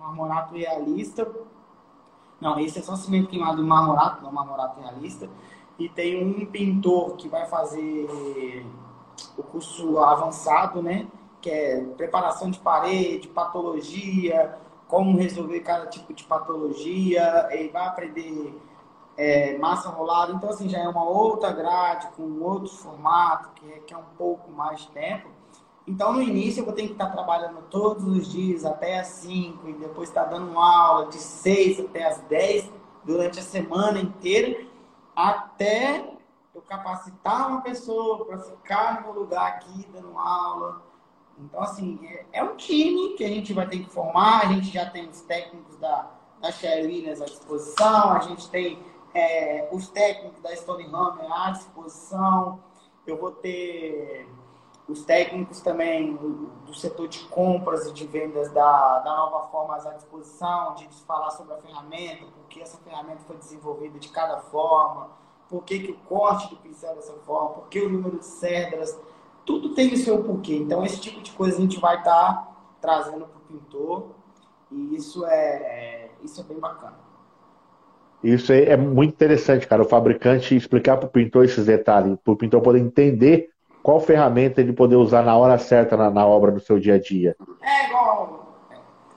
[0.00, 1.30] marmorato realista.
[2.40, 5.28] Não, esse é só cimento queimado marmorato, não marmorato realista.
[5.78, 8.08] E tem um pintor que vai fazer
[9.36, 11.06] o curso avançado, né?
[11.40, 18.60] que é preparação de parede, patologia, como resolver cada tipo de patologia, ele vai aprender
[19.16, 20.32] é, massa rolada.
[20.32, 24.04] Então, assim, já é uma outra grade, com outro formato, que é, que é um
[24.18, 25.28] pouco mais de tempo.
[25.86, 29.68] Então, no início, eu vou ter que estar trabalhando todos os dias até as 5
[29.68, 32.70] e depois estar dando aula de 6 até as 10
[33.04, 34.66] durante a semana inteira,
[35.16, 36.12] até
[36.54, 40.82] eu capacitar uma pessoa para ficar no lugar aqui dando aula.
[41.38, 44.70] Então, assim, é, é, um time que a gente vai ter que formar, a gente
[44.70, 48.78] já tem os técnicos da, da Sherry Williams à disposição, a gente tem
[49.14, 52.60] é, os técnicos da Stone Hammer à disposição,
[53.06, 54.28] eu vou ter
[54.90, 59.92] os técnicos também do, setor de compras e de vendas da, da Nova Formas à
[59.92, 65.08] disposição, de falar sobre a ferramenta, por que essa ferramenta foi desenvolvida de cada forma,
[65.48, 68.98] por que, que o corte do pincel dessa forma, por que o número de cedras
[69.44, 70.56] tudo tem o seu porquê.
[70.56, 72.48] Então, esse tipo de coisa a gente vai estar tá
[72.80, 74.10] trazendo para o pintor
[74.70, 76.98] e isso é, é, isso é bem bacana.
[78.22, 79.82] Isso é muito interessante, cara.
[79.82, 83.50] O fabricante explicar para o pintor esses detalhes, para o pintor poder entender
[83.82, 87.00] qual ferramenta ele poder usar na hora certa na, na obra do seu dia a
[87.00, 87.36] dia.
[87.60, 88.46] É igual,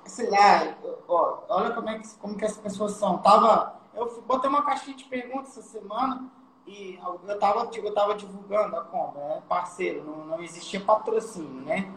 [0.06, 0.76] sei lá,
[1.07, 3.18] ó, olha como, é que, como que as pessoas são.
[3.18, 6.30] Tava, eu botei uma caixinha de perguntas essa semana
[6.65, 9.44] e eu estava eu tava divulgando a compra, né?
[9.48, 11.91] parceiro, não, não existia patrocínio, né?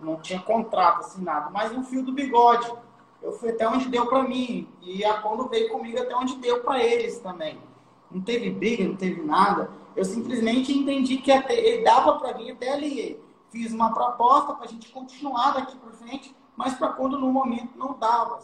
[0.00, 2.72] Não tinha contrato assinado, mas um fio do bigode.
[3.20, 6.60] Eu fui até onde deu para mim e a Kondo veio comigo até onde deu
[6.60, 7.60] para eles também.
[8.12, 9.70] Não teve briga, não teve nada.
[9.96, 13.22] Eu simplesmente entendi que até, ele dava para mim até ali.
[13.50, 17.76] Fiz uma proposta para a gente continuar daqui para frente, mas para quando no momento
[17.76, 18.40] não dava.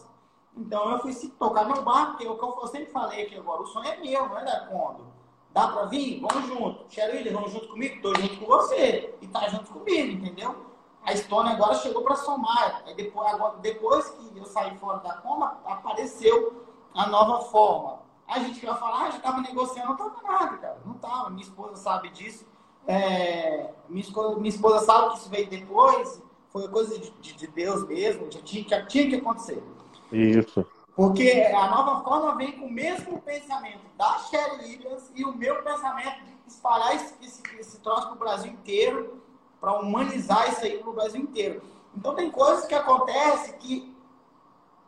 [0.55, 3.61] Então eu fui tocar meu barco, que é o que eu sempre falei aqui agora.
[3.61, 5.05] O sonho é meu, não é da Kondo.
[5.51, 6.19] Dá pra vir?
[6.21, 6.85] Vamos junto.
[6.93, 8.01] Cheryl, vamos junto comigo?
[8.01, 9.15] Tô junto com você.
[9.21, 10.55] E tá junto comigo, entendeu?
[11.03, 12.83] A Stone agora chegou para somar.
[12.85, 17.98] Aí depois, agora, depois que eu saí fora da coma, apareceu a nova forma.
[18.29, 20.77] A gente vai falar, ah, já tava negociando, não tava nada, cara.
[20.85, 21.31] Não tava.
[21.31, 22.45] Minha esposa sabe disso.
[22.87, 26.21] É, minha, esposa, minha esposa sabe que isso veio depois.
[26.49, 28.31] Foi coisa de, de, de Deus mesmo.
[28.31, 29.63] Já tinha, já tinha que acontecer.
[30.11, 30.65] Isso.
[30.95, 35.63] Porque a nova forma vem com o mesmo pensamento da Sherry Williams e o meu
[35.63, 39.23] pensamento de espalhar esse, esse, esse troço para o Brasil inteiro,
[39.61, 41.61] para humanizar isso aí para o Brasil inteiro.
[41.95, 43.95] Então tem coisas que acontecem que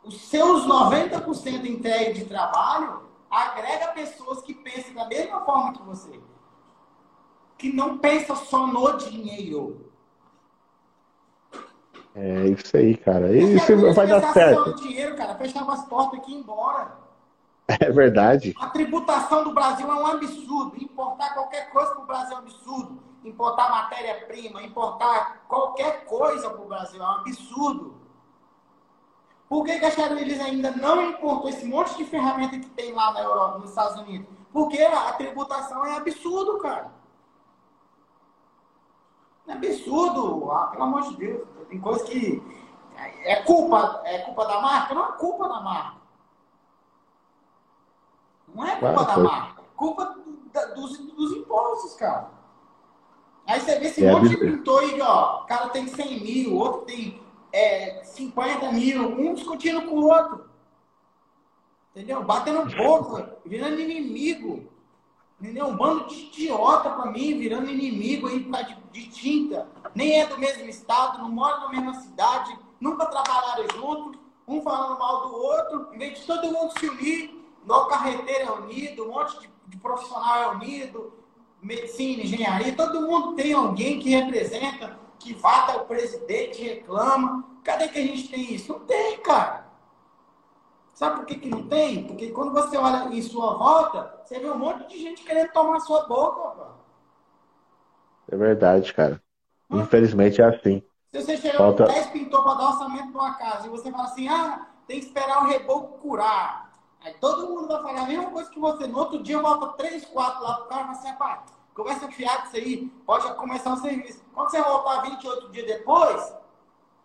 [0.04, 3.02] os seus 90% entregue de trabalho
[3.32, 6.20] agrega pessoas que pensam da mesma forma que você.
[7.56, 9.90] Que não pensa só no dinheiro.
[12.14, 13.34] É isso aí, cara.
[13.34, 14.74] Isso vai dar certo.
[14.76, 17.00] dinheiro, cara, fechava as portas aqui e ir embora.
[17.80, 18.54] É verdade.
[18.58, 20.76] A tributação do Brasil é um absurdo.
[20.82, 23.02] Importar qualquer coisa para o Brasil é um absurdo.
[23.24, 28.01] Importar matéria-prima, importar qualquer coisa para o Brasil é um absurdo.
[29.52, 33.12] Por que, que a Sherwin ainda não importou esse monte de ferramenta que tem lá
[33.12, 34.26] na Europa, nos Estados Unidos?
[34.50, 36.90] Porque a tributação é absurdo, cara.
[39.46, 41.46] É absurdo, ah, pelo amor de Deus.
[41.68, 42.42] Tem coisa que
[42.96, 44.94] é culpa, é culpa da marca?
[44.94, 46.00] Não é culpa da marca.
[48.54, 49.60] Não é culpa claro, da marca.
[49.60, 50.18] É culpa
[50.50, 52.30] da, dos, dos impostos, cara.
[53.46, 55.42] Aí você vê esse é monte de pintor aí, ó.
[55.42, 57.21] O cara tem 100 mil, o outro tem
[57.52, 60.50] é, 50 mil, um discutindo com o outro.
[61.94, 62.24] Entendeu?
[62.24, 64.72] Batendo boca, virando inimigo.
[65.40, 65.66] Entendeu?
[65.66, 69.68] Um bando de idiota pra mim, virando inimigo aí causa de, de tinta.
[69.94, 74.98] Nem é do mesmo estado, não mora na mesma cidade, nunca trabalharam junto, um falando
[74.98, 79.12] mal do outro, em vez de todo mundo se unir, no carreteiro é unido, um
[79.12, 81.12] monte de, de profissional é unido,
[81.60, 87.44] medicina, engenharia, todo mundo tem alguém que representa, que vata o presidente, reclama.
[87.62, 88.72] Cadê que a gente tem isso?
[88.72, 89.66] Não tem, cara.
[90.94, 92.06] Sabe por que, que não tem?
[92.06, 95.80] Porque quando você olha em sua volta, você vê um monte de gente querendo tomar
[95.80, 96.64] sua boca, pô.
[98.30, 99.22] É verdade, cara.
[99.70, 100.82] Infelizmente é assim.
[101.10, 101.86] Se você chegar Falta...
[101.86, 105.00] com 10 pintores para dar orçamento para uma casa e você fala assim, ah, tem
[105.00, 106.72] que esperar o reboco curar.
[107.04, 108.86] Aí todo mundo vai falar a mesma coisa que você.
[108.86, 112.42] No outro dia volta 3, 4 lá pro cara e fala assim, começa a fiar
[112.42, 114.22] com isso aí, pode começar o serviço.
[114.32, 116.34] Quando você voltar 28 dias depois,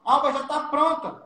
[0.06, 1.24] a obra já está pronta.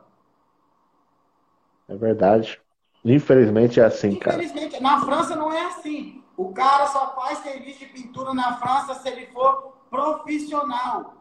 [1.88, 2.61] É verdade.
[3.03, 4.43] Infelizmente é assim, cara.
[4.43, 6.23] Infelizmente, na França não é assim.
[6.38, 11.15] O cara só faz serviço de pintura na França se ele for profissional.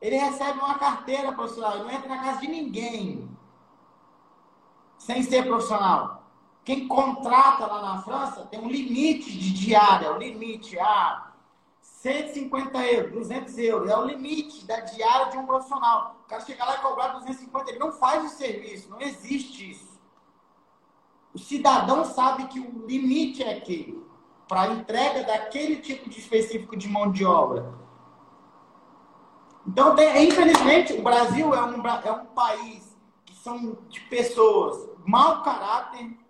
[0.00, 3.28] Ele recebe uma carteira profissional, ele não entra na casa de ninguém
[4.98, 6.13] sem ser profissional.
[6.64, 11.32] Quem contrata lá na França tem um limite de diária, o um limite, ah,
[11.82, 16.16] 150 euros, 200 euros, é o limite da diária de um profissional.
[16.24, 20.00] O cara chega lá e cobrar 250, ele não faz o serviço, não existe isso.
[21.34, 24.02] O cidadão sabe que o limite é aquele,
[24.48, 27.74] para a entrega daquele tipo de específico de mão de obra.
[29.66, 35.42] Então, tem, infelizmente, o Brasil é um, é um país que são de pessoas mau
[35.42, 36.23] caráter,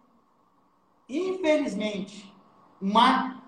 [1.08, 2.34] infelizmente,
[2.80, 3.42] uma,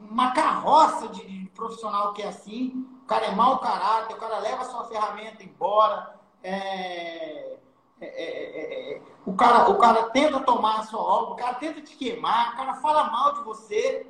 [0.00, 4.38] uma carroça de, de, profissional que é assim, o cara é mau caráter, o cara
[4.38, 7.58] leva a sua ferramenta embora, é,
[8.00, 11.96] é, é, o, cara, o cara tenta tomar a sua obra, o cara tenta te
[11.96, 14.06] queimar, o cara fala mal de você.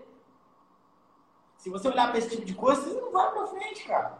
[1.57, 4.19] Se você olhar para esse tipo de coisa, você não vai para frente, cara.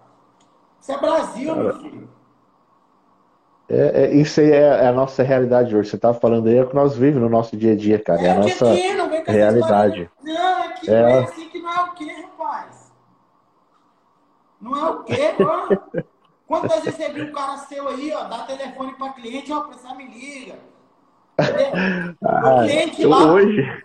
[0.81, 2.11] Isso é Brasil, cara, meu filho.
[3.69, 5.91] É, é, isso aí é, é, a nossa realidade hoje.
[5.91, 8.21] Você tá falando aí é o que nós vivemos no nosso dia a dia, cara.
[8.21, 10.11] É, é a nossa dia, com realidade.
[10.23, 11.03] Não, aqui é...
[11.03, 12.93] não é assim que não é o quê, rapaz?
[14.61, 16.05] Não é o quê, mano?
[16.47, 19.95] Quantas vezes você viu um cara seu aí, ó, dá telefone para cliente, ó, precisar
[19.95, 20.57] me liga.
[22.23, 23.33] Ah, o cliente lá.
[23.33, 23.85] Hoje...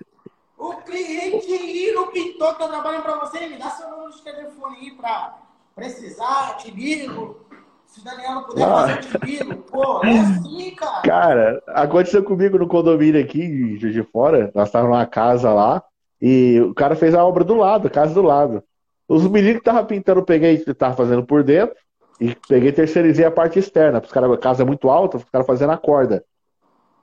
[0.58, 4.22] O cliente ir no pintor que tá trabalhando para você, me dá seu número de
[4.22, 5.38] telefone aí para
[5.74, 7.49] precisar, te ligo.
[7.90, 8.88] Se Daniel não puder ah.
[8.88, 11.02] fazer comigo, pô, é assim, cara.
[11.02, 14.52] Cara, aconteceu comigo no condomínio aqui, de Fora.
[14.53, 15.84] Nós estávamos numa casa lá
[16.22, 18.64] e o cara fez a obra do lado, casa do lado.
[19.07, 21.76] Os meninos que estavam pintando, peguei, estavam fazendo por dentro
[22.22, 23.99] e peguei terceirizei a parte externa.
[23.99, 26.24] Os caras, a casa é muito alta, os caras fazendo a corda.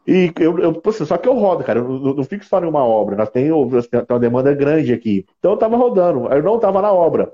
[0.07, 2.85] E eu, eu só que eu rodo, cara, eu não, não fico só em uma
[2.85, 5.27] obra, nós temos tem uma demanda grande aqui.
[5.41, 7.33] Então eu tava rodando, eu não tava na obra.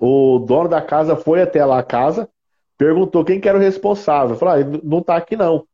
[0.00, 2.26] O dono da casa foi até lá a casa,
[2.80, 4.36] perguntou quem que era o responsável.
[4.36, 5.66] Falou, ah, não tá aqui não.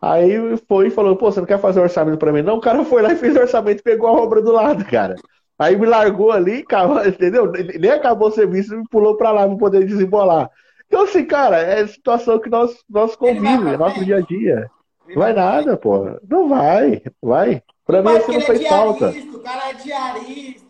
[0.00, 0.32] Aí
[0.66, 2.40] foi e falou, pô, você não quer fazer orçamento para mim?
[2.40, 4.82] Não, o cara foi lá e fez o orçamento e pegou a obra do lado,
[4.86, 5.14] cara.
[5.58, 6.64] Aí me largou ali,
[7.06, 7.52] entendeu?
[7.52, 10.48] Nem acabou o serviço e me pulou para lá para poder desembolar.
[10.86, 14.70] Então, assim, cara, é situação que nós, nós convivemos, é nosso dia a dia.
[15.06, 16.18] Não vai nada, pô.
[16.26, 17.62] Não vai, vai.
[17.84, 19.10] Pra mim, isso não fez é falta.
[19.10, 20.67] O cara é diarista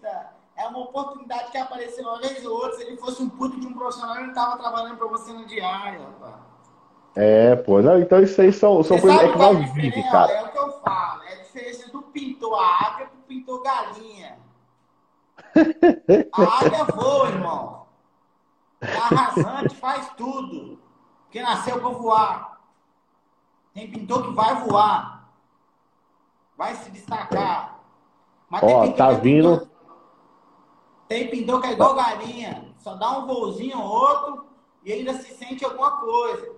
[0.59, 2.77] é uma oportunidade que apareceu uma vez ou outra.
[2.77, 5.47] Se ele fosse um puto de um profissional, ele não estava trabalhando para você no
[5.47, 6.35] diário, rapaz.
[7.15, 10.33] É, pô, não, então isso aí são, são coisas é que nós é vivemos, cara.
[10.33, 14.39] É o que eu falo, é a diferença do pintor águia pro pintor galinha.
[16.33, 17.87] A águia voa, irmão.
[18.81, 20.79] É arrasante, faz tudo.
[21.25, 22.61] Porque nasceu para voar.
[23.75, 25.29] Tem pintor que vai voar.
[26.57, 27.81] Vai se destacar.
[28.49, 29.59] Mas Ó, tá vindo.
[29.59, 29.78] Pintor
[31.09, 32.65] tem pintor que é igual galinha.
[32.79, 34.45] Só dá um voozinho ou outro
[34.85, 36.51] e ainda se sente alguma coisa.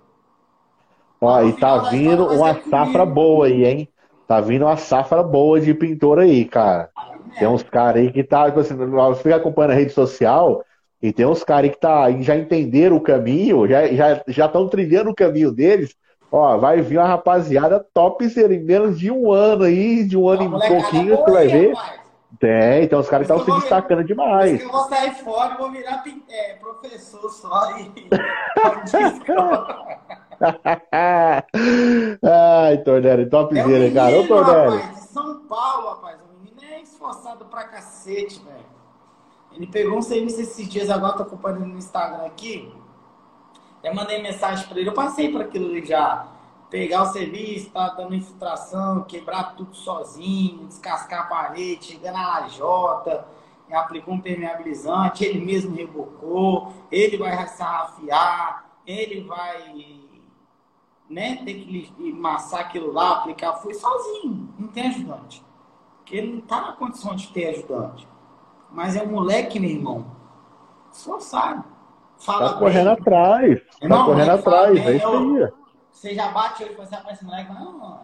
[1.19, 3.89] Ó, e tá vindo uma safra boa aí, hein?
[4.27, 6.89] Tá vindo uma safra boa de pintor aí, cara.
[7.37, 10.63] Tem uns caras aí que tá, tipo assim, você fica acompanhando a rede social
[11.01, 14.67] e tem uns caras aí que tá, já entenderam o caminho, já já já estão
[14.67, 15.95] trilhando o caminho deles.
[16.31, 20.43] Ó, vai vir uma rapaziada top em menos de um ano aí, de um ano
[20.43, 21.73] e pouquinho, você vai ver.
[21.73, 22.00] Rapaz.
[22.41, 24.59] Tem, então os caras estão se destacando demais.
[24.59, 28.09] Eu vou sair fora e vou virar é, professor só e.
[32.23, 34.19] Ai, Tornelli, topzera, é cara.
[34.19, 34.77] Ô, Tornelli.
[34.77, 36.17] Rapaz, de São Paulo, rapaz.
[36.19, 38.65] O menino é esforçado pra cacete, velho.
[39.53, 42.73] Ele pegou um serviço esses dias, agora tô acompanhando no Instagram aqui.
[43.83, 44.89] Eu mandei mensagem pra ele.
[44.89, 46.25] Eu passei por aquilo já.
[46.71, 53.27] Pegar o serviço, tá dando infiltração, quebrar tudo sozinho, descascar a parede, chegar na lajota,
[53.69, 59.75] aplicou um permeabilizante, ele mesmo rebocou, ele vai sarrafiar, ele vai
[61.09, 65.43] né, ter que massar aquilo lá, aplicar, foi sozinho, não tem ajudante.
[65.97, 68.07] Porque ele não está na condição de ter ajudante.
[68.71, 70.05] Mas é um moleque, meu irmão,
[70.89, 71.65] esforçado.
[72.17, 72.93] Fala tá correndo bem.
[72.93, 73.61] atrás.
[73.77, 75.60] tá correndo atrás, bem, é isso aí.
[76.01, 77.99] Você já bate hoje e fala assim, esse moleque, não, não.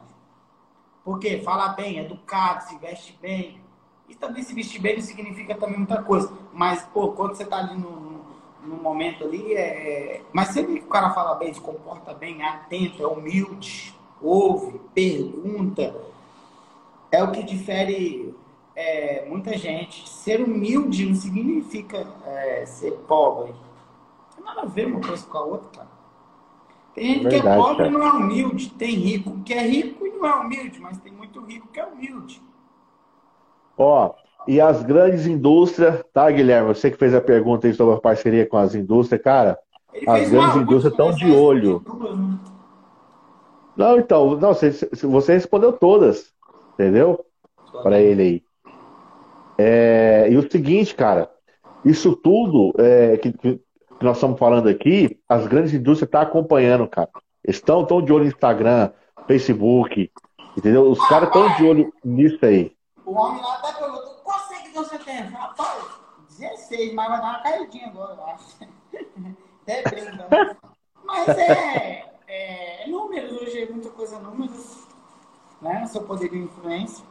[1.03, 3.59] Porque fala bem, educado, se veste bem.
[4.07, 6.31] E também se vestir bem não significa também muita coisa.
[6.53, 8.21] Mas, pô, quando você tá ali no,
[8.61, 10.21] no momento ali, é...
[10.31, 14.77] mas sempre que o cara fala bem, se comporta bem, é atento, é humilde, ouve,
[14.93, 15.95] pergunta,
[17.11, 18.35] é o que difere
[18.75, 20.07] é, muita gente.
[20.07, 23.53] Ser humilde não significa é, ser pobre.
[23.53, 25.96] Não tem nada a ver uma coisa com a outra, cara.
[26.97, 28.69] Tem gente Verdade, que é pobre e não é humilde.
[28.71, 31.85] Tem rico que é rico e não é humilde, mas tem muito rico que é
[31.85, 32.41] humilde.
[33.77, 34.15] Ó,
[34.47, 36.69] e as grandes indústrias, tá, Guilherme?
[36.69, 39.59] Você que fez a pergunta aí sobre a parceria com as indústrias, cara,
[39.93, 41.83] Ele as grandes indústrias estão de olho.
[43.75, 44.71] Não, então, não, você,
[45.03, 46.33] você respondeu todas,
[46.73, 47.23] entendeu?
[47.83, 48.43] Para ele aí.
[49.55, 51.29] É, e o seguinte, cara,
[51.85, 53.61] isso tudo é, que, que,
[54.05, 57.09] nós estamos falando aqui, as grandes indústrias estão tá acompanhando, cara.
[57.43, 58.91] Estão tão de olho no Instagram,
[59.25, 60.11] Facebook,
[60.55, 60.89] entendeu?
[60.89, 62.75] Os caras estão de olho nisso aí.
[63.05, 64.17] O homem lá até perguntou,
[64.73, 65.21] você tem?
[65.21, 65.85] Rapaz,
[66.37, 68.57] 16, mas vai dar uma caidinha agora, eu acho.
[69.63, 70.11] Até brinca.
[70.11, 70.55] Né?
[71.03, 74.87] Mas é, é, é, números, hoje é muita coisa números,
[75.61, 75.79] né?
[75.79, 77.03] No seu poder de influência.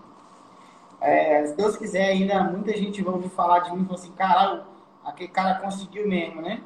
[1.00, 4.12] É, se Deus quiser, ainda muita gente vai ouvir falar de mim e falar assim,
[4.12, 4.64] caralho,
[5.04, 6.62] aquele cara conseguiu mesmo, né?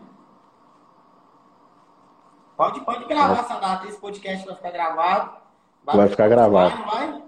[2.61, 5.33] Pode, pode gravar essa data, esse podcast vai ficar gravado.
[5.83, 6.77] Vai, vai ficar gravado.
[6.85, 7.23] Vai,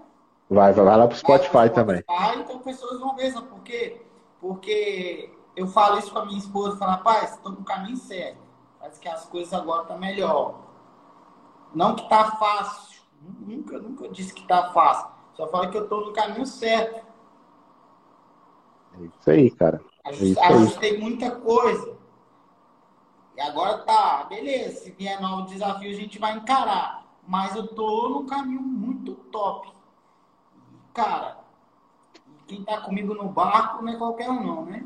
[0.47, 2.03] Vai, vai lá pro Spotify, Spotify também.
[2.37, 3.99] Então pessoas vão ver, sabe por quê?
[4.39, 8.37] Porque eu falo isso com a minha esposa, falo, rapaz, estou no caminho certo.
[8.79, 10.59] Parece que as coisas agora estão tá melhor.
[11.73, 13.01] Não que tá fácil.
[13.39, 15.09] Nunca, nunca disse que tá fácil.
[15.33, 17.03] Só falo que eu estou no caminho certo.
[18.99, 19.81] É isso aí, cara.
[20.05, 22.02] É ajustei muita coisa.
[23.35, 24.81] E agora tá, beleza.
[24.81, 27.03] Se vier novo desafio, a gente vai encarar.
[27.27, 29.73] Mas eu tô no caminho muito top
[30.93, 31.37] cara,
[32.47, 34.83] quem tá comigo no barco não é qualquer um, não, né?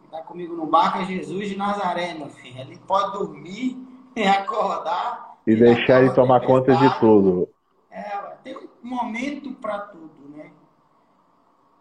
[0.00, 2.60] Quem tá comigo no barco é Jesus de Nazaré, meu filho.
[2.60, 3.78] Ele pode dormir
[4.14, 5.38] e acordar.
[5.46, 7.48] E deixar ele tomar conta de tudo.
[7.90, 10.50] É, tem um momento para tudo, né?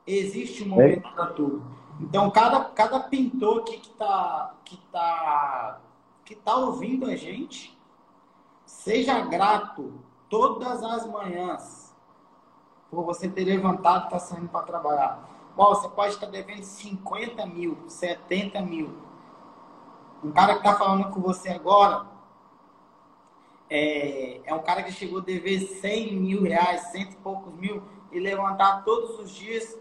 [0.05, 1.82] Existe um momento para tudo.
[1.99, 5.79] Então, cada, cada pintor aqui que tá, que, tá,
[6.25, 7.77] que tá ouvindo a gente,
[8.65, 9.93] seja grato
[10.29, 11.95] todas as manhãs
[12.89, 15.29] por você ter levantado e tá saindo para trabalhar.
[15.55, 18.97] Bom, você pode estar devendo 50 mil, 70 mil.
[20.23, 22.07] Um cara que está falando com você agora
[23.69, 27.81] é, é um cara que chegou a dever 100 mil reais, cento e poucos mil,
[28.11, 29.77] e levantar todos os dias,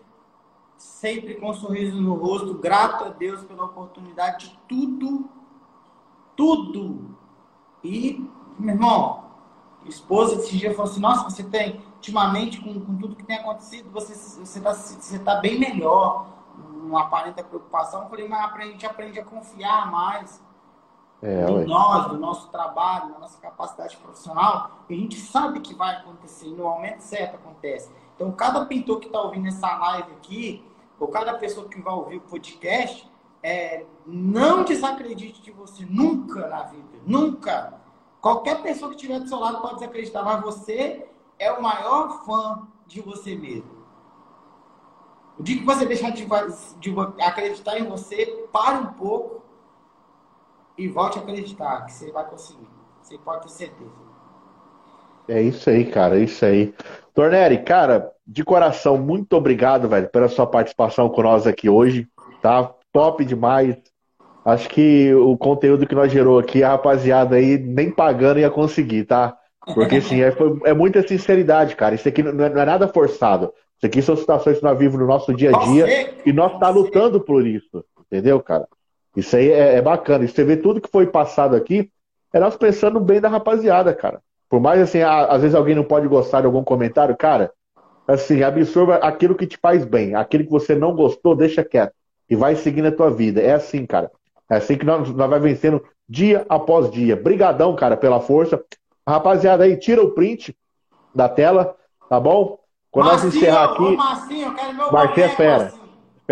[0.83, 5.29] sempre com um sorriso no rosto, grato a Deus pela oportunidade de tudo,
[6.37, 7.17] tudo.
[7.85, 8.29] E,
[8.59, 9.25] meu irmão,
[9.85, 13.91] esposa esse dia falou assim: Nossa, você tem ultimamente, com, com tudo que tem acontecido,
[13.91, 16.27] você está você tá bem melhor,
[16.83, 18.03] não aparenta preocupação.
[18.03, 20.43] Eu falei, mas a gente aprende a confiar mais
[21.23, 25.95] é, em nós, no nosso trabalho, na nossa capacidade profissional, a gente sabe que vai
[25.95, 27.89] acontecer, no momento certo acontece.
[28.17, 30.72] Então, cada pintor que está ouvindo essa live aqui,
[31.03, 33.11] ou cada pessoa que vai ouvir o podcast,
[33.43, 37.75] é, não desacredite de você nunca na vida, nunca.
[38.21, 41.05] Qualquer pessoa que estiver do seu lado pode desacreditar, mas você
[41.41, 43.83] é o maior fã de você mesmo.
[45.37, 46.25] O dia que você deixar de,
[46.79, 49.43] de acreditar em você, pare um pouco
[50.79, 52.69] e volte a acreditar que você vai conseguir.
[53.03, 53.91] Você pode ter certeza.
[55.27, 56.73] É isso aí, cara, é isso aí.
[57.13, 62.09] Torneri, cara, de coração, muito obrigado, velho, pela sua participação com nós aqui hoje,
[62.41, 62.73] tá?
[62.91, 63.77] Top demais.
[64.43, 69.05] Acho que o conteúdo que nós gerou aqui, a rapaziada aí nem pagando ia conseguir,
[69.05, 69.37] tá?
[69.75, 71.95] Porque assim, é, foi, é muita sinceridade, cara.
[71.95, 73.53] Isso aqui não é, não é, nada forçado.
[73.77, 76.71] Isso aqui são situações que nós vivemos no nosso dia a dia e nós tá
[76.71, 77.85] lutando por isso.
[78.07, 78.67] Entendeu, cara?
[79.15, 80.25] Isso aí é, é bacana.
[80.25, 81.91] E você vê tudo que foi passado aqui,
[82.33, 84.21] é nós pensando bem da rapaziada, cara.
[84.49, 87.53] Por mais assim, às vezes alguém não pode gostar de algum comentário, cara,
[88.07, 90.15] assim, absorva aquilo que te faz bem.
[90.15, 91.93] Aquilo que você não gostou, deixa quieto.
[92.29, 93.41] E vai seguindo a tua vida.
[93.41, 94.11] É assim, cara.
[94.51, 97.17] É assim que nós, nós vai vencendo dia após dia.
[97.17, 98.63] Brigadão, cara, pela força.
[99.07, 100.57] Rapaziada aí, tira o print
[101.15, 101.77] da tela,
[102.09, 102.59] tá bom?
[102.91, 103.83] Quando Marcinho, nós encerrar aqui.
[103.83, 105.59] Ô, Marcinho, eu quero fera.
[105.59, 105.82] Marcinho.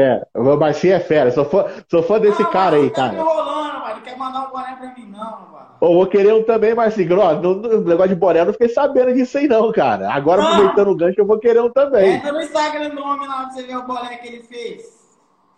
[0.01, 0.27] Fera.
[0.35, 1.31] O Marcinho é fera.
[1.31, 3.11] Sou fã, sou fã desse ah, cara aí, tá cara.
[3.11, 3.95] Tá enrolando, mano.
[3.95, 5.67] Não quer mandar um boné pra mim, não, mano.
[5.83, 7.19] Eu vou querer um também, Marcinho.
[7.21, 10.11] Ó, no, no negócio de boné, eu não fiquei sabendo disso aí, não, cara.
[10.11, 12.15] Agora, aproveitando o gancho, eu vou querer um também.
[12.15, 15.01] Entra no Instagram do homem lá pra você ver o boné que ele fez.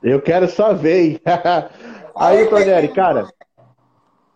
[0.02, 1.20] Eu quero só ver.
[2.16, 3.28] aí, Toneri, cara.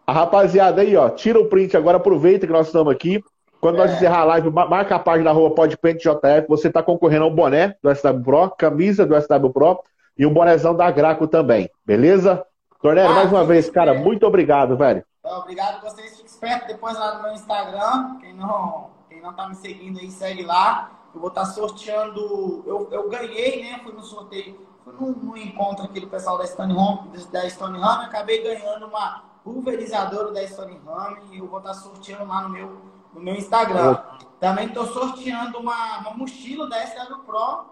[0.07, 3.21] A rapaziada aí, ó, tira o print agora, aproveita que nós estamos aqui.
[3.61, 3.79] Quando é.
[3.79, 6.47] nós encerrar a live, marca a página da rua PodPentJF.
[6.49, 9.81] Você está concorrendo ao boné do SW Pro, camisa do SW Pro
[10.19, 11.71] e um bonézão da Graco também.
[11.85, 12.45] Beleza?
[12.81, 15.05] Torneiro, ah, mais uma vez, cara, muito obrigado, velho.
[15.25, 16.11] Obrigado vocês.
[16.11, 18.19] Fiquem espertos depois lá no meu Instagram.
[18.21, 20.91] Quem não, quem não tá me seguindo aí, segue lá.
[21.13, 22.63] Eu vou estar tá sorteando.
[22.67, 23.81] Eu, eu ganhei, né?
[23.83, 24.67] Fui no sorteio.
[24.85, 28.05] Fui num, num encontro aqui do pessoal da Stone Home, da Stone Home.
[28.05, 32.51] Acabei ganhando uma pulverizadora da Stone Home e eu vou estar tá sorteando lá no
[32.51, 32.81] meu,
[33.13, 33.99] no meu Instagram.
[34.39, 37.67] Também estou sorteando uma, uma mochila da SW Pro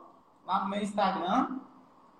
[0.44, 1.60] lá no meu Instagram.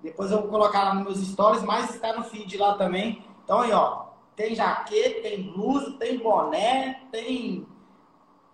[0.05, 3.25] Depois eu vou colocar lá nos meus stories, mas está no feed lá também.
[3.43, 4.05] Então aí, ó,
[4.37, 7.67] tem jaqueta, tem blusa, tem boné, tem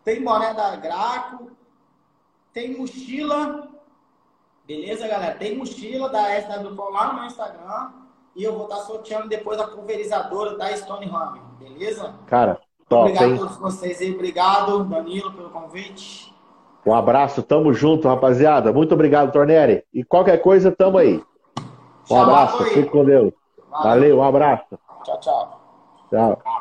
[0.05, 1.51] tem boné da Graco,
[2.53, 3.69] tem mochila.
[4.65, 5.35] Beleza, galera?
[5.35, 7.91] Tem mochila da SW lá no meu Instagram.
[8.37, 12.15] E eu vou estar sorteando depois a pulverizadora da Stone Home, beleza?
[12.29, 13.35] Cara, top, Obrigado hein?
[13.35, 14.15] a todos vocês aí.
[14.15, 16.33] Obrigado, Danilo, pelo convite.
[16.87, 18.73] Um abraço, tamo junto, rapaziada.
[18.73, 19.85] Muito obrigado, Torneri.
[19.93, 21.21] E qualquer coisa, tamo aí.
[22.09, 23.33] Um abraço, fique com Deus.
[23.71, 23.91] Valeu.
[23.91, 24.79] Valeu, um abraço.
[25.05, 25.61] Tchau, tchau.
[26.11, 26.61] Tchau.